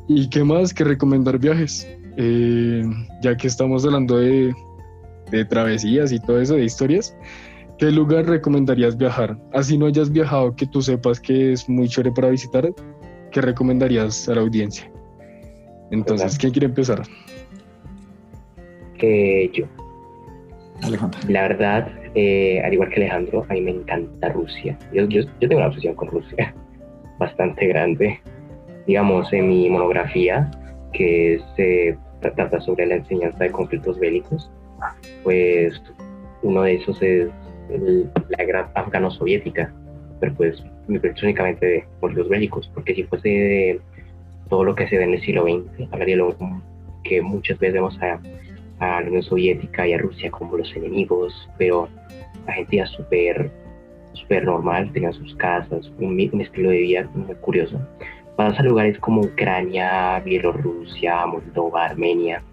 ¿Y 0.07 0.29
qué 0.29 0.43
más 0.43 0.73
que 0.73 0.83
recomendar 0.83 1.39
viajes? 1.39 1.87
Eh, 2.17 2.83
ya 3.21 3.35
que 3.35 3.47
estamos 3.47 3.85
hablando 3.85 4.17
de, 4.17 4.53
de 5.31 5.45
travesías 5.45 6.11
y 6.11 6.19
todo 6.19 6.39
eso, 6.39 6.55
de 6.55 6.63
historias, 6.63 7.15
¿qué 7.77 7.91
lugar 7.91 8.25
recomendarías 8.25 8.97
viajar? 8.97 9.37
Así 9.53 9.77
no 9.77 9.87
hayas 9.87 10.11
viajado, 10.11 10.55
que 10.55 10.65
tú 10.65 10.81
sepas 10.81 11.19
que 11.19 11.53
es 11.53 11.67
muy 11.67 11.87
chévere 11.87 12.11
para 12.13 12.29
visitar, 12.29 12.71
¿qué 13.31 13.41
recomendarías 13.41 14.29
a 14.29 14.35
la 14.35 14.41
audiencia? 14.41 14.89
Entonces. 15.91 16.37
¿quién 16.37 16.51
quiere 16.51 16.67
empezar? 16.67 17.01
Eh, 18.99 19.51
yo, 19.53 19.65
Dale, 20.81 20.97
Juanpa. 20.97 21.17
la 21.27 21.41
verdad, 21.43 21.87
eh, 22.15 22.61
al 22.63 22.73
igual 22.73 22.89
que 22.89 22.95
Alejandro, 22.95 23.45
a 23.49 23.53
mí 23.53 23.61
me 23.61 23.71
encanta 23.71 24.29
Rusia. 24.29 24.77
Yo, 24.93 25.05
yo, 25.07 25.21
yo 25.39 25.49
tengo 25.49 25.57
una 25.57 25.67
obsesión 25.67 25.95
con 25.95 26.07
Rusia 26.09 26.55
bastante 27.19 27.67
grande. 27.67 28.19
Digamos, 28.87 29.31
en 29.33 29.49
mi 29.49 29.69
monografía, 29.69 30.49
que 30.93 31.39
se 31.55 31.97
trata 32.21 32.59
sobre 32.61 32.85
la 32.85 32.95
enseñanza 32.95 33.43
de 33.43 33.51
conflictos 33.51 33.99
bélicos, 33.99 34.49
pues 35.23 35.81
uno 36.43 36.61
de 36.63 36.75
esos 36.75 37.01
es 37.01 37.29
la 38.37 38.43
guerra 38.43 38.71
afgano-soviética, 38.75 39.73
pero 40.19 40.33
pues 40.35 40.63
me 40.87 40.99
únicamente 41.23 41.65
de 41.65 41.85
conflictos 41.99 42.29
bélicos, 42.29 42.71
porque 42.73 42.95
si 42.95 43.03
fuese 43.03 43.29
de 43.29 43.81
todo 44.49 44.63
lo 44.63 44.75
que 44.75 44.87
se 44.87 44.97
ve 44.97 45.03
en 45.03 45.13
el 45.13 45.21
siglo 45.21 45.43
XX, 45.43 45.91
hablaría 45.91 46.17
lo 46.17 46.35
que 47.03 47.21
muchas 47.21 47.59
veces 47.59 47.75
vemos 47.75 47.99
a, 48.01 48.19
la 48.79 49.07
Unión 49.07 49.23
Soviética 49.23 49.87
y 49.87 49.93
a 49.93 49.97
Rusia 49.97 50.29
como 50.29 50.57
los 50.57 50.75
enemigos, 50.75 51.49
pero 51.57 51.87
la 52.45 52.53
gente 52.53 52.77
era 52.77 52.85
súper 52.87 53.49
súper 54.13 54.45
normal, 54.45 54.91
tenían 54.93 55.13
sus 55.13 55.35
casas, 55.35 55.91
un, 55.99 56.29
un 56.31 56.41
estilo 56.41 56.69
de 56.69 56.77
vida 56.77 57.09
muy 57.13 57.35
curioso. 57.35 57.79
Vas 58.37 58.59
a 58.59 58.63
lugares 58.63 58.99
como 58.99 59.21
Ucrania, 59.21 60.19
Bielorrusia, 60.19 61.25
Moldova, 61.25 61.85
Armenia, 61.85 62.43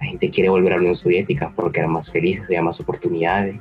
la 0.00 0.06
gente 0.06 0.30
quiere 0.30 0.48
volver 0.48 0.72
a 0.72 0.76
la 0.76 0.80
Unión 0.80 0.96
Soviética 0.96 1.52
porque 1.54 1.80
eran 1.80 1.92
más 1.92 2.10
felices, 2.10 2.44
había 2.44 2.62
más 2.62 2.80
oportunidades, 2.80 3.60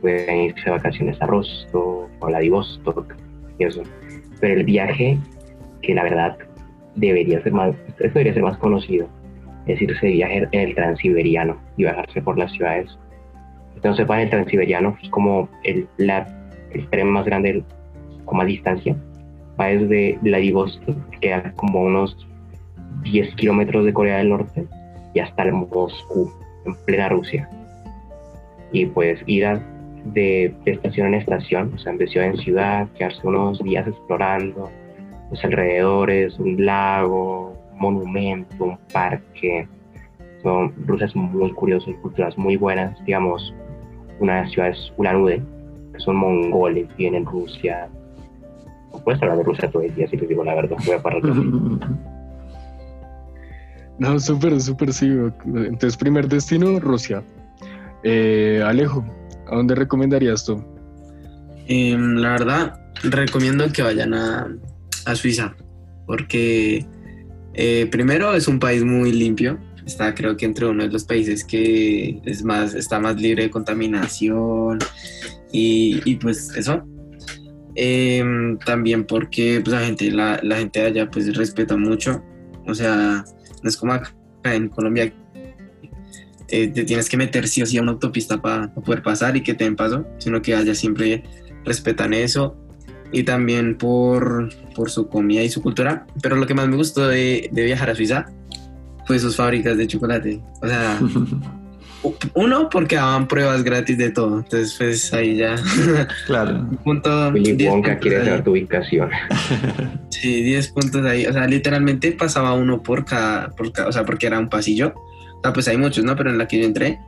pueden 0.00 0.40
irse 0.40 0.64
de 0.64 0.70
vacaciones 0.72 1.20
a 1.22 1.26
Rostov, 1.26 2.08
a 2.20 2.26
Vladivostok 2.26 3.14
y 3.58 3.64
eso. 3.64 3.82
Pero 4.40 4.54
el 4.54 4.64
viaje, 4.64 5.16
que 5.80 5.94
la 5.94 6.02
verdad 6.02 6.36
debería 6.96 7.40
ser 7.42 7.52
más, 7.52 7.74
esto 7.86 8.02
debería 8.02 8.34
ser 8.34 8.42
más 8.42 8.58
conocido, 8.58 9.08
es 9.66 9.80
irse 9.80 10.06
de 10.06 10.12
viaje 10.12 10.48
en 10.50 10.60
el 10.60 10.74
transiberiano 10.74 11.56
y 11.76 11.84
bajarse 11.84 12.20
por 12.20 12.36
las 12.36 12.50
ciudades. 12.50 12.98
Entonces, 13.76 14.02
sepan, 14.02 14.20
el 14.20 14.30
transiberiano 14.30 14.96
es 15.02 15.08
como 15.10 15.48
el, 15.62 15.86
la, 15.98 16.26
el 16.72 16.88
tren 16.88 17.08
más 17.08 17.26
grande 17.26 17.62
con 18.24 18.38
más 18.38 18.46
distancia. 18.48 18.96
Va 19.60 19.66
desde 19.66 20.18
Vladivostok, 20.22 21.10
que 21.10 21.20
queda 21.20 21.52
como 21.56 21.82
unos 21.82 22.16
10 23.02 23.34
kilómetros 23.36 23.84
de 23.84 23.92
Corea 23.92 24.18
del 24.18 24.30
Norte, 24.30 24.66
y 25.14 25.20
hasta 25.20 25.44
el 25.44 25.52
Moscú, 25.52 26.32
en 26.64 26.74
plena 26.86 27.08
Rusia. 27.08 27.48
Y 28.72 28.86
pues 28.86 29.20
ir 29.26 29.46
de, 30.06 30.54
de 30.64 30.72
estación 30.72 31.08
en 31.08 31.14
estación, 31.14 31.72
o 31.74 31.78
sea, 31.78 31.92
de 31.92 32.06
ciudad 32.08 32.28
en 32.28 32.36
ciudad, 32.38 32.88
quedarse 32.96 33.26
unos 33.26 33.62
días 33.62 33.86
explorando 33.86 34.70
los 35.30 35.44
alrededores, 35.44 36.38
un 36.38 36.64
lago, 36.64 37.56
un 37.72 37.78
monumento, 37.78 38.64
un 38.64 38.78
parque. 38.92 39.66
Son, 40.42 40.72
Rusia 40.86 41.06
es 41.06 41.16
muy 41.16 41.52
curioso 41.52 41.90
y 41.90 41.94
culturas 41.94 42.36
muy 42.36 42.56
buenas. 42.56 43.02
Digamos, 43.04 43.54
una 44.20 44.36
de 44.36 44.42
las 44.42 44.52
ciudades, 44.52 44.92
Ulan 44.96 45.16
Ude, 45.16 45.42
que 45.92 46.00
son 46.00 46.16
mongoles, 46.16 46.86
vienen 46.96 47.22
en 47.22 47.26
Rusia. 47.26 47.88
Puedes 49.04 49.22
hablar 49.22 49.38
de 49.38 49.44
Rusia 49.44 49.70
todo 49.70 49.82
el 49.82 49.94
día, 49.94 50.08
si 50.08 50.16
te 50.16 50.26
digo 50.26 50.42
la 50.44 50.54
verdad. 50.54 50.76
Voy 50.84 50.96
a 50.96 51.02
parar 51.02 51.22
No, 53.98 54.18
súper, 54.18 54.60
súper, 54.60 54.92
sí. 54.92 55.06
Entonces, 55.06 55.96
primer 55.96 56.28
destino, 56.28 56.80
Rusia. 56.80 57.22
Eh, 58.02 58.60
Alejo, 58.64 59.04
¿a 59.46 59.54
dónde 59.56 59.74
recomendarías 59.76 60.44
tú? 60.44 60.62
Em, 61.66 62.16
la 62.16 62.30
verdad, 62.30 62.80
recomiendo 63.04 63.70
que 63.72 63.82
vayan 63.82 64.12
a, 64.14 64.48
a 65.06 65.14
Suiza, 65.14 65.54
porque 66.06 66.84
eh, 67.54 67.86
primero 67.90 68.34
es 68.34 68.48
un 68.48 68.58
país 68.58 68.84
muy 68.84 69.12
limpio. 69.12 69.58
Está, 69.86 70.14
creo 70.14 70.36
que 70.36 70.46
entre 70.46 70.66
uno 70.66 70.82
de 70.82 70.90
los 70.90 71.04
países 71.04 71.44
que 71.44 72.20
es 72.24 72.42
más, 72.42 72.74
está 72.74 72.98
más 72.98 73.16
libre 73.16 73.44
de 73.44 73.50
contaminación 73.50 74.78
y, 75.52 76.00
y 76.04 76.16
pues 76.16 76.54
eso. 76.56 76.82
Em, 77.76 78.58
también 78.58 79.04
porque 79.04 79.60
pues, 79.64 79.74
la 79.74 79.84
gente, 79.84 80.10
la, 80.10 80.40
la 80.42 80.58
gente 80.58 80.80
de 80.80 80.86
allá 80.86 81.10
pues 81.10 81.36
respeta 81.36 81.76
mucho. 81.76 82.22
O 82.66 82.74
sea, 82.74 83.24
no 83.62 83.68
es 83.68 83.76
como 83.76 83.92
acá 83.92 84.14
en 84.44 84.68
Colombia 84.68 85.12
eh, 86.48 86.68
te 86.68 86.84
tienes 86.84 87.08
que 87.08 87.16
meter 87.16 87.48
sí 87.48 87.62
o 87.62 87.66
sí 87.66 87.78
a 87.78 87.82
una 87.82 87.92
autopista 87.92 88.40
para 88.40 88.72
poder 88.74 89.02
pasar 89.02 89.36
y 89.36 89.42
que 89.42 89.54
te 89.54 89.64
den 89.64 89.76
paso, 89.76 90.06
sino 90.18 90.42
que 90.42 90.54
allá 90.54 90.74
siempre 90.74 91.24
respetan 91.64 92.12
eso 92.12 92.56
y 93.12 93.22
también 93.22 93.76
por, 93.76 94.50
por 94.74 94.90
su 94.90 95.08
comida 95.08 95.42
y 95.42 95.48
su 95.48 95.62
cultura. 95.62 96.06
Pero 96.22 96.36
lo 96.36 96.46
que 96.46 96.54
más 96.54 96.68
me 96.68 96.76
gustó 96.76 97.08
de, 97.08 97.48
de 97.50 97.64
viajar 97.64 97.90
a 97.90 97.94
Suiza 97.94 98.26
fue 99.06 99.18
sus 99.18 99.36
fábricas 99.36 99.76
de 99.76 99.86
chocolate. 99.86 100.42
O 100.62 100.68
sea, 100.68 101.00
uno, 102.34 102.68
porque 102.70 102.96
daban 102.96 103.26
pruebas 103.28 103.62
gratis 103.64 103.96
de 103.98 104.10
todo. 104.10 104.38
Entonces, 104.38 104.74
pues 104.78 105.12
ahí 105.14 105.36
ya. 105.36 105.56
claro. 106.26 106.68
punto, 106.84 107.28
Willy 107.30 107.52
10 107.52 107.70
Wonka 107.72 107.98
quiere 107.98 108.24
saber 108.24 108.44
tu 108.44 108.50
ubicación. 108.52 109.10
Sí, 110.10 110.42
10 110.42 110.68
puntos 110.68 111.04
ahí. 111.04 111.26
O 111.26 111.32
sea, 111.32 111.46
literalmente 111.46 112.12
pasaba 112.12 112.54
uno 112.54 112.82
por 112.82 113.04
cada, 113.04 113.50
por 113.50 113.72
cada- 113.72 113.88
o 113.88 113.92
sea, 113.92 114.04
porque 114.04 114.26
era 114.26 114.38
un 114.38 114.48
pasillo. 114.48 114.94
O 114.96 115.40
sea, 115.42 115.52
pues 115.52 115.68
hay 115.68 115.76
muchos, 115.76 116.02
¿no? 116.04 116.16
Pero 116.16 116.30
en 116.30 116.38
la 116.38 116.48
que 116.48 116.58
yo 116.60 116.64
entré 116.64 116.98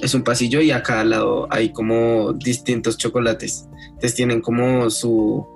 es 0.00 0.14
un 0.14 0.22
pasillo 0.22 0.60
y 0.62 0.70
a 0.70 0.82
cada 0.82 1.04
lado 1.04 1.48
hay 1.50 1.70
como 1.72 2.32
distintos 2.32 2.96
chocolates. 2.96 3.68
Entonces 3.88 4.14
tienen 4.14 4.40
como 4.40 4.88
su, 4.88 5.46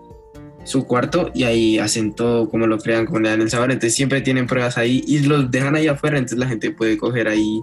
su 0.67 0.85
cuarto 0.85 1.31
y 1.33 1.45
ahí 1.45 1.79
hacen 1.79 2.13
todo 2.13 2.49
como 2.49 2.67
lo 2.67 2.79
crean, 2.79 3.07
como 3.07 3.21
le 3.21 3.31
dan 3.31 3.41
el 3.41 3.51
sabor. 3.51 3.71
Entonces 3.71 3.95
siempre 3.95 4.21
tienen 4.21 4.47
pruebas 4.47 4.77
ahí 4.77 5.03
y 5.07 5.21
los 5.21 5.51
dejan 5.51 5.77
ahí 5.77 5.87
afuera. 5.87 6.19
Entonces 6.19 6.39
la 6.39 6.49
gente 6.49 6.73
puede 6.73 6.99
coger 6.99 7.29
ahí 7.29 7.63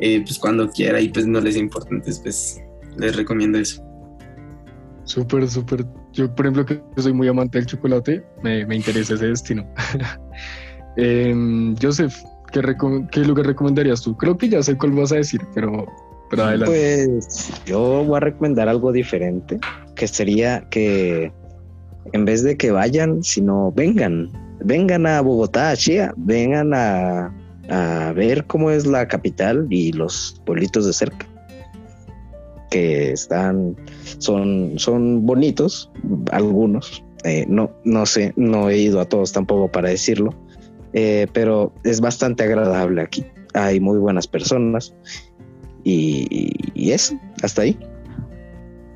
eh, 0.00 0.22
pues 0.22 0.38
cuando 0.38 0.68
quiera 0.70 1.00
y 1.00 1.08
pues 1.08 1.26
no 1.26 1.40
les 1.40 1.56
importa. 1.56 1.90
Entonces 1.90 2.20
pues 2.20 2.60
les 2.96 3.14
recomiendo 3.14 3.58
eso. 3.58 3.82
Súper, 5.04 5.48
súper. 5.48 5.86
Yo, 6.12 6.34
por 6.34 6.46
ejemplo, 6.46 6.66
que 6.66 6.80
soy 7.00 7.12
muy 7.12 7.28
amante 7.28 7.58
del 7.58 7.66
chocolate, 7.66 8.22
me, 8.42 8.66
me 8.66 8.76
interesa 8.76 9.14
ese 9.14 9.28
destino. 9.28 9.66
Em, 11.00 11.76
Joseph, 11.80 12.12
¿qué, 12.50 12.60
qué 13.12 13.20
lugar 13.20 13.46
recomendarías 13.46 14.02
tú? 14.02 14.16
Creo 14.16 14.36
que 14.36 14.48
ya 14.48 14.60
sé 14.64 14.76
cuál 14.76 14.92
vas 14.92 15.12
a 15.12 15.16
decir, 15.16 15.40
pero, 15.54 15.86
pero 16.28 16.42
adelante. 16.42 17.06
Pues 17.06 17.62
yo 17.64 18.04
voy 18.04 18.16
a 18.16 18.20
recomendar 18.20 18.68
algo 18.68 18.90
diferente, 18.90 19.60
que 19.94 20.08
sería 20.08 20.66
que 20.70 21.32
en 22.12 22.24
vez 22.24 22.42
de 22.42 22.56
que 22.56 22.70
vayan, 22.70 23.22
sino 23.22 23.72
vengan, 23.72 24.30
vengan 24.60 25.06
a 25.06 25.20
Bogotá, 25.20 25.70
a 25.70 25.76
Chía, 25.76 26.12
vengan 26.16 26.72
a, 26.74 27.34
ver 28.14 28.46
cómo 28.46 28.70
es 28.70 28.86
la 28.86 29.06
capital 29.06 29.66
y 29.68 29.92
los 29.92 30.40
pueblitos 30.46 30.86
de 30.86 30.92
cerca, 30.94 31.26
que 32.70 33.12
están, 33.12 33.76
son, 34.18 34.78
son 34.78 35.26
bonitos, 35.26 35.90
algunos, 36.32 37.04
eh, 37.24 37.44
no, 37.46 37.70
no 37.84 38.06
sé, 38.06 38.32
no 38.36 38.70
he 38.70 38.78
ido 38.78 39.00
a 39.00 39.04
todos 39.04 39.32
tampoco 39.32 39.70
para 39.70 39.90
decirlo, 39.90 40.34
eh, 40.94 41.26
pero 41.34 41.74
es 41.84 42.00
bastante 42.00 42.44
agradable 42.44 43.02
aquí, 43.02 43.26
hay 43.52 43.80
muy 43.80 43.98
buenas 43.98 44.26
personas 44.26 44.94
y, 45.84 46.26
y 46.74 46.92
eso, 46.92 47.20
hasta 47.42 47.62
ahí. 47.62 47.78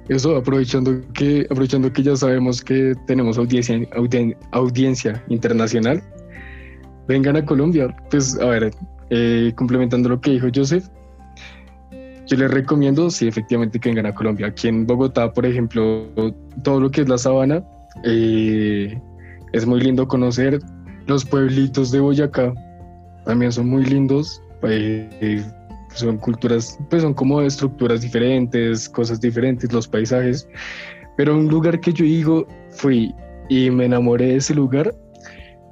Eso, 0.09 0.36
aprovechando 0.36 1.00
que, 1.14 1.46
aprovechando 1.50 1.92
que 1.92 2.03
ya 2.03 2.16
sabemos 2.16 2.61
que 2.62 2.94
tenemos 3.07 3.38
audiencia, 3.38 3.76
audien- 3.92 4.36
audiencia 4.50 5.22
internacional, 5.28 6.03
vengan 7.07 7.36
a 7.36 7.44
Colombia. 7.44 7.94
Pues, 8.11 8.38
a 8.40 8.46
ver, 8.46 8.72
eh, 9.11 9.53
complementando 9.57 10.09
lo 10.09 10.20
que 10.20 10.32
dijo 10.32 10.48
Joseph, 10.55 10.84
yo 12.26 12.36
les 12.36 12.50
recomiendo, 12.50 13.11
sí, 13.11 13.28
efectivamente, 13.28 13.78
que 13.78 13.88
vengan 13.90 14.07
a 14.07 14.14
Colombia. 14.14 14.46
Aquí 14.48 14.68
en 14.68 14.86
Bogotá, 14.86 15.32
por 15.32 15.44
ejemplo, 15.46 16.09
todo 16.62 16.80
lo 16.80 16.90
que 16.90 17.03
es 17.03 17.09
la 17.09 17.18
sabana, 17.18 17.62
eh, 18.05 18.98
es 19.53 19.66
muy 19.66 19.80
lindo 19.80 20.09
conocer. 20.09 20.59
Los 21.07 21.24
pueblitos 21.24 21.90
de 21.90 22.00
Boyacá 22.00 22.55
también 23.24 23.53
son 23.53 23.68
muy 23.68 23.84
lindos. 23.84 24.40
eh, 24.64 25.44
son 25.95 26.18
culturas, 26.18 26.78
pues 26.90 27.03
son 27.03 27.14
como 27.14 27.40
estructuras 27.40 28.01
diferentes, 28.01 28.88
cosas 28.88 29.20
diferentes, 29.20 29.72
los 29.72 29.88
paisajes. 29.88 30.49
Pero 31.16 31.36
un 31.36 31.49
lugar 31.49 31.80
que 31.80 31.93
yo 31.93 32.05
digo, 32.05 32.47
fui 32.70 33.14
y 33.49 33.70
me 33.70 33.84
enamoré 33.84 34.26
de 34.26 34.36
ese 34.36 34.55
lugar, 34.55 34.95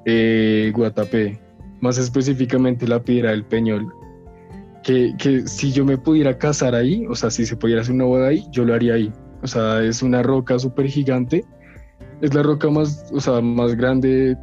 eh, 0.05 0.73
Guatapé, 0.75 1.39
más 1.81 1.99
específicamente 1.99 2.87
la 2.87 3.03
Piedra 3.03 3.31
del 3.31 3.45
Peñol. 3.45 3.93
Que, 4.83 5.15
que 5.19 5.47
si 5.47 5.73
yo 5.73 5.85
me 5.85 5.99
pudiera 5.99 6.37
casar 6.39 6.75
ahí, 6.75 7.07
o 7.09 7.15
sea, 7.15 7.31
si 7.31 7.45
se 7.45 7.57
pudiera 7.57 7.83
hacer 7.83 7.95
una 7.95 8.05
boda 8.05 8.29
ahí, 8.29 8.47
yo 8.51 8.65
lo 8.65 8.75
haría 8.75 8.95
ahí. 8.95 9.13
O 9.43 9.47
sea, 9.47 9.83
es 9.83 10.03
una 10.03 10.23
roca 10.23 10.59
súper 10.59 10.87
gigante. 10.87 11.45
Es 12.21 12.35
la 12.35 12.43
roca 12.43 12.69
más, 12.69 13.11
o 13.13 13.21
sea, 13.21 13.41
más 13.41 13.75
grande, 13.75 14.37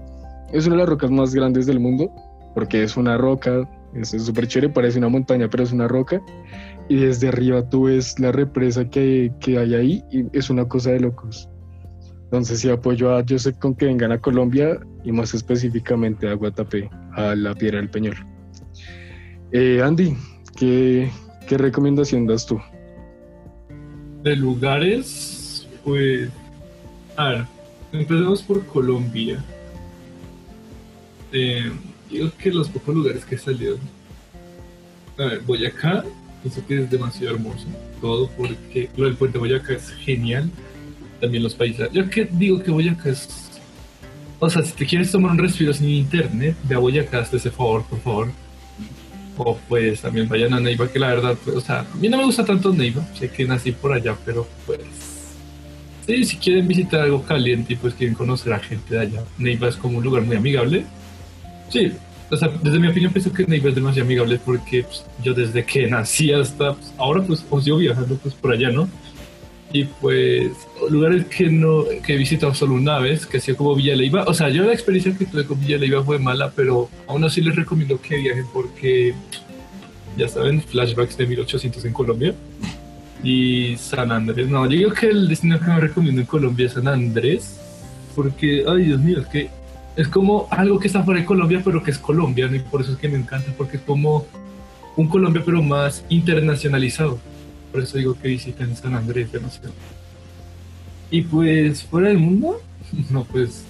es 0.51 0.65
una 0.65 0.75
de 0.75 0.81
las 0.81 0.89
rocas 0.89 1.11
más 1.11 1.33
grandes 1.33 1.65
del 1.65 1.79
mundo, 1.79 2.11
porque 2.55 2.83
es 2.83 2.97
una 2.97 3.17
roca, 3.17 3.67
es 3.93 4.09
súper 4.09 4.47
chévere, 4.47 4.73
parece 4.73 4.97
una 4.99 5.09
montaña, 5.09 5.49
pero 5.49 5.63
es 5.63 5.71
una 5.71 5.87
roca. 5.87 6.21
Y 6.89 6.97
desde 6.97 7.27
arriba 7.29 7.67
tú 7.69 7.83
ves 7.83 8.19
la 8.19 8.31
represa 8.31 8.89
que, 8.89 9.31
que 9.39 9.57
hay 9.57 9.75
ahí 9.75 10.03
y 10.11 10.25
es 10.37 10.49
una 10.49 10.67
cosa 10.67 10.91
de 10.91 11.01
locos. 11.01 11.49
Entonces 12.25 12.59
sí 12.59 12.69
apoyo 12.69 13.15
a 13.15 13.23
Joseph 13.27 13.57
con 13.57 13.73
que 13.75 13.85
vengan 13.85 14.11
a 14.11 14.19
Colombia 14.19 14.79
y 15.03 15.11
más 15.11 15.33
específicamente 15.33 16.29
a 16.29 16.33
Guatapé, 16.33 16.89
a 17.13 17.35
la 17.35 17.53
Piedra 17.55 17.77
del 17.77 17.89
Peñol. 17.89 18.15
Eh, 19.51 19.81
Andy, 19.81 20.15
¿qué, 20.57 21.09
¿qué 21.47 21.57
recomendación 21.57 22.27
das 22.27 22.45
tú? 22.45 22.59
De 24.23 24.35
lugares, 24.35 25.67
pues. 25.85 26.29
A 27.15 27.29
ver, 27.29 27.45
por 28.45 28.65
Colombia. 28.65 29.43
Eh, 31.31 31.71
digo 32.09 32.31
que 32.37 32.51
los 32.51 32.69
pocos 32.69 32.95
lugares 32.95 33.25
que 33.25 33.35
he. 33.35 35.21
A 35.21 35.25
ver, 35.25 35.39
Boyacá, 35.41 36.03
pienso 36.41 36.65
que 36.65 36.83
es 36.83 36.91
demasiado 36.91 37.35
hermoso. 37.35 37.65
Todo 38.01 38.29
porque 38.37 38.89
lo 38.95 39.05
del 39.05 39.15
puente 39.15 39.37
Boyacá 39.37 39.73
es 39.73 39.89
genial. 39.89 40.49
También 41.19 41.43
los 41.43 41.55
paisajes. 41.55 41.91
Yo 41.93 42.09
que 42.09 42.25
digo 42.25 42.61
que 42.61 42.71
Boyacá 42.71 43.09
es. 43.09 43.27
O 44.39 44.49
sea, 44.49 44.63
si 44.63 44.73
te 44.73 44.85
quieres 44.85 45.11
tomar 45.11 45.31
un 45.31 45.39
respiro 45.39 45.73
sin 45.73 45.89
internet, 45.89 46.55
ve 46.63 46.75
a 46.75 46.77
Boyacá, 46.77 47.19
hazte 47.19 47.37
ese 47.37 47.49
favor, 47.49 47.83
por 47.85 47.99
favor. 48.01 48.31
O 49.37 49.57
pues 49.67 50.01
también 50.01 50.27
vayan 50.27 50.53
a 50.53 50.59
Neiva, 50.59 50.91
que 50.91 50.99
la 50.99 51.09
verdad, 51.09 51.37
pues, 51.43 51.57
o 51.57 51.61
sea, 51.61 51.81
a 51.81 51.95
mí 51.95 52.09
no 52.09 52.17
me 52.17 52.25
gusta 52.25 52.43
tanto 52.43 52.73
Neiva, 52.73 53.03
sé 53.15 53.29
que 53.29 53.45
nací 53.45 53.71
por 53.71 53.93
allá, 53.93 54.15
pero 54.25 54.47
pues. 54.65 54.79
Sí, 56.05 56.23
si 56.23 56.37
quieren 56.37 56.67
visitar 56.67 57.01
algo 57.01 57.23
caliente 57.23 57.73
y 57.73 57.75
pues 57.75 57.93
quieren 57.93 58.15
conocer 58.15 58.53
a 58.53 58.59
gente 58.59 58.95
de 58.95 59.01
allá, 59.01 59.23
Neiva 59.37 59.67
es 59.67 59.75
como 59.75 59.97
un 59.97 60.03
lugar 60.03 60.23
muy 60.23 60.37
amigable. 60.37 60.85
Sí, 61.69 61.91
o 62.29 62.35
sea, 62.35 62.49
desde 62.61 62.79
mi 62.79 62.87
opinión 62.87 63.13
pienso 63.13 63.31
que 63.31 63.45
Neiva 63.45 63.69
es 63.69 63.75
demasiado 63.75 64.05
amigable 64.05 64.39
porque 64.43 64.83
pues, 64.83 65.05
yo 65.23 65.33
desde 65.33 65.63
que 65.63 65.87
nací 65.89 66.31
hasta 66.31 66.73
pues, 66.73 66.93
ahora 66.97 67.23
pues 67.23 67.45
sigo 67.63 67.77
viajando 67.77 68.15
pues 68.17 68.33
por 68.33 68.53
allá, 68.53 68.69
¿no? 68.69 68.89
Y 69.71 69.83
pues 69.83 70.51
lugares 70.89 71.25
que 71.25 71.49
no 71.49 71.83
que 72.05 72.13
he 72.13 72.17
visitado 72.17 72.53
solo 72.53 72.75
una 72.75 72.99
vez, 72.99 73.25
que 73.25 73.37
ha 73.37 73.41
sido 73.41 73.57
como 73.57 73.75
Villa 73.75 73.95
Leiva. 73.95 74.23
O 74.25 74.33
sea, 74.33 74.49
yo 74.49 74.63
la 74.63 74.73
experiencia 74.73 75.15
que 75.17 75.25
tuve 75.25 75.45
con 75.45 75.59
Villa 75.59 75.77
Leiva 75.77 76.03
fue 76.03 76.19
mala, 76.19 76.51
pero 76.55 76.89
aún 77.05 77.23
así 77.25 77.41
les 77.41 77.55
recomiendo 77.55 77.99
que 78.01 78.17
viajen 78.17 78.45
porque 78.53 79.13
ya 80.17 80.27
saben, 80.27 80.61
flashbacks 80.61 81.17
de 81.17 81.27
1800 81.27 81.85
en 81.85 81.93
Colombia. 81.93 82.33
Y 83.23 83.75
San 83.77 84.11
Andrés, 84.11 84.47
no, 84.47 84.65
yo 84.65 84.77
digo 84.77 84.91
que 84.91 85.07
el 85.07 85.27
destino 85.27 85.59
que 85.59 85.65
me 85.65 85.79
recomiendo 85.79 86.21
en 86.21 86.27
Colombia 86.27 86.67
es 86.67 86.73
San 86.73 86.87
Andrés, 86.87 87.59
porque, 88.15 88.63
ay 88.67 88.85
Dios 88.85 88.99
mío, 88.99 89.19
es 89.19 89.27
que 89.27 89.49
es 89.97 90.07
como 90.07 90.47
algo 90.51 90.79
que 90.79 90.87
está 90.87 91.03
fuera 91.03 91.19
de 91.19 91.25
Colombia, 91.25 91.61
pero 91.65 91.81
que 91.81 91.89
es 91.89 91.97
colombiano, 91.97 92.55
y 92.55 92.59
por 92.59 92.81
eso 92.81 92.93
es 92.93 92.97
que 92.99 93.09
me 93.09 93.17
encanta, 93.17 93.51
porque 93.57 93.77
es 93.77 93.83
como 93.83 94.27
un 94.95 95.07
Colombia, 95.07 95.41
pero 95.43 95.61
más 95.63 96.05
internacionalizado. 96.09 97.19
Por 97.71 97.81
eso 97.81 97.97
digo 97.97 98.15
que 98.19 98.27
visiten 98.27 98.75
San 98.75 98.93
Andrés 98.93 99.31
demasiado. 99.31 99.73
Y 101.09 101.21
pues, 101.23 101.83
fuera 101.83 102.09
del 102.09 102.19
mundo, 102.19 102.61
no, 103.09 103.23
pues, 103.23 103.65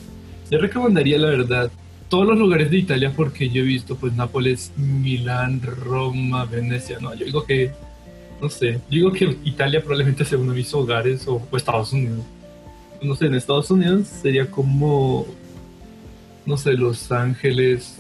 yo 0.52 0.60
recomendaría 0.60 1.18
la 1.18 1.30
verdad 1.30 1.72
todos 2.10 2.28
los 2.28 2.38
lugares 2.38 2.72
de 2.72 2.78
Italia, 2.78 3.14
porque 3.16 3.50
yo 3.50 3.62
he 3.64 3.66
visto, 3.66 3.96
pues, 3.96 4.14
Nápoles, 4.14 4.74
Milán, 4.76 5.62
Roma, 5.62 6.44
Venecia, 6.44 7.00
no, 7.00 7.14
yo 7.16 7.26
digo 7.26 7.46
que 7.46 7.72
no 8.42 8.50
sé, 8.50 8.74
yo 8.74 8.80
digo 8.90 9.12
que 9.12 9.36
Italia 9.46 9.80
probablemente 9.80 10.24
sea 10.24 10.38
uno 10.38 10.52
de 10.52 10.58
mis 10.58 10.72
hogares 10.74 11.28
o, 11.28 11.42
o 11.50 11.58
Estados 11.58 11.92
Unidos. 11.92 12.20
No 13.02 13.16
sé, 13.16 13.26
en 13.26 13.34
Estados 13.34 13.72
Unidos 13.72 14.08
sería 14.08 14.50
como, 14.50 15.26
no 16.48 16.58
sé, 16.58 16.74
Los 16.74 17.12
Ángeles, 17.12 17.98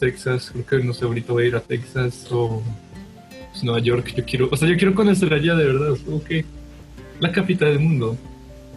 Texas, 0.00 0.52
creo 0.52 0.66
que 0.66 0.86
no 0.86 0.92
sé, 0.92 1.04
ahorita 1.04 1.32
voy 1.32 1.44
a 1.44 1.46
ir 1.46 1.56
a 1.56 1.60
Texas 1.60 2.26
o 2.30 2.62
pues, 3.52 3.64
Nueva 3.64 3.80
York, 3.80 4.12
yo 4.14 4.24
quiero, 4.24 4.48
o 4.50 4.56
sea, 4.56 4.68
yo 4.68 4.76
quiero 4.76 4.94
conocer 4.94 5.32
allá 5.32 5.54
de 5.54 5.64
verdad, 5.64 5.96
como 6.04 6.22
que 6.22 6.44
la 7.20 7.32
capital 7.32 7.70
del 7.70 7.80
mundo. 7.80 8.18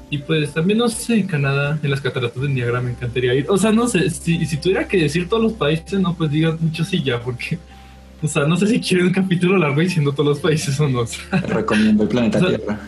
Y 0.09 0.19
pues 0.19 0.53
también, 0.53 0.80
no 0.80 0.88
sé, 0.88 1.25
Canadá, 1.25 1.78
en 1.84 1.91
las 1.91 1.99
cataratas 1.99 2.41
de 2.41 2.47
Niagara 2.47 2.80
me 2.80 2.91
encantaría 2.91 3.34
ir. 3.34 3.45
O 3.49 3.57
sea, 3.57 3.73
no 3.73 3.89
sé, 3.89 4.09
si, 4.09 4.45
si 4.45 4.55
tuviera 4.55 4.88
que 4.88 5.01
decir 5.01 5.28
todos 5.28 5.43
los 5.43 5.53
países, 5.53 5.99
no, 5.99 6.13
pues 6.13 6.32
digan 6.32 6.57
muchos 6.61 6.88
sí 6.88 7.03
ya, 7.03 7.19
porque 7.19 7.59
o 8.21 8.28
sea, 8.28 8.45
no 8.45 8.55
sé 8.55 8.67
si 8.67 8.80
quieren 8.80 9.07
un 9.07 9.13
capítulo 9.13 9.57
largo 9.57 9.82
diciendo 9.82 10.13
todos 10.13 10.30
los 10.30 10.39
países 10.39 10.80
o 10.80 10.88
no. 10.88 10.99
O 10.99 11.07
sea, 11.07 11.41
Recomiendo 11.41 12.03
el 12.03 12.09
planeta 12.09 12.38
O 12.45 12.47
sea, 12.47 12.57
Tierra. 12.57 12.80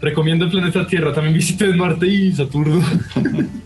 recomiendo 0.00 0.44
el 0.46 0.50
planeta 0.52 0.86
Tierra. 0.86 1.12
También 1.12 1.34
visiten 1.34 1.76
Marte 1.76 2.06
y 2.06 2.32
Saturno. 2.32 2.80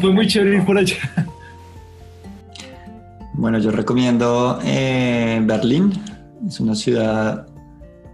Fue 0.00 0.12
muy 0.12 0.26
chévere 0.26 0.56
ir 0.56 0.64
por 0.64 0.78
allá. 0.78 0.96
Bueno, 3.34 3.58
yo 3.58 3.70
recomiendo 3.70 4.58
eh, 4.64 5.40
Berlín. 5.44 5.92
Es 6.46 6.58
una 6.60 6.74
ciudad 6.74 7.46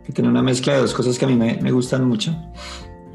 que 0.04 0.12
tiene 0.12 0.28
una 0.28 0.42
mezcla 0.42 0.74
de 0.74 0.80
dos 0.80 0.94
cosas 0.94 1.18
que 1.18 1.24
a 1.24 1.28
mí 1.28 1.36
me, 1.36 1.58
me 1.62 1.70
gustan 1.70 2.06
mucho. 2.06 2.36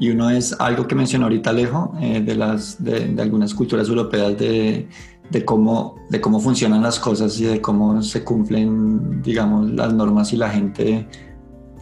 Y 0.00 0.10
uno 0.10 0.30
es 0.30 0.58
algo 0.58 0.86
que 0.86 0.94
mencionó 0.94 1.26
ahorita 1.26 1.50
Alejo, 1.50 1.92
eh, 2.00 2.20
de, 2.20 2.34
las, 2.34 2.82
de, 2.82 3.08
de 3.08 3.22
algunas 3.22 3.52
culturas 3.52 3.88
europeas, 3.88 4.38
de, 4.38 4.88
de, 5.28 5.44
cómo, 5.44 5.96
de 6.08 6.20
cómo 6.20 6.40
funcionan 6.40 6.82
las 6.82 6.98
cosas 6.98 7.38
y 7.40 7.44
de 7.44 7.60
cómo 7.60 8.00
se 8.02 8.22
cumplen, 8.22 9.20
digamos, 9.22 9.70
las 9.70 9.92
normas 9.92 10.32
y 10.32 10.36
la 10.36 10.50
gente 10.50 11.06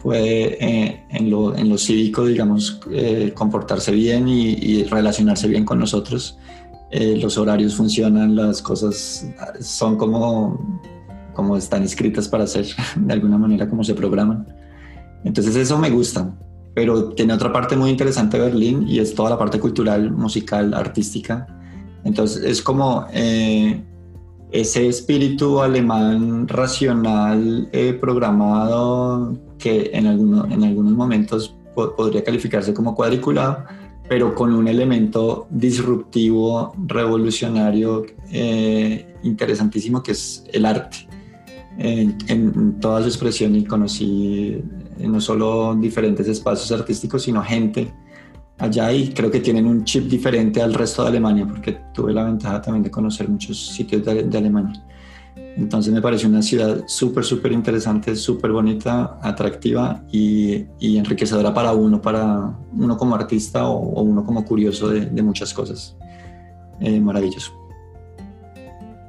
puede 0.07 0.63
eh, 0.63 1.03
en, 1.09 1.29
lo, 1.29 1.55
en 1.55 1.69
lo 1.69 1.77
cívico, 1.77 2.25
digamos, 2.25 2.79
eh, 2.91 3.33
comportarse 3.35 3.91
bien 3.91 4.27
y, 4.27 4.53
y 4.53 4.83
relacionarse 4.85 5.47
bien 5.47 5.65
con 5.65 5.79
nosotros 5.79 6.37
eh, 6.89 7.17
los 7.21 7.37
horarios 7.37 7.75
funcionan, 7.75 8.35
las 8.35 8.61
cosas 8.61 9.27
son 9.59 9.97
como, 9.97 10.79
como 11.33 11.57
están 11.57 11.83
escritas 11.83 12.29
para 12.29 12.45
hacer, 12.45 12.65
de 12.95 13.13
alguna 13.13 13.37
manera 13.37 13.69
como 13.69 13.83
se 13.83 13.93
programan. 13.93 14.47
Entonces 15.25 15.55
eso 15.57 15.77
me 15.77 15.89
gusta, 15.89 16.33
pero 16.73 17.09
tiene 17.09 17.33
otra 17.33 17.51
parte 17.51 17.75
muy 17.75 17.89
interesante 17.89 18.39
Berlín 18.39 18.87
y 18.87 18.99
es 18.99 19.13
toda 19.13 19.31
la 19.31 19.37
parte 19.37 19.59
cultural, 19.59 20.11
musical, 20.11 20.73
artística. 20.73 21.45
Entonces 22.05 22.43
es 22.43 22.61
como 22.61 23.05
eh, 23.11 23.83
ese 24.51 24.87
espíritu 24.87 25.61
alemán 25.61 26.47
racional 26.47 27.69
eh, 27.71 27.93
programado 27.93 29.37
que 29.59 29.91
en, 29.93 30.07
alguno, 30.07 30.45
en 30.45 30.63
algunos 30.63 30.93
momentos 30.93 31.55
po 31.75 31.95
podría 31.95 32.23
calificarse 32.23 32.73
como 32.73 32.95
cuadriculado, 32.95 33.65
pero 34.09 34.33
con 34.33 34.53
un 34.53 34.67
elemento 34.67 35.47
disruptivo, 35.49 36.73
revolucionario, 36.87 38.05
eh, 38.31 39.15
interesantísimo 39.23 40.01
que 40.01 40.11
es 40.13 40.43
el 40.53 40.65
arte. 40.65 41.07
En, 41.79 42.17
en 42.27 42.79
toda 42.79 43.01
su 43.01 43.07
expresión 43.07 43.55
y 43.55 43.63
conocí 43.63 44.63
eh, 44.99 45.07
no 45.07 45.21
solo 45.21 45.75
diferentes 45.75 46.27
espacios 46.27 46.71
artísticos, 46.71 47.21
sino 47.23 47.43
gente 47.43 47.93
allá 48.57 48.91
y 48.91 49.09
creo 49.09 49.29
que 49.29 49.39
tienen 49.39 49.65
un 49.65 49.83
chip 49.83 50.05
diferente 50.05 50.61
al 50.61 50.73
resto 50.73 51.03
de 51.03 51.09
Alemania, 51.09 51.45
porque 51.47 51.79
tuve 51.93 52.13
la 52.13 52.23
ventaja 52.23 52.61
también 52.61 52.83
de 52.83 52.91
conocer 52.91 53.29
muchos 53.29 53.67
sitios 53.67 54.03
de, 54.03 54.23
de 54.23 54.37
Alemania. 54.37 54.83
Entonces 55.55 55.91
me 55.91 56.01
pareció 56.01 56.29
una 56.29 56.41
ciudad 56.41 56.83
súper, 56.85 57.23
súper 57.23 57.51
interesante, 57.51 58.15
súper 58.15 58.51
bonita, 58.51 59.19
atractiva 59.21 60.03
y, 60.11 60.65
y, 60.79 60.97
enriquecedora 60.97 61.51
para 61.53 61.73
uno, 61.73 61.99
para 61.99 62.55
uno 62.73 62.95
como 62.97 63.15
artista 63.15 63.67
o, 63.67 63.75
o 63.75 64.01
uno 64.03 64.23
como 64.23 64.45
curioso 64.45 64.89
de, 64.89 65.07
de 65.07 65.23
muchas 65.23 65.53
cosas. 65.53 65.95
Eh, 66.79 66.99
maravilloso. 66.99 67.51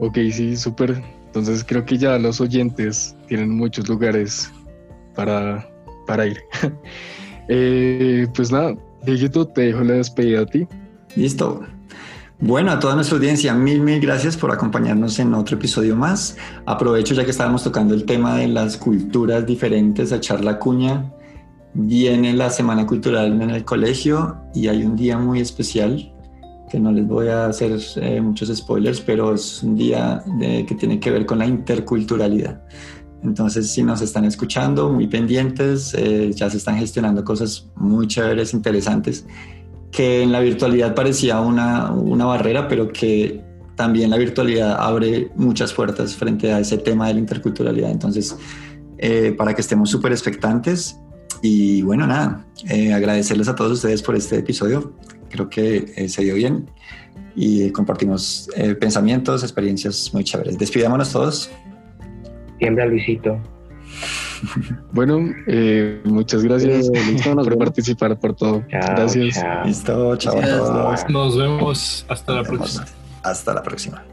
Ok, 0.01 0.17
sí, 0.33 0.57
súper. 0.57 1.03
Entonces 1.27 1.65
creo 1.65 1.85
que 1.85 1.99
ya 1.99 2.19
los 2.19 2.41
oyentes 2.41 3.15
tienen 3.27 3.51
muchos 3.51 3.89
lugares 3.89 4.51
para, 5.15 5.69
para 6.07 6.27
ir. 6.27 6.39
eh, 7.49 8.27
pues 8.35 8.51
nada, 8.51 8.75
Dieguito, 9.05 9.47
te 9.47 9.63
dejo 9.63 9.83
la 9.83 9.95
despedida 9.95 10.43
a 10.43 10.47
ti. 10.47 10.67
Listo. 11.17 11.63
Bueno, 12.41 12.71
a 12.71 12.79
toda 12.79 12.95
nuestra 12.95 13.17
audiencia, 13.17 13.53
mil, 13.53 13.81
mil 13.81 14.01
gracias 14.01 14.37
por 14.37 14.53
acompañarnos 14.53 15.19
en 15.19 15.35
otro 15.35 15.57
episodio 15.57 15.97
más. 15.97 16.37
Aprovecho 16.67 17.15
ya 17.15 17.25
que 17.25 17.33
estábamos 17.33 17.65
tocando 17.65 17.95
el 17.95 18.05
tema 18.05 18.37
de 18.37 18.47
las 18.47 18.77
culturas 18.77 19.45
diferentes 19.45 20.13
a 20.13 20.17
echar 20.17 20.45
la 20.45 20.59
cuña. 20.59 21.13
Viene 21.75 22.33
la 22.35 22.51
Semana 22.51 22.87
Cultural 22.87 23.41
en 23.43 23.51
el 23.51 23.65
colegio 23.65 24.37
y 24.55 24.69
hay 24.69 24.85
un 24.85 24.95
día 24.95 25.19
muy 25.19 25.41
especial 25.41 26.15
que 26.69 26.79
no 26.79 26.93
les 26.93 27.07
voy 27.07 27.29
a 27.29 27.47
hacer 27.47 27.79
eh, 27.97 28.21
muchos 28.21 28.55
spoilers, 28.57 29.01
pero 29.01 29.35
es 29.35 29.63
un 29.63 29.75
día 29.75 30.23
de, 30.39 30.65
que 30.67 30.75
tiene 30.75 31.01
que 31.01 31.11
ver 31.11 31.27
con 31.27 31.39
la 31.39 31.47
interculturalidad. 31.47 32.63
Entonces, 33.23 33.71
si 33.71 33.83
nos 33.83 34.01
están 34.01 34.25
escuchando, 34.25 34.91
muy 34.91 35.07
pendientes, 35.09 35.95
eh, 35.95 36.31
ya 36.33 36.49
se 36.51 36.59
están 36.59 36.79
gestionando 36.79 37.25
cosas 37.25 37.69
muy 37.75 38.07
chéveres, 38.07 38.55
interesantes, 38.55 39.27
que 39.91 40.23
en 40.23 40.31
la 40.31 40.41
virtualidad 40.41 40.95
parecía 40.95 41.41
una, 41.41 41.91
una 41.91 42.27
barrera, 42.27 42.69
pero 42.69 42.93
que 42.93 43.43
también 43.75 44.11
la 44.11 44.19
virtualidad 44.19 44.77
abre 44.79 45.31
muchas 45.35 45.73
puertas 45.73 46.15
frente 46.15 46.53
a 46.53 46.61
ese 46.61 46.79
tema 46.79 47.09
de 47.09 47.15
la 47.15 47.21
interculturalidad. 47.21 47.91
Entonces, 47.91 48.37
eh, 48.99 49.35
para 49.37 49.55
que 49.55 49.63
estemos 49.63 49.91
súper 49.91 50.13
expectantes. 50.13 50.99
Y 51.43 51.83
bueno, 51.83 52.07
nada, 52.07 52.45
eh, 52.69 52.93
agradecerles 52.93 53.49
a 53.49 53.55
todos 53.55 53.73
ustedes 53.73 54.03
por 54.03 54.17
este 54.17 54.39
episodio. 54.39 54.93
Creo 55.31 55.49
que 55.49 56.09
se 56.09 56.23
dio 56.23 56.35
bien 56.35 56.69
y 57.37 57.71
compartimos 57.71 58.49
pensamientos, 58.81 59.43
experiencias 59.45 60.11
muy 60.13 60.25
chéveres. 60.25 60.59
Despidámonos 60.59 61.13
todos. 61.13 61.51
Siembra 62.59 62.87
Luisito. 62.87 63.39
Bueno, 64.93 65.19
eh, 65.49 66.01
muchas 66.05 66.45
gracias 66.45 66.89
por 67.25 67.59
participar, 67.59 68.21
por 68.21 68.37
todo. 68.37 68.63
Chao, 68.71 68.81
gracias. 68.97 69.35
chao. 69.35 69.65
Listo, 69.67 70.17
chao. 70.17 70.35
Nos 71.09 71.37
vemos 71.37 72.07
hasta 72.09 72.33
la 72.33 72.39
Nos 72.43 72.49
vemos. 72.49 72.71
próxima. 72.77 72.87
Hasta 73.25 73.55
la 73.55 73.63
próxima. 73.65 74.05